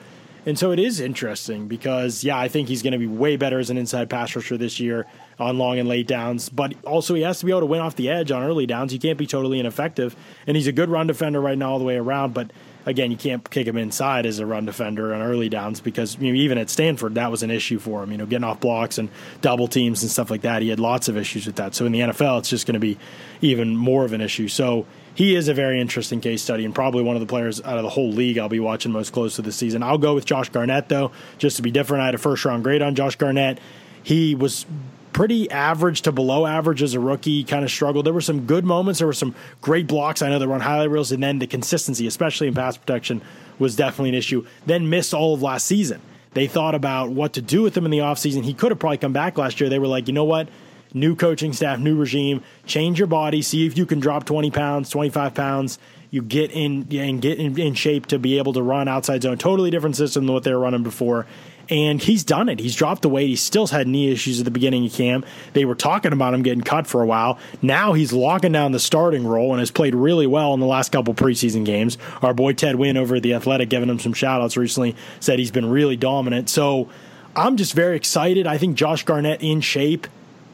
And 0.45 0.59
so 0.59 0.71
it 0.71 0.79
is 0.79 0.99
interesting 0.99 1.67
because, 1.67 2.23
yeah, 2.23 2.37
I 2.37 2.49
think 2.49 2.67
he's 2.67 2.81
going 2.81 2.91
to 2.91 2.99
be 2.99 3.07
way 3.07 3.37
better 3.37 3.59
as 3.59 3.69
an 3.69 3.77
inside 3.77 4.09
pass 4.09 4.35
rusher 4.35 4.57
this 4.57 4.77
year 4.79 5.05
on 5.39 5.57
long 5.57 5.79
and 5.79 5.87
late 5.87 6.07
downs. 6.07 6.49
But 6.49 6.73
also, 6.83 7.13
he 7.13 7.21
has 7.21 7.39
to 7.39 7.45
be 7.45 7.51
able 7.51 7.61
to 7.61 7.67
win 7.67 7.79
off 7.79 7.95
the 7.95 8.09
edge 8.09 8.29
on 8.29 8.43
early 8.43 8.65
downs. 8.65 8.91
He 8.91 8.99
can't 8.99 9.17
be 9.17 9.25
totally 9.25 9.59
ineffective. 9.59 10.17
And 10.45 10.57
he's 10.57 10.67
a 10.67 10.73
good 10.73 10.89
run 10.89 11.07
defender 11.07 11.39
right 11.39 11.57
now, 11.57 11.71
all 11.71 11.79
the 11.79 11.85
way 11.85 11.95
around. 11.95 12.33
But 12.33 12.51
again, 12.85 13.11
you 13.11 13.17
can't 13.17 13.47
kick 13.49 13.67
him 13.67 13.77
inside 13.77 14.25
as 14.25 14.39
a 14.39 14.45
run 14.45 14.65
defender 14.65 15.13
on 15.13 15.21
early 15.21 15.49
downs 15.49 15.81
because 15.81 16.17
you 16.19 16.31
know, 16.31 16.39
even 16.39 16.57
at 16.57 16.69
Stanford, 16.69 17.15
that 17.15 17.31
was 17.31 17.43
an 17.43 17.51
issue 17.51 17.79
for 17.79 18.03
him. 18.03 18.11
You 18.11 18.17
know, 18.17 18.25
getting 18.25 18.43
off 18.43 18.59
blocks 18.59 18.97
and 18.97 19.09
double 19.41 19.67
teams 19.67 20.01
and 20.01 20.11
stuff 20.11 20.29
like 20.29 20.41
that. 20.41 20.61
He 20.61 20.69
had 20.69 20.79
lots 20.79 21.07
of 21.07 21.17
issues 21.17 21.45
with 21.45 21.55
that. 21.57 21.75
So 21.75 21.85
in 21.85 21.91
the 21.91 21.99
NFL, 21.99 22.39
it's 22.39 22.49
just 22.49 22.65
going 22.65 22.73
to 22.73 22.79
be 22.79 22.97
even 23.41 23.75
more 23.75 24.05
of 24.05 24.13
an 24.13 24.21
issue. 24.21 24.47
So 24.47 24.85
he 25.15 25.35
is 25.35 25.47
a 25.47 25.53
very 25.53 25.79
interesting 25.79 26.21
case 26.21 26.41
study 26.41 26.65
and 26.65 26.73
probably 26.73 27.03
one 27.03 27.15
of 27.15 27.19
the 27.19 27.27
players 27.27 27.61
out 27.61 27.77
of 27.77 27.83
the 27.83 27.89
whole 27.89 28.11
league 28.11 28.37
I'll 28.37 28.49
be 28.49 28.59
watching 28.59 28.91
most 28.91 29.13
close 29.13 29.35
to 29.35 29.41
this 29.41 29.55
season. 29.55 29.83
I'll 29.83 29.97
go 29.97 30.15
with 30.15 30.25
Josh 30.25 30.49
Garnett 30.49 30.89
though, 30.89 31.11
just 31.37 31.57
to 31.57 31.61
be 31.61 31.71
different. 31.71 32.01
I 32.01 32.05
had 32.07 32.15
a 32.15 32.19
first 32.19 32.43
round 32.45 32.63
grade 32.63 32.81
on 32.81 32.95
Josh 32.95 33.15
Garnett. 33.15 33.59
He 34.01 34.35
was 34.35 34.65
pretty 35.13 35.49
average 35.49 36.01
to 36.01 36.11
below 36.11 36.45
average 36.45 36.83
as 36.83 36.93
a 36.93 36.99
rookie, 36.99 37.43
kind 37.43 37.63
of 37.63 37.71
struggled. 37.71 38.05
There 38.05 38.13
were 38.13 38.21
some 38.21 38.45
good 38.45 38.65
moments, 38.65 38.99
there 38.99 39.07
were 39.07 39.13
some 39.13 39.35
great 39.61 39.87
blocks. 39.87 40.21
I 40.21 40.29
know 40.29 40.39
they 40.39 40.45
were 40.45 40.55
on 40.55 40.61
highlight 40.61 40.89
reels, 40.89 41.11
and 41.11 41.23
then 41.23 41.39
the 41.39 41.47
consistency, 41.47 42.07
especially 42.07 42.47
in 42.47 42.53
pass 42.53 42.77
protection, 42.77 43.21
was 43.59 43.75
definitely 43.75 44.09
an 44.09 44.15
issue. 44.15 44.45
Then 44.65 44.89
missed 44.89 45.13
all 45.13 45.33
of 45.33 45.41
last 45.41 45.65
season. 45.65 46.01
They 46.33 46.47
thought 46.47 46.75
about 46.75 47.11
what 47.11 47.33
to 47.33 47.41
do 47.41 47.61
with 47.61 47.77
him 47.77 47.85
in 47.85 47.91
the 47.91 47.99
offseason. 47.99 48.43
He 48.43 48.53
could 48.53 48.71
have 48.71 48.79
probably 48.79 48.97
come 48.97 49.13
back 49.13 49.37
last 49.37 49.59
year. 49.59 49.69
They 49.69 49.79
were 49.79 49.87
like, 49.87 50.07
you 50.07 50.13
know 50.13 50.23
what? 50.23 50.49
New 50.93 51.15
coaching 51.15 51.53
staff, 51.53 51.79
new 51.79 51.95
regime, 51.95 52.43
change 52.65 52.99
your 52.99 53.07
body, 53.07 53.41
see 53.41 53.65
if 53.65 53.77
you 53.77 53.85
can 53.85 53.99
drop 53.99 54.25
20 54.25 54.51
pounds, 54.51 54.89
25 54.89 55.33
pounds. 55.33 55.79
You 56.11 56.21
get 56.21 56.51
in 56.51 56.87
and 56.91 57.21
get 57.21 57.39
in, 57.39 57.59
in 57.59 57.73
shape 57.73 58.05
to 58.07 58.19
be 58.19 58.37
able 58.37 58.53
to 58.53 58.61
run 58.61 58.87
outside 58.87 59.23
zone. 59.23 59.39
Totally 59.39 59.71
different 59.71 59.95
system 59.95 60.25
than 60.25 60.33
what 60.33 60.43
they 60.43 60.53
were 60.53 60.59
running 60.59 60.83
before. 60.83 61.25
And 61.69 62.01
he's 62.01 62.23
done 62.23 62.49
it. 62.49 62.59
He's 62.59 62.75
dropped 62.75 63.03
the 63.03 63.09
weight. 63.09 63.29
He 63.29 63.35
still 63.35 63.67
had 63.67 63.87
knee 63.87 64.11
issues 64.11 64.39
at 64.39 64.45
the 64.45 64.51
beginning 64.51 64.85
of 64.85 64.93
camp. 64.93 65.25
They 65.53 65.63
were 65.65 65.75
talking 65.75 66.11
about 66.11 66.33
him 66.33 66.43
getting 66.43 66.61
cut 66.61 66.87
for 66.87 67.01
a 67.01 67.05
while. 67.05 67.39
Now 67.61 67.93
he's 67.93 68.11
locking 68.11 68.51
down 68.51 68.73
the 68.73 68.79
starting 68.79 69.25
role 69.25 69.51
and 69.51 69.59
has 69.59 69.71
played 69.71 69.95
really 69.95 70.27
well 70.27 70.53
in 70.53 70.59
the 70.59 70.65
last 70.65 70.91
couple 70.91 71.13
preseason 71.13 71.63
games. 71.65 71.97
Our 72.21 72.33
boy 72.33 72.53
Ted 72.53 72.75
Nguyen 72.75 72.97
over 72.97 73.15
at 73.15 73.23
The 73.23 73.33
Athletic, 73.33 73.69
giving 73.69 73.89
him 73.89 73.99
some 73.99 74.13
shout 74.13 74.41
outs 74.41 74.57
recently, 74.57 74.95
said 75.19 75.39
he's 75.39 75.51
been 75.51 75.69
really 75.69 75.95
dominant. 75.95 76.49
So 76.49 76.89
I'm 77.35 77.55
just 77.57 77.73
very 77.73 77.95
excited. 77.95 78.45
I 78.45 78.57
think 78.57 78.75
Josh 78.75 79.03
Garnett 79.05 79.41
in 79.41 79.61
shape 79.61 80.07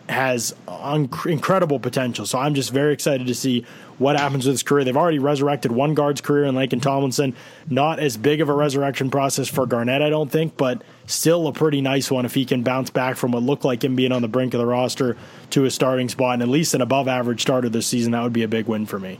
has 0.07 0.55
un- 0.68 1.10
incredible 1.26 1.80
potential. 1.80 2.26
So 2.26 2.39
I'm 2.39 2.55
just 2.55 2.72
very 2.72 2.93
excited 2.93 3.28
to 3.28 3.36
see 3.36 3.66
what 3.99 4.17
happens 4.17 4.45
with 4.45 4.53
his 4.53 4.63
career. 4.63 4.83
They've 4.83 4.97
already 4.97 5.19
resurrected 5.19 5.71
one 5.71 5.93
guard's 5.93 6.21
career 6.21 6.45
in 6.45 6.55
Laken 6.55 6.81
Tomlinson. 6.81 7.35
Not 7.69 7.99
as 7.99 8.17
big 8.17 8.41
of 8.41 8.49
a 8.49 8.53
resurrection 8.53 9.11
process 9.11 9.47
for 9.47 9.65
Garnett, 9.65 10.01
I 10.01 10.09
don't 10.09 10.31
think, 10.31 10.57
but 10.57 10.81
still 11.05 11.47
a 11.47 11.53
pretty 11.53 11.81
nice 11.81 12.09
one 12.09 12.25
if 12.25 12.33
he 12.33 12.45
can 12.45 12.63
bounce 12.63 12.89
back 12.89 13.17
from 13.17 13.33
what 13.33 13.43
looked 13.43 13.65
like 13.65 13.83
him 13.83 13.95
being 13.95 14.11
on 14.11 14.21
the 14.21 14.27
brink 14.27 14.53
of 14.53 14.59
the 14.59 14.65
roster 14.65 15.17
to 15.51 15.65
a 15.65 15.71
starting 15.71 16.09
spot 16.09 16.35
and 16.35 16.41
at 16.41 16.47
least 16.47 16.73
an 16.73 16.81
above 16.81 17.07
average 17.07 17.41
starter 17.41 17.69
this 17.69 17.85
season. 17.85 18.13
That 18.13 18.23
would 18.23 18.33
be 18.33 18.43
a 18.43 18.47
big 18.47 18.65
win 18.67 18.85
for 18.85 18.99
me. 18.99 19.19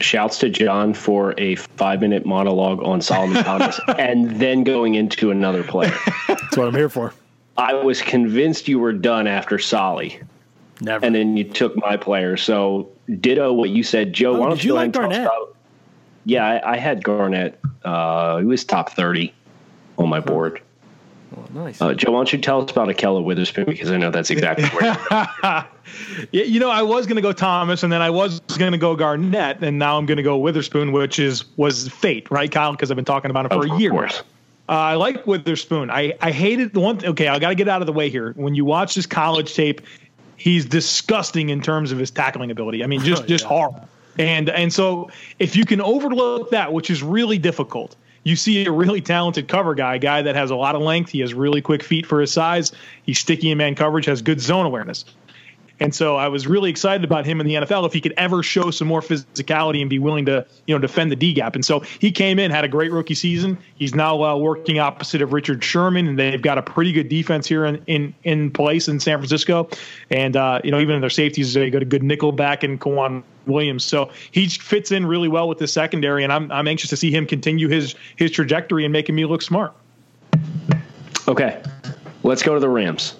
Shouts 0.00 0.38
to 0.38 0.48
John 0.48 0.94
for 0.94 1.34
a 1.38 1.56
five 1.56 2.00
minute 2.00 2.26
monologue 2.26 2.82
on 2.82 3.00
Solomon 3.00 3.42
Thomas 3.44 3.78
and 3.98 4.40
then 4.40 4.64
going 4.64 4.94
into 4.94 5.30
another 5.30 5.62
player. 5.62 5.94
That's 6.26 6.56
what 6.56 6.68
I'm 6.68 6.74
here 6.74 6.88
for. 6.88 7.12
I 7.56 7.74
was 7.74 8.00
convinced 8.00 8.68
you 8.68 8.78
were 8.78 8.94
done 8.94 9.26
after 9.26 9.58
Solly. 9.58 10.20
Never. 10.80 11.04
And 11.04 11.14
then 11.14 11.36
you 11.36 11.44
took 11.44 11.76
my 11.76 11.96
player. 11.96 12.36
So 12.36 12.88
ditto 13.18 13.52
what 13.52 13.70
you 13.70 13.82
said, 13.82 14.12
Joe. 14.12 14.36
Oh, 14.36 14.40
why 14.40 14.46
don't 14.48 14.56
did 14.56 14.64
you 14.64 14.74
like 14.74 14.94
ahead 14.94 15.04
and 15.04 15.12
tell 15.12 15.22
us 15.22 15.26
Garnett? 15.26 15.26
about- 15.26 15.56
yeah, 16.26 16.46
I, 16.46 16.72
I 16.74 16.76
had 16.76 17.02
Garnett. 17.02 17.58
Uh, 17.84 18.38
he 18.38 18.44
was 18.44 18.64
top 18.64 18.92
thirty 18.92 19.32
on 19.98 20.08
my 20.08 20.20
board. 20.20 20.60
nice. 21.54 21.80
Uh, 21.80 21.94
Joe, 21.94 22.12
why 22.12 22.18
don't 22.18 22.32
you 22.32 22.38
tell 22.38 22.62
us 22.62 22.70
about 22.70 22.88
Ahkello 22.88 23.24
Witherspoon 23.24 23.64
because 23.64 23.90
I 23.90 23.96
know 23.96 24.10
that's 24.10 24.30
exactly 24.30 24.68
where. 24.68 25.66
Yeah, 26.30 26.44
you 26.44 26.60
know, 26.60 26.70
I 26.70 26.82
was 26.82 27.06
going 27.06 27.16
to 27.16 27.22
go 27.22 27.32
Thomas, 27.32 27.82
and 27.82 27.92
then 27.92 28.00
I 28.00 28.10
was 28.10 28.38
going 28.58 28.70
to 28.72 28.78
go 28.78 28.94
Garnett, 28.94 29.60
and 29.62 29.76
now 29.78 29.98
I'm 29.98 30.06
going 30.06 30.18
to 30.18 30.22
go 30.22 30.36
Witherspoon, 30.38 30.92
which 30.92 31.18
is 31.18 31.44
was 31.56 31.88
fate, 31.88 32.30
right, 32.30 32.50
Kyle? 32.50 32.70
Because 32.72 32.90
I've 32.92 32.96
been 32.96 33.04
talking 33.04 33.30
about 33.30 33.46
it 33.46 33.52
for 33.52 33.66
a 33.66 33.78
year. 33.78 33.90
course. 33.90 34.22
Uh, 34.68 34.72
I 34.72 34.94
like 34.94 35.26
Witherspoon. 35.26 35.90
I 35.90 36.14
I 36.20 36.30
hated 36.30 36.72
the 36.74 36.80
one. 36.80 37.04
Okay, 37.04 37.26
I 37.26 37.40
got 37.40 37.48
to 37.48 37.54
get 37.56 37.68
out 37.68 37.80
of 37.82 37.86
the 37.86 37.92
way 37.92 38.08
here. 38.08 38.32
When 38.36 38.54
you 38.54 38.64
watch 38.64 38.94
this 38.94 39.06
college 39.06 39.52
tape, 39.54 39.80
he's 40.40 40.64
disgusting 40.64 41.50
in 41.50 41.60
terms 41.60 41.92
of 41.92 41.98
his 41.98 42.10
tackling 42.10 42.50
ability. 42.50 42.82
I 42.82 42.86
mean, 42.86 43.02
just 43.02 43.26
just 43.34 43.44
horrible. 43.44 43.86
And 44.18 44.48
and 44.48 44.72
so 44.72 45.10
if 45.38 45.54
you 45.54 45.66
can 45.66 45.80
overlook 45.80 46.50
that, 46.50 46.72
which 46.72 46.90
is 46.90 47.02
really 47.02 47.36
difficult, 47.36 47.94
you 48.24 48.36
see 48.36 48.64
a 48.66 48.72
really 48.72 49.02
talented 49.02 49.48
cover 49.48 49.74
guy, 49.74 49.96
a 49.96 49.98
guy 49.98 50.22
that 50.22 50.34
has 50.34 50.50
a 50.50 50.56
lot 50.56 50.74
of 50.74 50.80
length. 50.80 51.10
He 51.10 51.20
has 51.20 51.34
really 51.34 51.60
quick 51.60 51.82
feet 51.82 52.06
for 52.06 52.20
his 52.20 52.32
size. 52.32 52.72
He's 53.02 53.18
sticky 53.18 53.50
in 53.50 53.58
man 53.58 53.74
coverage, 53.74 54.06
has 54.06 54.22
good 54.22 54.40
zone 54.40 54.64
awareness. 54.64 55.04
And 55.80 55.94
so 55.94 56.16
I 56.16 56.28
was 56.28 56.46
really 56.46 56.68
excited 56.70 57.04
about 57.04 57.24
him 57.24 57.40
in 57.40 57.46
the 57.46 57.54
NFL 57.54 57.86
if 57.86 57.92
he 57.92 58.00
could 58.00 58.12
ever 58.18 58.42
show 58.42 58.70
some 58.70 58.86
more 58.86 59.00
physicality 59.00 59.80
and 59.80 59.88
be 59.88 59.98
willing 59.98 60.26
to, 60.26 60.46
you 60.66 60.74
know, 60.74 60.78
defend 60.78 61.10
the 61.10 61.16
D 61.16 61.32
gap. 61.32 61.54
And 61.54 61.64
so 61.64 61.80
he 61.80 62.12
came 62.12 62.38
in, 62.38 62.50
had 62.50 62.64
a 62.64 62.68
great 62.68 62.92
rookie 62.92 63.14
season. 63.14 63.56
He's 63.76 63.94
now 63.94 64.22
uh, 64.22 64.36
working 64.36 64.78
opposite 64.78 65.22
of 65.22 65.32
Richard 65.32 65.64
Sherman, 65.64 66.06
and 66.06 66.18
they've 66.18 66.40
got 66.40 66.58
a 66.58 66.62
pretty 66.62 66.92
good 66.92 67.08
defense 67.08 67.46
here 67.46 67.64
in 67.64 67.82
in, 67.86 68.14
in 68.24 68.50
place 68.50 68.88
in 68.88 69.00
San 69.00 69.18
Francisco. 69.18 69.70
And 70.10 70.36
uh, 70.36 70.60
you 70.62 70.70
know, 70.70 70.80
even 70.80 70.94
in 70.94 71.00
their 71.00 71.10
safeties, 71.10 71.54
they 71.54 71.70
got 71.70 71.82
a 71.82 71.86
good 71.86 72.02
nickel 72.02 72.32
back 72.32 72.62
in 72.62 72.78
K'Waun 72.78 73.22
Williams. 73.46 73.84
So 73.84 74.10
he 74.30 74.48
fits 74.48 74.92
in 74.92 75.06
really 75.06 75.28
well 75.28 75.48
with 75.48 75.58
the 75.58 75.66
secondary, 75.66 76.24
and 76.24 76.32
I'm 76.32 76.52
I'm 76.52 76.68
anxious 76.68 76.90
to 76.90 76.96
see 76.96 77.10
him 77.10 77.26
continue 77.26 77.68
his 77.68 77.94
his 78.16 78.30
trajectory 78.30 78.84
and 78.84 78.92
making 78.92 79.14
me 79.14 79.24
look 79.24 79.40
smart. 79.40 79.72
Okay, 81.26 81.62
let's 82.22 82.42
go 82.42 82.54
to 82.54 82.60
the 82.60 82.68
Rams. 82.68 83.14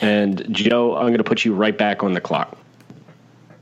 And 0.00 0.46
Joe, 0.50 0.96
I'm 0.96 1.08
going 1.08 1.18
to 1.18 1.24
put 1.24 1.44
you 1.44 1.54
right 1.54 1.76
back 1.76 2.02
on 2.02 2.12
the 2.14 2.20
clock. 2.20 2.56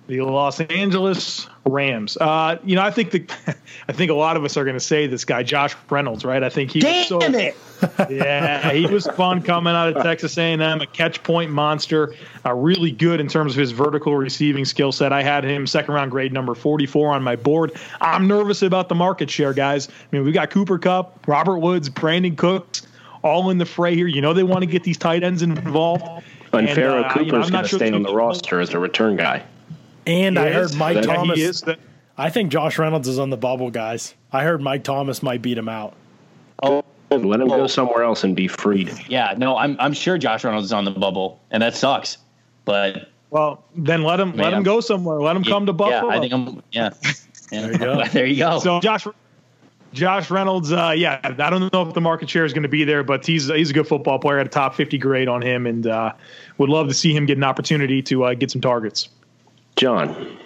The 0.09 0.22
Los 0.22 0.59
Angeles 0.61 1.47
Rams. 1.66 2.16
Uh, 2.16 2.59
you 2.64 2.76
know, 2.76 2.82
I 2.82 2.91
think 2.91 3.11
the, 3.11 3.26
I 3.89 3.93
think 3.93 4.11
a 4.11 4.14
lot 4.14 4.39
of 4.39 4.45
us 4.45 4.57
are 4.57 4.64
going 4.64 4.76
to 4.76 4.80
say 4.80 5.07
this 5.07 5.26
guy 5.26 5.43
Josh 5.43 5.76
Reynolds, 5.91 6.24
right? 6.24 6.43
I 6.43 6.49
think 6.49 6.70
he 6.70 6.82
was 6.82 7.09
so, 7.09 7.18
it! 7.20 7.55
yeah, 8.11 8.72
he 8.72 8.86
was 8.86 9.07
fun 9.09 9.43
coming 9.43 9.74
out 9.74 9.95
of 9.95 10.03
Texas 10.03 10.39
A&M, 10.39 10.62
a 10.62 10.86
catch 10.86 11.22
point 11.22 11.51
monster, 11.51 12.14
uh, 12.47 12.55
really 12.55 12.91
good 12.91 13.20
in 13.20 13.28
terms 13.28 13.53
of 13.53 13.61
his 13.61 13.70
vertical 13.70 14.16
receiving 14.16 14.64
skill 14.64 14.93
set. 14.93 15.12
I 15.12 15.22
had 15.22 15.45
him 15.45 15.66
second 15.66 15.93
round 15.93 16.11
grade 16.11 16.32
number 16.32 16.55
44 16.55 17.12
on 17.12 17.22
my 17.22 17.36
board. 17.36 17.72
I'm 18.01 18.26
nervous 18.26 18.62
about 18.62 18.89
the 18.89 18.95
market 18.95 19.28
share, 19.28 19.53
guys. 19.53 19.89
I 19.89 19.93
mean, 20.11 20.24
we 20.24 20.32
got 20.32 20.49
Cooper 20.49 20.78
Kupp, 20.78 21.28
Robert 21.28 21.59
Woods, 21.59 21.91
Brandin 21.91 22.36
Cooks, 22.36 22.86
all 23.22 23.50
in 23.50 23.58
the 23.58 23.66
fray 23.66 23.94
here. 23.94 24.06
You 24.06 24.20
know, 24.20 24.32
they 24.32 24.42
want 24.42 24.60
to 24.60 24.66
get 24.66 24.84
these 24.84 24.98
tight 24.98 25.22
ends 25.22 25.42
involved. 25.42 26.04
And, 26.52 26.66
And, 26.66 26.70
Pharoh 26.70 27.02
uh, 27.02 27.12
Cooper's 27.12 27.26
you 27.26 27.32
know, 27.32 27.48
going 27.50 27.62
to 27.62 27.68
sure 27.68 27.78
stay 27.78 27.92
on 27.92 28.02
the 28.02 28.14
roster 28.14 28.60
as 28.60 28.70
a 28.74 28.78
return 28.78 29.16
guy. 29.16 29.42
And 30.06 30.38
I 30.38 30.48
He 30.48 30.54
heard. 30.54 30.74
Mike 30.76 30.96
Yeah, 30.96 31.02
Thomas. 31.02 31.36
He 31.36 31.42
is. 31.44 31.60
That- 31.62 31.78
I 32.16 32.30
think 32.30 32.50
Josh 32.50 32.78
Reynolds 32.78 33.06
is 33.06 33.18
on 33.18 33.30
the 33.30 33.36
bubble, 33.36 33.70
guys. 33.70 34.14
I 34.32 34.42
heard 34.42 34.60
Mike 34.60 34.82
Thomas 34.82 35.22
might 35.22 35.40
beat 35.42 35.56
him 35.56 35.68
out. 35.68 35.94
Oh, 36.62 36.82
Let 37.10 37.40
him 37.40 37.48
go 37.48 37.66
somewhere 37.68 38.02
else 38.02 38.24
and 38.24 38.34
be 38.34 38.48
freed. 38.48 38.92
yeah. 39.08 39.34
No, 39.36 39.56
I'm 39.56 39.76
I'm 39.78 39.92
sure 39.92 40.18
Josh 40.18 40.42
Reynolds 40.44 40.66
is 40.66 40.72
on 40.72 40.84
the 40.84 40.90
bubble, 40.90 41.38
and 41.50 41.62
that 41.62 41.76
sucks. 41.76 42.18
But 42.64 43.08
Well, 43.30 43.62
then 43.76 44.02
let 44.02 44.18
him 44.18 44.34
let 44.36 44.52
him 44.52 44.62
go 44.64 44.80
somewhere. 44.80 45.20
Let 45.20 45.36
him 45.36 45.44
come 45.44 45.66
to 45.66 45.72
Buffalo. 45.72 46.10
yeah, 46.10 46.16
I 46.16 46.20
think 46.20 46.32
I'm. 46.32 46.62
Yeah. 46.72 46.90
yeah. 47.02 47.12
There 47.50 47.72
you 47.72 47.78
go. 47.78 48.04
there 48.12 48.26
you 48.26 48.36
go. 48.36 48.58
So 48.58 48.80
Josh 48.80 49.06
Josh 49.93 50.30
Reynolds, 50.30 50.70
uh, 50.70 50.93
yeah, 50.97 51.18
I 51.22 51.51
don't 51.51 51.72
know 51.72 51.82
if 51.82 51.95
the 51.95 52.01
market 52.01 52.28
share 52.28 52.45
is 52.45 52.53
going 52.53 52.62
to 52.62 52.68
be 52.68 52.84
there, 52.84 53.03
but 53.03 53.24
he's 53.24 53.49
he's 53.49 53.70
a 53.70 53.72
good 53.72 53.89
football 53.89 54.18
player. 54.18 54.39
Had 54.39 54.47
a 54.47 54.51
top 54.51 54.74
fifty 54.74 54.99
grade 54.99 55.28
on 55.28 55.41
him, 55.43 55.66
and 55.66 55.86
uh, 55.86 56.12
would 56.59 56.68
love 56.68 56.89
to 56.89 56.95
see 56.95 57.14
him 57.14 57.26
get 57.26 57.39
an 57.39 57.45
opportunity 57.45 58.03
to 58.03 58.24
uh, 58.24 58.34
get 58.34 58.51
some 58.51 58.61
targets. 58.61 59.09
John, 59.76 60.39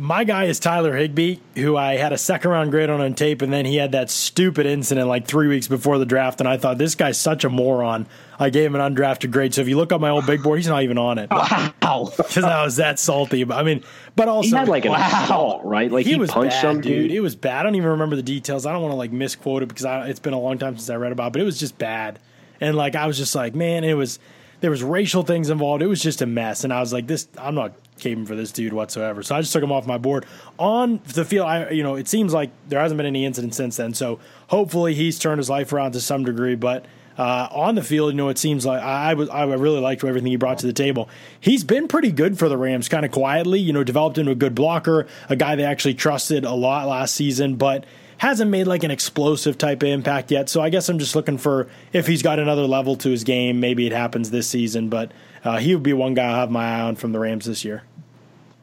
My 0.00 0.24
guy 0.24 0.44
is 0.44 0.58
Tyler 0.58 0.96
Higbee, 0.96 1.36
who 1.56 1.76
I 1.76 1.96
had 1.98 2.10
a 2.14 2.16
second 2.16 2.50
round 2.50 2.70
grade 2.70 2.88
on 2.88 3.02
on 3.02 3.12
tape, 3.12 3.42
and 3.42 3.52
then 3.52 3.66
he 3.66 3.76
had 3.76 3.92
that 3.92 4.08
stupid 4.08 4.64
incident 4.64 5.08
like 5.08 5.26
three 5.26 5.46
weeks 5.46 5.68
before 5.68 5.98
the 5.98 6.06
draft, 6.06 6.40
and 6.40 6.48
I 6.48 6.56
thought 6.56 6.78
this 6.78 6.94
guy's 6.94 7.20
such 7.20 7.44
a 7.44 7.50
moron. 7.50 8.06
I 8.38 8.48
gave 8.48 8.64
him 8.64 8.76
an 8.80 8.94
undrafted 8.94 9.30
grade. 9.30 9.52
So 9.52 9.60
if 9.60 9.68
you 9.68 9.76
look 9.76 9.92
up 9.92 10.00
my 10.00 10.08
old 10.08 10.24
big 10.24 10.42
board, 10.42 10.58
he's 10.58 10.68
not 10.68 10.84
even 10.84 10.96
on 10.96 11.18
it 11.18 11.28
wow. 11.30 11.74
because 12.16 12.44
I 12.44 12.64
was 12.64 12.76
that 12.76 12.98
salty. 12.98 13.44
But 13.44 13.58
I 13.58 13.62
mean, 13.62 13.84
but 14.16 14.26
also 14.28 14.48
he 14.48 14.56
had 14.56 14.68
like 14.68 14.86
an 14.86 14.92
Wow. 14.92 15.24
assault, 15.24 15.64
right? 15.66 15.92
Like 15.92 16.06
he, 16.06 16.16
was 16.16 16.30
punched 16.30 16.52
bad, 16.54 16.60
some 16.62 16.80
dude. 16.80 17.08
dude. 17.08 17.10
It 17.10 17.20
was 17.20 17.36
bad. 17.36 17.60
I 17.60 17.62
don't 17.64 17.74
even 17.74 17.90
remember 17.90 18.16
the 18.16 18.22
details. 18.22 18.64
I 18.64 18.72
don't 18.72 18.80
want 18.80 18.92
to 18.92 18.96
like 18.96 19.12
misquote 19.12 19.62
it 19.62 19.68
because 19.68 19.84
I, 19.84 20.08
it's 20.08 20.18
been 20.18 20.32
a 20.32 20.40
long 20.40 20.56
time 20.56 20.78
since 20.78 20.88
I 20.88 20.94
read 20.96 21.12
about. 21.12 21.26
it, 21.26 21.32
But 21.34 21.42
it 21.42 21.44
was 21.44 21.60
just 21.60 21.76
bad, 21.76 22.18
and 22.58 22.74
like 22.74 22.94
I 22.96 23.06
was 23.06 23.18
just 23.18 23.34
like, 23.34 23.54
man, 23.54 23.84
it 23.84 23.92
was 23.94 24.18
there 24.60 24.70
was 24.70 24.82
racial 24.82 25.22
things 25.22 25.50
involved. 25.50 25.82
It 25.82 25.86
was 25.86 26.02
just 26.02 26.22
a 26.22 26.26
mess, 26.26 26.64
and 26.64 26.72
I 26.72 26.80
was 26.80 26.92
like, 26.92 27.06
this. 27.06 27.28
I'm 27.38 27.54
not 27.54 27.72
caping 27.98 28.26
for 28.26 28.34
this 28.34 28.50
dude 28.52 28.72
whatsoever. 28.72 29.22
So 29.22 29.34
I 29.36 29.40
just 29.40 29.52
took 29.52 29.62
him 29.62 29.72
off 29.72 29.86
my 29.86 29.98
board 29.98 30.26
on 30.58 31.00
the 31.14 31.24
field. 31.24 31.46
I 31.46 31.70
you 31.70 31.82
know 31.82 31.96
it 31.96 32.08
seems 32.08 32.32
like 32.32 32.50
there 32.68 32.80
hasn't 32.80 32.96
been 32.96 33.06
any 33.06 33.24
incident 33.24 33.54
since 33.54 33.76
then. 33.76 33.94
So 33.94 34.20
hopefully 34.48 34.94
he's 34.94 35.18
turned 35.18 35.38
his 35.38 35.50
life 35.50 35.72
around 35.72 35.92
to 35.92 36.00
some 36.00 36.24
degree, 36.24 36.54
but. 36.54 36.84
Uh, 37.18 37.48
on 37.50 37.74
the 37.74 37.82
field, 37.82 38.12
you 38.12 38.16
know, 38.16 38.30
it 38.30 38.38
seems 38.38 38.64
like 38.64 38.82
I, 38.82 39.10
I 39.10 39.14
was 39.14 39.28
I 39.28 39.44
really 39.44 39.80
liked 39.80 40.02
everything 40.02 40.30
he 40.30 40.36
brought 40.36 40.60
to 40.60 40.66
the 40.66 40.72
table. 40.72 41.10
He's 41.38 41.64
been 41.64 41.86
pretty 41.86 42.12
good 42.12 42.38
for 42.38 42.48
the 42.48 42.56
Rams, 42.56 42.88
kind 42.88 43.04
of 43.04 43.10
quietly. 43.10 43.60
You 43.60 43.74
know, 43.74 43.84
developed 43.84 44.16
into 44.16 44.30
a 44.30 44.34
good 44.34 44.54
blocker, 44.54 45.06
a 45.28 45.36
guy 45.36 45.54
they 45.54 45.64
actually 45.64 45.94
trusted 45.94 46.46
a 46.46 46.54
lot 46.54 46.88
last 46.88 47.14
season, 47.14 47.56
but 47.56 47.84
hasn't 48.20 48.50
made 48.50 48.66
like 48.66 48.84
an 48.84 48.90
explosive 48.90 49.56
type 49.56 49.82
of 49.82 49.88
impact 49.88 50.30
yet. 50.30 50.50
So 50.50 50.60
I 50.60 50.68
guess 50.68 50.90
I'm 50.90 50.98
just 50.98 51.16
looking 51.16 51.38
for 51.38 51.68
if 51.94 52.06
he's 52.06 52.22
got 52.22 52.38
another 52.38 52.66
level 52.66 52.94
to 52.96 53.08
his 53.08 53.24
game. 53.24 53.60
Maybe 53.60 53.86
it 53.86 53.92
happens 53.92 54.30
this 54.30 54.46
season, 54.46 54.90
but 54.90 55.10
uh, 55.42 55.56
he 55.56 55.74
would 55.74 55.82
be 55.82 55.94
one 55.94 56.12
guy 56.12 56.26
I'll 56.26 56.34
have 56.34 56.50
my 56.50 56.76
eye 56.76 56.80
on 56.82 56.96
from 56.96 57.12
the 57.12 57.18
Rams 57.18 57.46
this 57.46 57.64
year. 57.64 57.82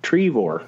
Trevor. 0.04 0.68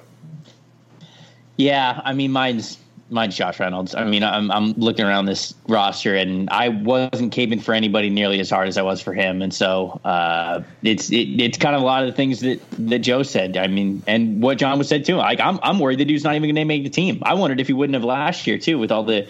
Yeah, 1.56 2.00
I 2.04 2.14
mean, 2.14 2.32
mine's 2.32 2.78
mine's 3.10 3.36
Josh 3.36 3.58
Reynolds. 3.60 3.94
I 3.94 4.04
mean, 4.04 4.22
I'm 4.22 4.50
I'm 4.50 4.72
looking 4.72 5.04
around 5.04 5.26
this 5.26 5.54
roster, 5.68 6.14
and 6.14 6.48
I 6.50 6.68
wasn't 6.68 7.34
caping 7.34 7.62
for 7.62 7.74
anybody 7.74 8.10
nearly 8.10 8.40
as 8.40 8.50
hard 8.50 8.68
as 8.68 8.78
I 8.78 8.82
was 8.82 9.00
for 9.00 9.12
him, 9.12 9.42
and 9.42 9.52
so 9.52 10.00
uh, 10.04 10.62
it's 10.82 11.10
it, 11.10 11.40
it's 11.40 11.58
kind 11.58 11.74
of 11.74 11.82
a 11.82 11.84
lot 11.84 12.02
of 12.02 12.08
the 12.08 12.14
things 12.14 12.40
that 12.40 12.60
that 12.78 13.00
Joe 13.00 13.22
said. 13.22 13.56
I 13.56 13.66
mean, 13.66 14.02
and 14.06 14.42
what 14.42 14.58
John 14.58 14.78
was 14.78 14.88
said 14.88 15.04
too. 15.04 15.16
Like, 15.16 15.40
I'm 15.40 15.58
I'm 15.62 15.78
worried 15.78 15.98
the 15.98 16.04
dude's 16.04 16.24
not 16.24 16.34
even 16.34 16.48
going 16.48 16.56
to 16.56 16.64
make 16.64 16.84
the 16.84 16.90
team. 16.90 17.22
I 17.22 17.34
wondered 17.34 17.60
if 17.60 17.66
he 17.66 17.72
wouldn't 17.72 17.94
have 17.94 18.04
last 18.04 18.46
year 18.46 18.58
too, 18.58 18.78
with 18.78 18.92
all 18.92 19.04
the 19.04 19.28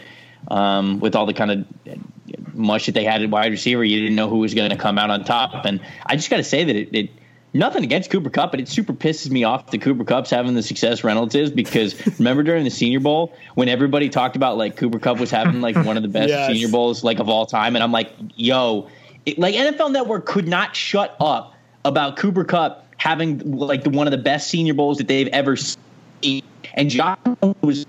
um, 0.49 1.01
with 1.01 1.17
all 1.17 1.27
the 1.27 1.35
kind 1.35 1.51
of 1.51 2.55
much 2.55 2.87
that 2.87 2.93
they 2.93 3.05
had 3.05 3.23
at 3.23 3.31
wide 3.31 3.51
receiver. 3.51 3.83
You 3.83 4.01
didn't 4.01 4.17
know 4.17 4.29
who 4.29 4.39
was 4.39 4.55
going 4.55 4.71
to 4.71 4.77
come 4.77 4.99
out 4.99 5.11
on 5.11 5.25
top, 5.25 5.65
and 5.65 5.81
I 6.05 6.17
just 6.17 6.31
got 6.31 6.39
to 6.39 6.45
say 6.45 6.65
that 6.65 6.77
it. 6.77 6.95
it 6.95 7.11
Nothing 7.53 7.83
against 7.83 8.11
Cooper 8.11 8.31
Kupp, 8.31 8.53
but 8.53 8.61
it 8.61 8.69
super 8.69 8.93
pisses 8.93 9.31
me 9.31 9.43
off 9.43 9.71
that 9.73 9.81
Cooper 9.83 10.05
Kupp's 10.05 10.31
having 10.31 10.55
the 10.55 10.63
success 10.63 11.03
Reynolds 11.03 11.35
is 11.35 11.51
because 11.51 11.95
remember 12.19 12.43
during 12.45 12.63
the 12.65 12.71
Senior 12.71 13.01
Bowl 13.01 13.35
when 13.55 13.69
everybody 13.69 14.09
talked 14.09 14.37
about 14.37 14.57
like 14.57 14.77
Cooper 14.77 14.99
Kupp 15.01 15.19
was 15.19 15.31
having 15.33 15.61
like 15.61 15.75
one 15.77 15.97
of 15.97 16.03
the 16.05 16.09
best 16.09 16.29
Yes. 16.29 16.47
Senior 16.53 16.69
Bowls 16.69 17.03
like 17.03 17.19
of 17.19 17.29
all 17.29 17.47
time, 17.47 17.75
and 17.75 17.83
I'm 17.83 17.91
like, 17.93 18.13
yo, 18.37 18.89
it, 19.27 19.39
like 19.39 19.55
NFL 19.57 19.91
Network 19.93 20.27
could 20.27 20.47
not 20.47 20.77
shut 20.77 21.17
up 21.21 21.55
about 21.85 22.17
Cooper 22.17 22.45
Kupp 22.45 22.87
having 22.99 23.39
like 23.59 23.83
the, 23.83 23.91
one 23.91 24.07
of 24.07 24.11
the 24.13 24.19
best 24.19 24.49
Senior 24.49 24.75
Bowls 24.75 24.99
that 24.99 25.09
they've 25.09 25.29
ever 25.29 25.57
seen, 25.57 26.43
and 26.75 26.89
John 26.89 27.19
was 27.63 27.85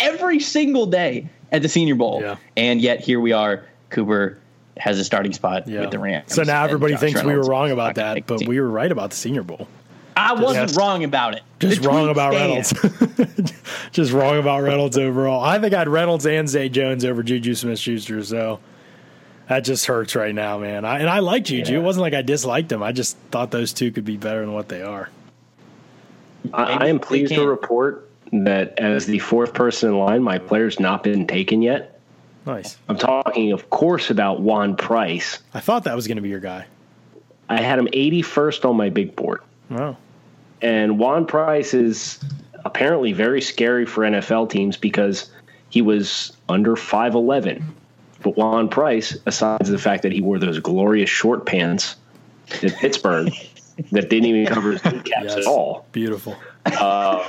every 0.00 0.40
single 0.40 0.86
day 0.86 1.28
at 1.52 1.62
the 1.62 1.68
Senior 1.68 1.94
Bowl, 1.94 2.20
Yeah. 2.20 2.36
and 2.56 2.80
yet 2.80 3.00
here 3.00 3.20
we 3.20 3.32
are, 3.32 3.64
Cooper 3.90 4.38
has 4.76 4.98
a 4.98 5.04
starting 5.04 5.32
spot 5.32 5.68
Yeah. 5.68 5.82
with 5.82 5.90
the 5.90 5.98
Rams. 5.98 6.32
So 6.34 6.42
now 6.42 6.64
everybody 6.64 6.94
Josh 6.94 7.00
thinks 7.00 7.22
we 7.22 7.34
were 7.36 7.44
wrong 7.44 7.70
about 7.70 7.96
that, 7.96 8.26
but 8.26 8.38
team. 8.38 8.48
we 8.48 8.60
were 8.60 8.68
right 8.70 8.90
about 8.90 9.10
the 9.10 9.16
Senior 9.16 9.42
Bowl. 9.42 9.68
I 10.16 10.34
wasn't 10.34 10.76
wrong 10.76 11.04
about 11.04 11.34
it. 11.34 11.42
Just 11.58 11.82
The 11.82 11.88
wrong 11.88 12.08
about 12.10 12.34
stands. 12.34 12.72
Reynolds. 13.18 13.52
Just 13.92 14.12
wrong 14.12 14.38
about 14.38 14.62
Reynolds 14.62 14.98
overall. 14.98 15.42
I 15.42 15.58
think 15.58 15.72
I 15.74 15.78
had 15.78 15.88
Reynolds 15.88 16.26
and 16.26 16.48
Zay 16.48 16.68
Jones 16.68 17.04
over 17.04 17.22
Juju 17.22 17.54
Smith 17.54 17.78
Schuster. 17.78 18.22
So 18.22 18.60
That 19.48 19.60
just 19.64 19.86
hurts 19.86 20.14
right 20.14 20.34
now, 20.34 20.58
man. 20.58 20.84
I, 20.84 20.98
and 20.98 21.08
I 21.08 21.20
liked 21.20 21.46
Juju. 21.46 21.78
It 21.78 21.82
wasn't 21.82 22.02
like 22.02 22.12
I 22.14 22.20
disliked 22.22 22.70
him. 22.70 22.82
I 22.82 22.92
just 22.92 23.16
thought 23.30 23.50
those 23.50 23.72
two 23.72 23.90
could 23.90 24.04
be 24.04 24.16
better 24.18 24.40
than 24.40 24.52
what 24.52 24.68
they 24.68 24.82
are. 24.82 25.08
I, 26.52 26.62
I 26.64 26.86
am 26.88 26.98
pleased 26.98 27.32
to 27.34 27.46
report 27.46 28.10
that 28.32 28.78
as 28.78 29.06
the 29.06 29.18
fourth 29.18 29.54
person 29.54 29.90
in 29.90 29.98
line, 29.98 30.22
my 30.22 30.38
player's 30.38 30.78
not 30.80 31.02
been 31.02 31.26
taken 31.26 31.62
yet. 31.62 31.91
Nice. 32.46 32.76
I'm 32.88 32.96
talking, 32.98 33.52
of 33.52 33.70
course, 33.70 34.10
about 34.10 34.40
Juan 34.40 34.76
Price. 34.76 35.38
I 35.54 35.60
thought 35.60 35.84
that 35.84 35.94
was 35.94 36.06
going 36.06 36.16
to 36.16 36.22
be 36.22 36.28
your 36.28 36.40
guy. 36.40 36.66
I 37.48 37.60
had 37.60 37.78
him 37.78 37.86
81st 37.88 38.68
on 38.68 38.76
my 38.76 38.88
big 38.90 39.14
board. 39.14 39.40
Wow. 39.70 39.96
And 40.60 40.98
Juan 40.98 41.26
Price 41.26 41.74
is 41.74 42.18
apparently 42.64 43.12
very 43.12 43.40
scary 43.40 43.84
for 43.86 44.02
NFL 44.02 44.50
teams 44.50 44.76
because 44.76 45.30
he 45.70 45.82
was 45.82 46.36
under 46.48 46.74
5'11. 46.76 47.62
But 48.22 48.36
Juan 48.36 48.68
Price, 48.68 49.16
aside 49.26 49.58
from 49.64 49.72
the 49.72 49.78
fact 49.78 50.02
that 50.02 50.12
he 50.12 50.20
wore 50.20 50.38
those 50.38 50.58
glorious 50.60 51.10
short 51.10 51.44
pants 51.46 51.96
in 52.62 52.70
Pittsburgh 52.70 53.32
that 53.92 54.08
didn't 54.10 54.26
even 54.26 54.46
cover 54.46 54.72
his 54.72 54.84
kneecaps 54.84 55.24
Yes. 55.24 55.36
at 55.38 55.44
all. 55.46 55.86
Beautiful. 55.92 56.36
Uh, 56.66 57.28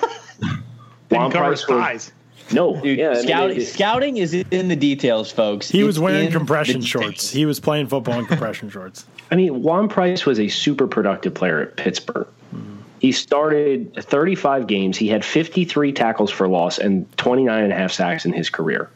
Didn't 1.09 1.31
cover 1.31 1.31
Price 1.31 1.61
his 1.61 1.69
was- 1.69 1.79
thighs. 1.79 2.11
No, 2.51 2.79
Dude, 2.81 2.99
yeah, 2.99 3.09
I 3.09 3.13
mean, 3.13 3.23
scouting, 3.23 3.61
scouting 3.61 4.17
is 4.17 4.33
in 4.33 4.67
the 4.67 4.75
details, 4.75 5.31
folks. 5.31 5.69
He 5.69 5.83
was 5.83 5.99
wearing 5.99 6.31
compression 6.31 6.81
shorts. 6.81 7.29
He 7.31 7.45
was 7.45 7.59
playing 7.59 7.87
football 7.87 8.19
in 8.19 8.25
compression 8.25 8.69
shorts. 8.69 9.05
I 9.31 9.35
mean, 9.35 9.63
Juan 9.63 9.87
Price 9.87 10.25
was 10.25 10.39
a 10.39 10.47
super 10.47 10.87
productive 10.87 11.33
player 11.33 11.61
at 11.61 11.77
Pittsburgh. 11.77 12.27
He 12.99 13.11
started 13.11 13.93
35 13.95 14.67
games. 14.67 14.97
He 14.97 15.07
had 15.09 15.25
53 15.25 15.91
tackles 15.91 16.31
for 16.31 16.47
loss 16.47 16.77
and 16.77 17.05
29 17.17 17.63
and 17.63 17.73
a 17.73 17.75
half 17.75 17.91
sacks 17.91 18.25
in 18.25 18.31
his 18.31 18.49
career. 18.49 18.89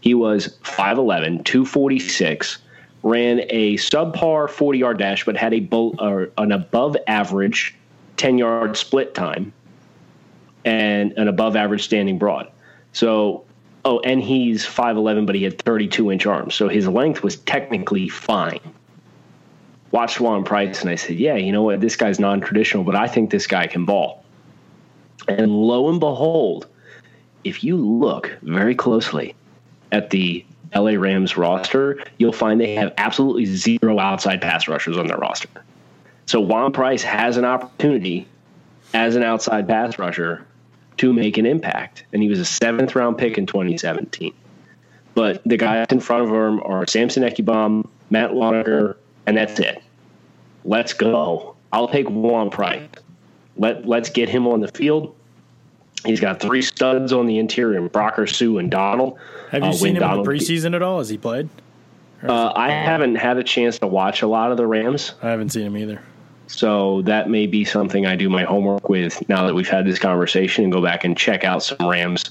He 0.00 0.14
was 0.14 0.56
5'11, 0.64 1.44
246, 1.44 2.58
ran 3.04 3.40
a 3.50 3.74
subpar 3.76 4.50
40 4.50 4.78
yard 4.78 4.98
dash, 4.98 5.24
but 5.24 5.36
had 5.36 5.54
a 5.54 5.60
bo- 5.60 5.94
or 6.00 6.30
an 6.38 6.50
above 6.50 6.96
average 7.06 7.74
10 8.16 8.38
yard 8.38 8.76
split 8.76 9.14
time 9.14 9.52
and 10.64 11.12
an 11.12 11.28
above 11.28 11.54
average 11.54 11.84
standing 11.84 12.18
broad. 12.18 12.48
So, 12.92 13.44
oh, 13.84 14.00
and 14.00 14.22
he's 14.22 14.64
5'11, 14.66 15.26
but 15.26 15.34
he 15.34 15.44
had 15.44 15.60
32 15.60 16.12
inch 16.12 16.26
arms. 16.26 16.54
So 16.54 16.68
his 16.68 16.86
length 16.86 17.22
was 17.22 17.36
technically 17.36 18.08
fine 18.08 18.60
watched 19.92 20.20
Juan 20.20 20.42
Price 20.42 20.80
and 20.80 20.90
I 20.90 20.96
said, 20.96 21.16
yeah, 21.16 21.36
you 21.36 21.52
know 21.52 21.62
what? 21.62 21.80
This 21.80 21.94
guy's 21.94 22.18
non 22.18 22.40
traditional, 22.40 22.82
but 22.82 22.96
I 22.96 23.06
think 23.06 23.30
this 23.30 23.46
guy 23.46 23.66
can 23.68 23.84
ball. 23.84 24.24
And 25.28 25.52
lo 25.52 25.88
and 25.88 26.00
behold, 26.00 26.66
if 27.44 27.62
you 27.62 27.76
look 27.76 28.36
very 28.42 28.74
closely 28.74 29.36
at 29.92 30.10
the 30.10 30.44
LA 30.74 30.92
Rams 30.92 31.36
roster, 31.36 32.02
you'll 32.18 32.32
find 32.32 32.60
they 32.60 32.74
have 32.74 32.94
absolutely 32.96 33.44
zero 33.44 33.98
outside 33.98 34.40
pass 34.40 34.66
rushers 34.66 34.96
on 34.96 35.06
their 35.06 35.18
roster. 35.18 35.48
So 36.26 36.40
Juan 36.40 36.72
Price 36.72 37.02
has 37.02 37.36
an 37.36 37.44
opportunity 37.44 38.26
as 38.94 39.16
an 39.16 39.22
outside 39.22 39.68
pass 39.68 39.98
rusher 39.98 40.46
to 41.02 41.12
make 41.12 41.36
an 41.36 41.46
impact. 41.46 42.04
And 42.12 42.22
he 42.22 42.28
was 42.28 42.38
a 42.38 42.44
seventh 42.44 42.94
round 42.94 43.18
pick 43.18 43.36
in 43.36 43.44
2017. 43.44 44.32
But 45.14 45.42
the 45.44 45.56
guys 45.56 45.88
in 45.90 45.98
front 45.98 46.22
of 46.22 46.28
him 46.30 46.62
are 46.64 46.86
Samson 46.86 47.24
Ebukam, 47.24 47.88
Matt 48.10 48.30
Loninger, 48.30 48.94
and 49.26 49.36
that's 49.36 49.58
it. 49.58 49.82
Let's 50.64 50.92
go. 50.92 51.56
I'll 51.72 51.88
take 51.88 52.08
Juan 52.08 52.50
Price. 52.50 52.88
Let 53.56 53.86
let's 53.86 54.10
get 54.10 54.28
him 54.28 54.46
on 54.46 54.60
the 54.60 54.68
field. 54.68 55.14
He's 56.06 56.20
got 56.20 56.40
three 56.40 56.62
studs 56.62 57.12
on 57.12 57.26
the 57.26 57.38
interior: 57.38 57.88
Brocker, 57.88 58.28
Suh, 58.32 58.58
and 58.58 58.70
Donald. 58.70 59.18
Have 59.50 59.64
you 59.64 59.70
Uh, 59.70 59.72
seen 59.72 59.96
him 59.96 60.02
in 60.04 60.22
the 60.22 60.22
preseason 60.22 60.74
at 60.74 60.82
all? 60.82 60.98
Has 60.98 61.08
he 61.08 61.18
played? 61.18 61.48
Uh, 62.26 62.52
I 62.54 62.70
haven't 62.70 63.16
had 63.16 63.36
a 63.38 63.42
chance 63.42 63.80
to 63.80 63.88
watch 63.88 64.22
a 64.22 64.28
lot 64.28 64.52
of 64.52 64.56
the 64.56 64.66
Rams, 64.66 65.14
I 65.20 65.30
haven't 65.30 65.48
seen 65.50 65.66
him 65.66 65.76
either. 65.76 66.00
So 66.52 67.00
that 67.02 67.30
may 67.30 67.46
be 67.46 67.64
something 67.64 68.06
I 68.06 68.14
do 68.14 68.28
my 68.28 68.44
homework 68.44 68.88
with 68.88 69.26
now 69.28 69.46
that 69.46 69.54
we've 69.54 69.68
had 69.68 69.86
this 69.86 69.98
conversation 69.98 70.64
and 70.64 70.72
go 70.72 70.82
back 70.82 71.04
and 71.04 71.16
check 71.16 71.44
out 71.44 71.62
some 71.62 71.78
Rams 71.88 72.24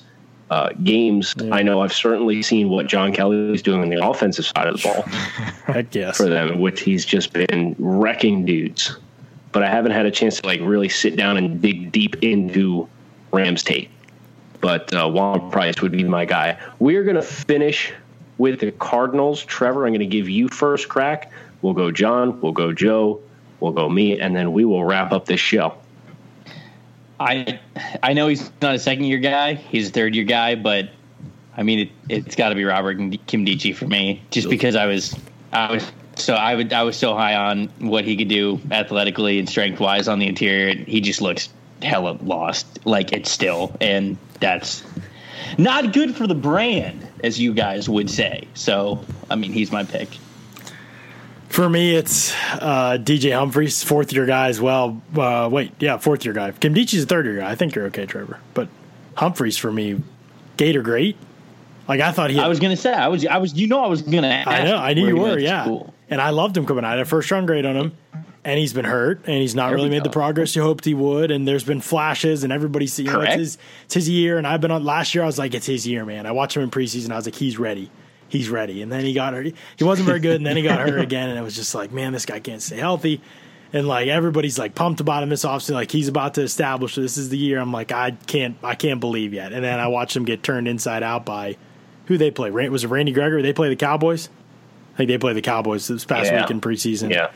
uh, 0.51 0.69
games. 0.83 1.33
I 1.51 1.63
know 1.63 1.81
I've 1.81 1.93
certainly 1.93 2.43
seen 2.43 2.69
what 2.69 2.85
John 2.85 3.13
Kelly 3.13 3.53
is 3.53 3.63
doing 3.63 3.81
on 3.81 3.89
the 3.89 4.05
offensive 4.05 4.45
side 4.45 4.67
of 4.67 4.77
the 4.77 4.83
ball. 4.83 5.01
Heck 5.65 5.95
yes. 5.95 6.17
for 6.17 6.27
them, 6.27 6.59
which 6.59 6.81
he's 6.81 7.03
just 7.03 7.33
been 7.33 7.75
wrecking 7.79 8.45
dudes. 8.45 8.95
But 9.53 9.63
I 9.63 9.69
haven't 9.69 9.93
had 9.93 10.05
a 10.05 10.11
chance 10.11 10.39
to 10.39 10.45
like 10.45 10.61
really 10.61 10.89
sit 10.89 11.15
down 11.15 11.37
and 11.37 11.59
dig 11.59 11.91
deep 11.91 12.21
into 12.21 12.87
Rams 13.31 13.63
tape. 13.63 13.89
But 14.59 14.93
uh, 14.93 15.09
Juan 15.09 15.49
Price 15.49 15.81
would 15.81 15.93
be 15.93 16.03
my 16.03 16.25
guy. 16.25 16.59
We're 16.77 17.03
gonna 17.03 17.23
finish 17.23 17.91
with 18.37 18.59
the 18.59 18.71
Cardinals. 18.73 19.43
Trevor, 19.43 19.87
I'm 19.87 19.93
gonna 19.93 20.05
give 20.05 20.29
you 20.29 20.47
first 20.47 20.89
crack. 20.89 21.31
We'll 21.63 21.73
go 21.73 21.91
John. 21.91 22.39
We'll 22.39 22.51
go 22.51 22.71
Joe. 22.71 23.21
We'll 23.61 23.71
go 23.71 23.87
me, 23.87 24.19
and 24.19 24.35
then 24.35 24.51
we 24.51 24.65
will 24.65 24.83
wrap 24.83 25.13
up 25.13 25.25
this 25.25 25.39
show. 25.39 25.75
I 27.19 27.59
I 28.01 28.13
know 28.13 28.27
he's 28.27 28.51
not 28.61 28.75
a 28.75 28.79
second 28.79 29.05
year 29.05 29.19
guy. 29.19 29.53
He's 29.53 29.89
a 29.89 29.91
third 29.91 30.15
year 30.15 30.25
guy, 30.25 30.55
but 30.55 30.89
I 31.55 31.63
mean 31.63 31.79
it, 31.79 31.89
it's 32.09 32.35
got 32.35 32.49
to 32.49 32.55
be 32.55 32.63
Robert 32.65 32.97
Nkemdiche 32.97 33.75
for 33.75 33.87
me, 33.87 34.21
just 34.31 34.49
because 34.49 34.75
I 34.75 34.87
was 34.87 35.15
I 35.53 35.71
was 35.71 35.91
so 36.15 36.33
I 36.33 36.55
would 36.55 36.73
I 36.73 36.81
was 36.81 36.97
so 36.97 37.13
high 37.13 37.35
on 37.35 37.67
what 37.79 38.05
he 38.05 38.17
could 38.17 38.27
do 38.27 38.59
athletically 38.71 39.37
and 39.37 39.47
strength 39.47 39.79
wise 39.79 40.07
on 40.07 40.17
the 40.17 40.27
interior. 40.27 40.73
He 40.75 40.99
just 40.99 41.21
looks 41.21 41.49
hella 41.83 42.17
lost, 42.23 42.85
like 42.85 43.13
it's 43.13 43.29
still, 43.29 43.75
and 43.79 44.17
that's 44.39 44.83
not 45.59 45.93
good 45.93 46.15
for 46.15 46.25
the 46.25 46.35
brand, 46.35 47.07
as 47.23 47.39
you 47.39 47.53
guys 47.53 47.87
would 47.87 48.09
say. 48.09 48.47
So 48.55 49.03
I 49.29 49.35
mean, 49.35 49.53
he's 49.53 49.71
my 49.71 49.83
pick. 49.83 50.09
For 51.51 51.69
me, 51.69 51.93
it's 51.93 52.33
uh, 52.53 52.97
DJ 52.97 53.37
Humphries, 53.37 53.83
fourth 53.83 54.13
year 54.13 54.25
guy 54.25 54.47
as 54.47 54.61
well. 54.61 55.01
Uh, 55.13 55.49
wait, 55.51 55.73
yeah, 55.79 55.97
fourth 55.97 56.23
year 56.23 56.33
guy. 56.33 56.49
Nkemdiche's 56.51 57.03
a 57.03 57.05
third 57.05 57.25
year 57.25 57.39
guy. 57.39 57.51
I 57.51 57.55
think 57.55 57.75
you're 57.75 57.87
okay, 57.87 58.05
Trevor. 58.05 58.39
But 58.53 58.69
Humphries 59.15 59.57
for 59.57 59.69
me, 59.69 60.01
Gator 60.55 60.81
great. 60.81 61.17
Like 61.89 61.99
I 61.99 62.13
thought 62.13 62.29
he. 62.29 62.37
Had, 62.37 62.45
I 62.45 62.47
was 62.47 62.61
gonna 62.61 62.77
say 62.77 62.93
I 62.93 63.09
was 63.09 63.25
I 63.25 63.37
was 63.37 63.53
you 63.53 63.67
know 63.67 63.83
I 63.83 63.87
was 63.87 64.01
gonna. 64.01 64.27
Ask 64.27 64.47
I 64.47 64.63
know. 64.63 64.77
I 64.77 64.93
knew 64.93 65.05
you 65.07 65.17
were. 65.17 65.37
Yeah. 65.37 65.63
school. 65.63 65.93
And 66.09 66.21
I 66.21 66.29
loved 66.29 66.55
him 66.55 66.65
coming 66.65 66.85
out. 66.85 66.87
I 66.87 66.91
had 66.91 66.99
a 67.01 67.05
first 67.05 67.29
round 67.31 67.47
grade 67.47 67.65
on 67.65 67.75
him, 67.75 67.97
and 68.45 68.57
he's 68.57 68.71
been 68.71 68.85
hurt, 68.85 69.25
and 69.25 69.35
he's 69.35 69.53
not 69.53 69.67
There 69.67 69.75
really 69.75 69.89
made 69.89 70.05
the 70.05 70.09
progress 70.09 70.55
you 70.55 70.61
hoped 70.61 70.85
he 70.85 70.93
would. 70.93 71.31
And 71.31 71.45
there's 71.45 71.65
been 71.65 71.81
flashes, 71.81 72.45
and 72.45 72.53
everybody's 72.53 72.97
you 72.97 73.11
know 73.11 73.19
it's 73.19 73.35
his, 73.35 73.57
it's 73.85 73.93
his 73.95 74.09
year. 74.09 74.37
And 74.37 74.47
I've 74.47 74.61
been 74.61 74.71
on 74.71 74.85
last 74.85 75.13
year. 75.13 75.23
I 75.23 75.27
was 75.27 75.37
like, 75.37 75.53
it's 75.53 75.65
his 75.65 75.85
year, 75.85 76.05
man. 76.05 76.25
I 76.25 76.31
watched 76.31 76.55
him 76.55 76.63
in 76.63 76.71
preseason. 76.71 77.11
I 77.11 77.17
was 77.17 77.25
like, 77.25 77.35
he's 77.35 77.59
ready. 77.59 77.91
He's 78.31 78.49
ready. 78.49 78.81
And 78.81 78.89
then 78.91 79.03
he 79.03 79.13
got 79.13 79.33
hurt. 79.33 79.45
He 79.75 79.83
wasn't 79.83 80.07
very 80.07 80.21
good, 80.21 80.37
and 80.37 80.45
then 80.45 80.55
he 80.55 80.63
got 80.63 80.79
hurt 80.79 80.99
again. 81.01 81.29
And 81.29 81.37
it 81.37 81.41
was 81.41 81.55
just 81.55 81.75
like, 81.75 81.91
man, 81.91 82.13
this 82.13 82.25
guy 82.25 82.39
can't 82.39 82.61
stay 82.61 82.77
healthy. 82.77 83.21
And 83.73 83.87
like 83.87 84.07
everybody's 84.07 84.57
like 84.57 84.73
pumped 84.73 84.99
about 85.01 85.21
him 85.23 85.29
this 85.29 85.45
offseason, 85.45 85.75
like 85.75 85.91
he's 85.91 86.07
about 86.07 86.33
to 86.35 86.41
establish 86.41 86.95
this 86.95 87.17
is 87.17 87.29
the 87.29 87.37
year. 87.37 87.59
I'm 87.59 87.71
like, 87.71 87.91
I 87.91 88.11
can't, 88.11 88.57
I 88.63 88.75
can't 88.75 88.99
believe 88.99 89.33
yet. 89.33 89.53
And 89.53 89.63
then 89.63 89.79
I 89.79 89.87
watched 89.87 90.15
him 90.15 90.25
get 90.25 90.43
turned 90.43 90.67
inside 90.67 91.03
out 91.03 91.25
by 91.25 91.57
who 92.07 92.17
they 92.17 92.31
play. 92.31 92.51
Was 92.51 92.83
it 92.83 92.87
Randy 92.87 93.11
Gregory? 93.13 93.41
They 93.41 93.53
play 93.53 93.69
the 93.69 93.75
Cowboys. 93.77 94.29
I 94.93 94.97
think 94.97 95.07
they 95.09 95.17
played 95.17 95.35
the 95.37 95.41
Cowboys 95.41 95.87
this 95.87 96.03
past 96.03 96.31
Yeah. 96.31 96.41
week 96.41 96.51
in 96.51 96.59
preseason. 96.59 97.11
Yeah. 97.11 97.31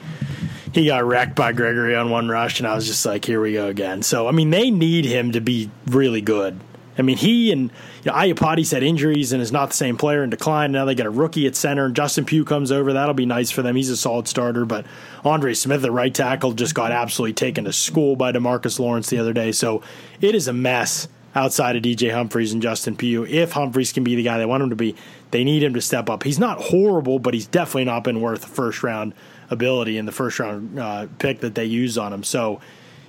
He 0.74 0.88
got 0.88 1.06
wrecked 1.06 1.36
by 1.36 1.54
Gregory 1.54 1.96
on 1.96 2.10
one 2.10 2.28
rush, 2.28 2.60
and 2.60 2.68
I 2.68 2.76
was 2.76 2.86
just 2.86 3.06
like, 3.06 3.24
here 3.24 3.40
we 3.40 3.54
go 3.54 3.68
again. 3.68 4.02
So, 4.02 4.28
I 4.28 4.32
mean, 4.32 4.50
they 4.50 4.70
need 4.72 5.06
him 5.06 5.32
to 5.32 5.40
be 5.40 5.72
really 5.88 6.20
good. 6.20 6.60
I 6.98 7.02
mean, 7.02 7.18
he 7.18 7.52
and 7.52 7.72
you 8.04 8.12
know, 8.12 8.14
Iupati's 8.14 8.72
had 8.72 8.84
injuries 8.84 9.34
and 9.34 9.42
is 9.42 9.52
not 9.52 9.70
the 9.70 9.76
same 9.76 9.98
player 9.98 10.22
and 10.22 10.32
declined. 10.32 10.74
Now 10.74 10.86
they 10.86 10.96
got 10.96 11.06
a 11.06 11.12
rookie 11.12 11.48
at 11.48 11.56
center, 11.56 11.86
and 11.86 11.96
Justin 11.96 12.26
Pugh 12.26 12.46
comes 12.46 12.72
over. 12.72 12.94
That'll 12.94 13.14
be 13.14 13.26
nice 13.26 13.52
for 13.52 13.62
them. 13.62 13.76
He's 13.76 13.90
a 13.90 13.98
solid 13.98 14.28
starter. 14.28 14.66
But 14.66 14.86
Andre 15.24 15.54
Smith, 15.54 15.82
the 15.82 15.92
right 15.92 16.14
tackle, 16.14 16.54
just 16.54 16.76
got 16.76 16.92
absolutely 16.92 17.34
taken 17.34 17.66
to 17.66 17.74
school 17.74 18.16
by 18.16 18.32
DeMarcus 18.32 18.80
Lawrence 18.80 19.10
the 19.10 19.18
other 19.18 19.34
day. 19.34 19.52
So 19.52 19.82
it 20.22 20.36
is 20.36 20.48
a 20.48 20.54
mess 20.54 21.08
outside 21.36 21.76
of 21.76 21.84
DJ 21.84 22.14
Humphries 22.14 22.54
and 22.54 22.62
Justin 22.62 22.96
Pugh. 22.96 23.26
If 23.26 23.52
Humphries 23.52 23.92
can 23.92 24.04
be 24.04 24.16
the 24.16 24.24
guy 24.24 24.38
they 24.38 24.46
want 24.46 24.64
him 24.64 24.70
to 24.70 24.76
be, 24.76 24.96
they 25.32 25.44
need 25.44 25.64
him 25.64 25.74
to 25.74 25.82
step 25.82 26.10
up. 26.10 26.24
He's 26.24 26.40
not 26.40 26.60
horrible, 26.60 27.20
but 27.20 27.34
he's 27.34 27.46
definitely 27.46 27.86
not 27.86 28.06
been 28.06 28.22
worth 28.22 28.42
the 28.42 28.48
first 28.48 28.84
round 28.84 29.14
ability 29.50 29.98
and 29.98 30.08
the 30.08 30.14
first 30.14 30.40
round 30.40 30.80
uh, 30.80 31.08
pick 31.20 31.42
that 31.42 31.56
they 31.56 31.66
use 31.66 31.98
on 31.98 32.14
him. 32.14 32.24
So 32.24 32.62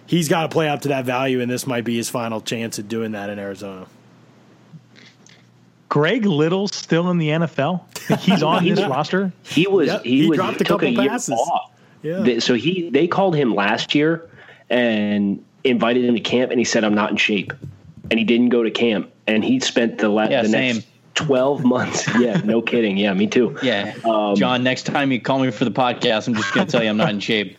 he's 0.06 0.28
got 0.28 0.42
to 0.42 0.48
play 0.48 0.68
up 0.68 0.82
to 0.82 0.88
that 0.88 1.04
value, 1.04 1.40
and 1.40 1.50
this 1.50 1.66
might 1.66 1.84
be 1.84 1.96
his 1.96 2.08
final 2.08 2.40
chance 2.40 2.78
at 2.78 2.88
doing 2.88 3.12
that 3.12 3.30
in 3.30 3.38
Arizona. 3.38 3.86
Greg 5.88 6.26
Little's 6.26 6.74
still 6.74 7.10
in 7.10 7.18
the 7.18 7.28
NFL. 7.28 7.80
He's 8.20 8.42
on 8.42 8.64
this 8.68 8.80
roster. 8.80 9.32
He 9.44 9.66
was 9.66 9.86
Yep, 9.88 10.02
he, 10.04 10.22
he 10.22 10.28
was 10.28 10.36
dropped 10.36 10.56
a 10.60 10.64
took 10.64 10.80
couple 10.80 10.88
a 10.88 11.02
year 11.02 11.10
passes. 11.10 11.34
off. 11.34 11.70
Yeah. 12.02 12.38
So 12.40 12.54
he 12.54 12.90
they 12.90 13.06
called 13.06 13.34
him 13.36 13.54
last 13.54 13.94
year 13.94 14.28
and 14.68 15.42
invited 15.64 16.04
him 16.04 16.14
to 16.14 16.20
camp 16.20 16.50
and 16.50 16.60
he 16.60 16.64
said 16.64 16.84
I'm 16.84 16.94
not 16.94 17.10
in 17.10 17.16
shape. 17.16 17.52
And 18.10 18.18
he 18.18 18.24
didn't 18.24 18.50
go 18.50 18.62
to 18.62 18.70
camp 18.70 19.10
and 19.26 19.44
he 19.44 19.58
spent 19.60 19.98
the 19.98 20.08
la- 20.08 20.24
Yeah, 20.28 20.42
the 20.42 20.48
same. 20.48 20.74
next 20.76 20.86
12 21.14 21.64
months. 21.64 22.06
Yeah, 22.20 22.40
no 22.44 22.62
kidding. 22.62 22.96
Yeah, 22.96 23.12
me 23.14 23.26
too. 23.26 23.56
Yeah, 23.62 23.94
Um, 24.04 24.36
John. 24.36 24.62
Next 24.62 24.84
time 24.84 25.10
you 25.10 25.20
call 25.20 25.38
me 25.40 25.50
for 25.50 25.64
the 25.64 25.70
podcast, 25.72 26.28
I'm 26.28 26.34
just 26.34 26.52
gonna 26.54 26.66
tell 26.66 26.82
you 26.82 26.90
I'm 26.90 26.96
not 26.96 27.10
in 27.10 27.20
shape. 27.20 27.56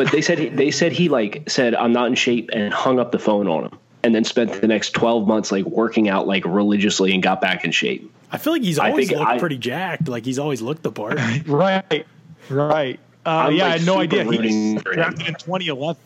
But 0.00 0.12
they 0.12 0.22
said 0.22 0.38
he, 0.38 0.48
they 0.48 0.70
said 0.70 0.92
he 0.92 1.10
like 1.10 1.42
said 1.46 1.74
I'm 1.74 1.92
not 1.92 2.06
in 2.06 2.14
shape 2.14 2.48
and 2.54 2.72
hung 2.72 2.98
up 2.98 3.12
the 3.12 3.18
phone 3.18 3.46
on 3.48 3.64
him 3.64 3.78
and 4.02 4.14
then 4.14 4.24
spent 4.24 4.50
the 4.58 4.66
next 4.66 4.92
12 4.92 5.28
months 5.28 5.52
like 5.52 5.66
working 5.66 6.08
out 6.08 6.26
like 6.26 6.46
religiously 6.46 7.12
and 7.12 7.22
got 7.22 7.42
back 7.42 7.66
in 7.66 7.70
shape. 7.70 8.10
I 8.32 8.38
feel 8.38 8.54
like 8.54 8.62
he's 8.62 8.78
I 8.78 8.88
always 8.88 9.08
think 9.08 9.18
looked 9.18 9.32
I- 9.32 9.38
pretty 9.38 9.58
jacked. 9.58 10.08
Like 10.08 10.24
he's 10.24 10.38
always 10.38 10.62
looked 10.62 10.84
the 10.84 10.90
part. 10.90 11.18
Right, 11.46 12.06
right. 12.48 12.98
Uh, 13.26 13.28
I'm, 13.28 13.52
yeah, 13.54 13.66
I 13.66 13.68
had 13.76 13.84
no 13.84 13.98
idea 14.00 14.24
he 14.24 14.74
was 14.74 14.82
drafted 14.84 15.28
in 15.28 15.34
2011. 15.34 16.00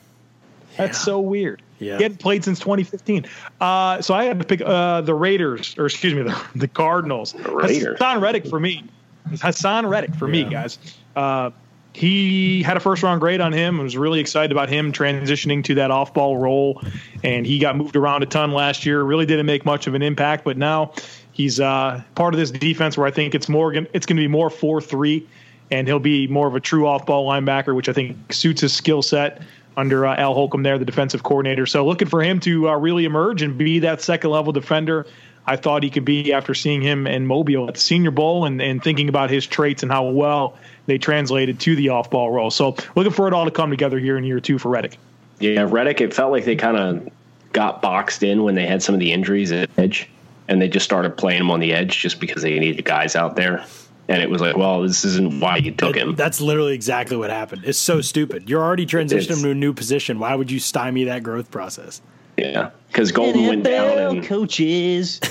That's 0.76 1.00
so 1.00 1.20
weird. 1.20 1.62
Yeah. 1.78 1.98
He 1.98 2.02
hadn't 2.02 2.18
played 2.18 2.42
since 2.42 2.58
2015. 2.58 3.26
Uh, 3.60 4.02
so 4.02 4.12
I 4.12 4.24
had 4.24 4.40
to 4.40 4.44
pick 4.44 4.60
uh, 4.60 5.02
the 5.02 5.14
Raiders, 5.14 5.78
or 5.78 5.86
excuse 5.86 6.14
me, 6.14 6.22
the, 6.22 6.36
the 6.56 6.66
Cardinals. 6.66 7.32
Raiders. 7.36 8.00
Haason 8.00 8.20
Reddick 8.20 8.48
for 8.48 8.58
me. 8.58 8.82
Haason 9.28 9.88
Reddick 9.88 10.16
for 10.16 10.26
me, 10.26 10.42
guys. 10.42 10.80
Uh, 11.14 11.50
he 11.94 12.62
had 12.64 12.76
a 12.76 12.80
first 12.80 13.02
round 13.04 13.20
grade 13.20 13.40
on 13.40 13.52
him. 13.52 13.78
I 13.78 13.82
was 13.84 13.96
really 13.96 14.18
excited 14.18 14.50
about 14.50 14.68
him 14.68 14.92
transitioning 14.92 15.62
to 15.64 15.76
that 15.76 15.92
off 15.92 16.12
ball 16.12 16.36
role. 16.36 16.82
And 17.22 17.46
he 17.46 17.60
got 17.60 17.76
moved 17.76 17.94
around 17.94 18.24
a 18.24 18.26
ton 18.26 18.50
last 18.52 18.84
year. 18.84 19.02
Really 19.02 19.26
didn't 19.26 19.46
make 19.46 19.64
much 19.64 19.86
of 19.86 19.94
an 19.94 20.02
impact, 20.02 20.44
but 20.44 20.58
now 20.58 20.92
he's 21.32 21.60
uh, 21.60 22.02
part 22.16 22.34
of 22.34 22.40
this 22.40 22.50
defense 22.50 22.98
where 22.98 23.06
I 23.06 23.12
think 23.12 23.34
it's 23.34 23.48
more 23.48 23.72
it's 23.72 24.06
going 24.06 24.16
to 24.16 24.22
be 24.22 24.28
more 24.28 24.50
four 24.50 24.80
three, 24.80 25.26
and 25.70 25.86
he'll 25.86 26.00
be 26.00 26.26
more 26.26 26.48
of 26.48 26.56
a 26.56 26.60
true 26.60 26.88
off 26.88 27.06
ball 27.06 27.28
linebacker, 27.28 27.76
which 27.76 27.88
I 27.88 27.92
think 27.92 28.32
suits 28.32 28.60
his 28.60 28.72
skill 28.72 29.00
set 29.00 29.42
under 29.76 30.04
uh, 30.04 30.16
Al 30.16 30.34
Holcomb 30.34 30.64
there, 30.64 30.78
the 30.78 30.84
defensive 30.84 31.22
coordinator. 31.22 31.66
So 31.66 31.86
looking 31.86 32.08
for 32.08 32.22
him 32.22 32.40
to 32.40 32.70
uh, 32.70 32.76
really 32.76 33.04
emerge 33.04 33.42
and 33.42 33.56
be 33.56 33.78
that 33.80 34.00
second 34.00 34.30
level 34.30 34.52
defender. 34.52 35.06
I 35.46 35.56
thought 35.56 35.82
he 35.82 35.90
could 35.90 36.04
be 36.04 36.32
after 36.32 36.54
seeing 36.54 36.80
him 36.80 37.06
in 37.06 37.26
Mobile 37.26 37.68
at 37.68 37.74
the 37.74 37.80
Senior 37.80 38.10
Bowl 38.10 38.46
and, 38.46 38.62
and 38.62 38.82
thinking 38.82 39.08
about 39.08 39.30
his 39.30 39.46
traits 39.46 39.82
and 39.82 39.92
how 39.92 40.06
well 40.06 40.56
they 40.86 40.98
translated 40.98 41.60
to 41.60 41.76
the 41.76 41.90
off 41.90 42.10
ball 42.10 42.30
role. 42.30 42.50
So 42.50 42.76
looking 42.94 43.12
for 43.12 43.28
it 43.28 43.34
all 43.34 43.44
to 43.44 43.50
come 43.50 43.70
together 43.70 43.98
here 43.98 44.16
in 44.16 44.24
year 44.24 44.40
two 44.40 44.58
for 44.58 44.70
Reddick. 44.70 44.98
Yeah, 45.40 45.66
Reddick. 45.68 46.00
It 46.00 46.14
felt 46.14 46.32
like 46.32 46.44
they 46.44 46.56
kind 46.56 46.76
of 46.76 47.12
got 47.52 47.82
boxed 47.82 48.22
in 48.22 48.42
when 48.42 48.54
they 48.54 48.66
had 48.66 48.82
some 48.82 48.94
of 48.94 49.00
the 49.00 49.12
injuries 49.12 49.52
at 49.52 49.68
edge, 49.76 50.08
and 50.48 50.60
they 50.60 50.68
just 50.68 50.84
started 50.84 51.16
playing 51.16 51.40
him 51.40 51.50
on 51.50 51.60
the 51.60 51.72
edge 51.72 51.98
just 52.00 52.20
because 52.20 52.42
they 52.42 52.58
needed 52.58 52.84
guys 52.84 53.14
out 53.16 53.36
there. 53.36 53.64
And 54.08 54.20
it 54.22 54.28
was 54.28 54.42
like, 54.42 54.56
well, 54.56 54.82
this 54.82 55.04
isn't 55.04 55.40
why 55.40 55.56
you 55.56 55.72
took 55.72 55.96
him. 55.96 56.14
That's 56.14 56.40
literally 56.40 56.74
exactly 56.74 57.16
what 57.16 57.30
happened. 57.30 57.62
It's 57.64 57.78
so 57.78 58.02
stupid. 58.02 58.50
You're 58.50 58.62
already 58.62 58.84
transitioning 58.86 59.38
him 59.38 59.42
to 59.42 59.50
a 59.50 59.54
new 59.54 59.72
position. 59.72 60.18
Why 60.18 60.34
would 60.34 60.50
you 60.50 60.60
stymie 60.60 61.04
that 61.04 61.22
growth 61.22 61.50
process? 61.50 62.02
Yeah, 62.36 62.70
because 62.88 63.12
Golden 63.12 63.46
went 63.46 63.64
down 63.64 63.98
and 63.98 64.24
coaches. 64.24 65.20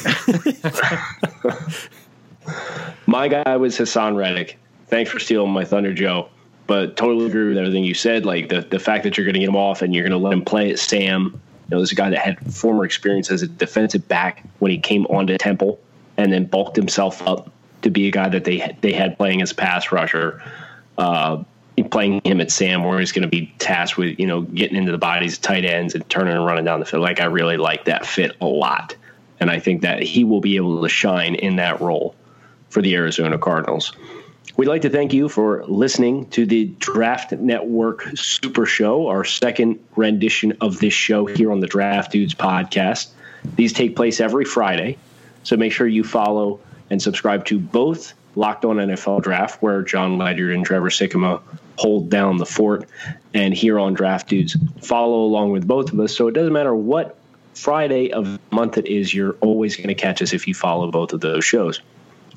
My 3.08 3.28
guy 3.28 3.58
was 3.58 3.78
Haason 3.78 4.16
Reddick. 4.16 4.58
Thanks 4.88 5.12
for 5.12 5.20
stealing 5.20 5.51
my 5.51 5.66
thunder, 5.66 5.93
Joe. 5.93 6.30
But 6.68 6.95
totally 6.95 7.26
agree 7.26 7.49
with 7.49 7.58
everything 7.58 7.84
you 7.84 7.93
said. 7.93 8.26
Like 8.26 8.49
the, 8.49 8.62
the 8.62 8.80
fact 8.80 9.04
that 9.04 9.18
you're 9.18 9.26
going 9.26 9.34
to 9.34 9.39
get 9.39 9.49
him 9.49 9.56
off 9.56 9.82
and 9.82 9.93
you're 9.93 10.04
going 10.04 10.20
to 10.20 10.24
let 10.24 10.34
him 10.34 10.43
play 10.43 10.72
at 10.72 10.80
Sam. 10.80 11.39
You 11.70 11.76
know, 11.76 11.80
this 11.80 11.89
is 11.89 11.93
a 11.93 11.95
guy 11.95 12.10
that 12.10 12.20
had 12.20 12.54
former 12.54 12.86
experience 12.86 13.32
as 13.32 13.41
a 13.41 13.47
defensive 13.47 14.08
back 14.08 14.43
when 14.60 14.72
he 14.72 14.78
came 14.78 15.06
onto 15.08 15.38
Temple, 15.38 15.80
and 16.18 16.32
then 16.32 16.45
bulked 16.45 16.76
himself 16.76 17.22
up 17.28 17.51
to 17.82 17.89
be 17.89 18.08
a 18.08 18.12
guy 18.12 18.30
that 18.30 18.43
they 18.45 18.76
they 18.82 18.93
had 18.93 19.18
playing 19.18 19.41
as 19.41 19.54
pass 19.54 19.91
rusher. 19.91 20.41
Uh, 20.97 21.43
playing 21.89 22.21
him 22.24 22.39
at 22.41 22.51
Sam, 22.51 22.84
where 22.84 22.99
he's 22.99 23.11
going 23.11 23.24
to 23.24 23.28
be 23.28 23.53
tasked 23.59 23.97
with 23.97 24.19
you 24.19 24.28
know 24.28 24.41
getting 24.41 24.78
into 24.78 24.91
the 24.91 24.97
bodies 24.97 25.36
of 25.36 25.41
tight 25.41 25.65
ends 25.65 25.95
and 25.95 26.07
turning 26.09 26.36
and 26.36 26.45
running 26.45 26.65
down 26.65 26.80
the 26.80 26.86
field. 26.86 27.03
Like 27.03 27.19
I 27.19 27.26
really 27.26 27.57
like 27.57 27.86
that 27.86 28.05
fit 28.05 28.36
a 28.41 28.45
lot, 28.45 28.95
and 29.39 29.49
I 29.49 29.59
think 29.59 29.82
that 29.82 30.03
he 30.03 30.24
will 30.24 30.41
be 30.41 30.55
able 30.55 30.82
to 30.82 30.89
shine 30.89 31.36
in 31.36 31.55
that 31.57 31.82
role 31.82 32.15
for 32.69 32.82
the 32.82 32.95
Arizona 32.95 33.38
Cardinals. 33.38 33.93
We'd 34.55 34.67
like 34.67 34.84
to 34.84 34.89
thank 34.89 35.13
you 35.13 35.30
for 35.30 35.65
listening 35.65 36.28
to 36.30 36.45
the 36.45 36.65
Draft 36.78 37.32
Network 37.32 38.07
Super 38.15 38.67
Show, 38.67 39.07
our 39.07 39.24
second 39.24 39.80
rendition 39.95 40.55
of 40.61 40.80
this 40.80 40.93
show 40.93 41.26
here 41.26 41.51
on 41.51 41.59
the 41.59 41.65
Draft 41.65 42.11
Dudes 42.11 42.36
podcast. 42.36 43.09
These 43.55 43.74
take 43.74 43.95
place 43.95 44.19
every 44.19 44.45
Friday, 44.45 44.97
so 45.41 45.57
make 45.57 45.71
sure 45.71 45.88
you 45.88 46.03
follow 46.03 46.59
and 46.91 47.01
subscribe 47.01 47.45
to 47.45 47.57
both 47.57 48.13
Locked 48.36 48.66
On 48.66 48.78
NFL 48.78 49.22
Draft, 49.22 49.62
where 49.62 49.82
Jon 49.82 50.18
Ledyard 50.18 50.54
and 50.54 50.66
Trevor 50.66 50.90
Sikkema 50.90 51.42
hold 51.78 52.10
down 52.10 52.38
the 52.38 52.46
fort, 52.46 52.88
and 53.34 53.54
here 53.54 53.80
on 53.80 53.94
Draft 53.94 54.28
Dudes. 54.28 54.58
Follow 54.82 55.24
along 55.24 55.52
with 55.52 55.68
both 55.68 55.92
of 55.92 56.00
us, 56.00 56.16
so 56.16 56.28
it 56.28 56.34
doesn't 56.34 56.54
matter 56.54 56.76
what 56.76 57.18
Friday 57.54 58.12
of 58.12 58.40
month 58.52 58.78
it 58.78 58.88
is, 58.88 59.14
you're 59.14 59.36
always 59.42 59.76
going 59.76 59.88
to 59.88 59.96
catch 59.96 60.22
us 60.22 60.34
if 60.34 60.48
you 60.48 60.54
follow 60.54 60.90
both 60.90 61.14
of 61.14 61.22
those 61.22 61.46
shows. 61.46 61.82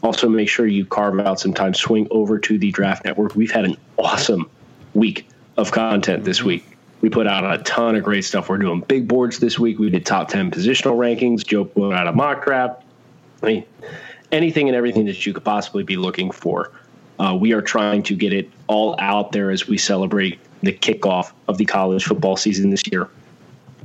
Also, 0.02 0.28
make 0.28 0.48
sure 0.48 0.66
you 0.66 0.84
carve 0.84 1.18
out 1.20 1.40
some 1.40 1.54
time, 1.54 1.74
swing 1.74 2.06
over 2.10 2.38
to 2.38 2.58
the 2.58 2.70
Draft 2.70 3.04
Network. 3.04 3.34
We've 3.34 3.50
had 3.50 3.64
an 3.64 3.76
awesome 3.96 4.48
week 4.94 5.26
of 5.56 5.72
content 5.72 6.24
this 6.24 6.42
week. 6.42 6.76
We 7.00 7.08
put 7.08 7.26
out 7.26 7.44
a 7.44 7.62
ton 7.62 7.96
of 7.96 8.04
great 8.04 8.24
stuff. 8.24 8.48
We're 8.48 8.58
doing 8.58 8.80
big 8.80 9.08
boards 9.08 9.38
this 9.38 9.58
week. 9.58 9.78
We 9.78 9.90
did 9.90 10.04
top 10.04 10.28
10 10.28 10.50
positional 10.50 10.96
rankings. 10.96 11.46
Joe 11.46 11.64
put 11.64 11.92
out 11.92 12.06
a 12.06 12.12
mock 12.12 12.44
draft. 12.44 12.82
I 13.42 13.46
mean, 13.46 13.64
anything 14.32 14.68
and 14.68 14.76
everything 14.76 15.06
that 15.06 15.24
you 15.26 15.32
could 15.32 15.44
possibly 15.44 15.82
be 15.82 15.96
looking 15.96 16.30
for. 16.30 16.72
Uh, 17.18 17.36
we 17.38 17.52
are 17.52 17.62
trying 17.62 18.02
to 18.04 18.14
get 18.14 18.32
it 18.32 18.50
all 18.66 18.94
out 18.98 19.32
there 19.32 19.50
as 19.50 19.66
we 19.66 19.78
celebrate 19.78 20.38
the 20.62 20.72
kickoff 20.72 21.32
of 21.48 21.58
the 21.58 21.64
college 21.64 22.04
football 22.04 22.36
season 22.36 22.70
this 22.70 22.82
year. 22.90 23.08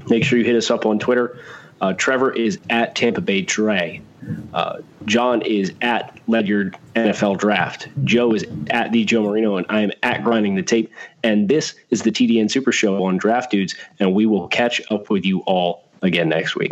Make 0.07 0.23
sure 0.23 0.39
you 0.39 0.45
hit 0.45 0.55
us 0.55 0.71
up 0.71 0.85
on 0.85 0.99
Twitter. 0.99 1.39
Uh, 1.79 1.93
Trevor 1.93 2.31
is 2.31 2.59
at 2.69 2.95
Tampa 2.95 3.21
Bay 3.21 3.43
Tre. 3.43 4.01
Uh, 4.53 4.79
John 5.05 5.41
is 5.41 5.73
at 5.81 6.19
Ledyard 6.27 6.77
NFL 6.95 7.39
Draft. 7.39 7.87
Joe 8.03 8.33
is 8.33 8.45
at 8.69 8.91
the 8.91 9.03
Joe 9.03 9.23
Marino, 9.23 9.57
and 9.57 9.65
I 9.69 9.81
am 9.81 9.91
at 10.03 10.23
Grinding 10.23 10.55
the 10.55 10.61
Tape. 10.61 10.91
And 11.23 11.49
this 11.49 11.73
is 11.89 12.03
the 12.03 12.11
TDN 12.11 12.51
Super 12.51 12.71
Show 12.71 13.03
on 13.03 13.17
Draft 13.17 13.49
Dudes, 13.51 13.75
and 13.99 14.13
we 14.13 14.25
will 14.25 14.47
catch 14.47 14.81
up 14.91 15.09
with 15.09 15.25
you 15.25 15.39
all 15.41 15.87
again 16.03 16.29
next 16.29 16.55
week. 16.55 16.71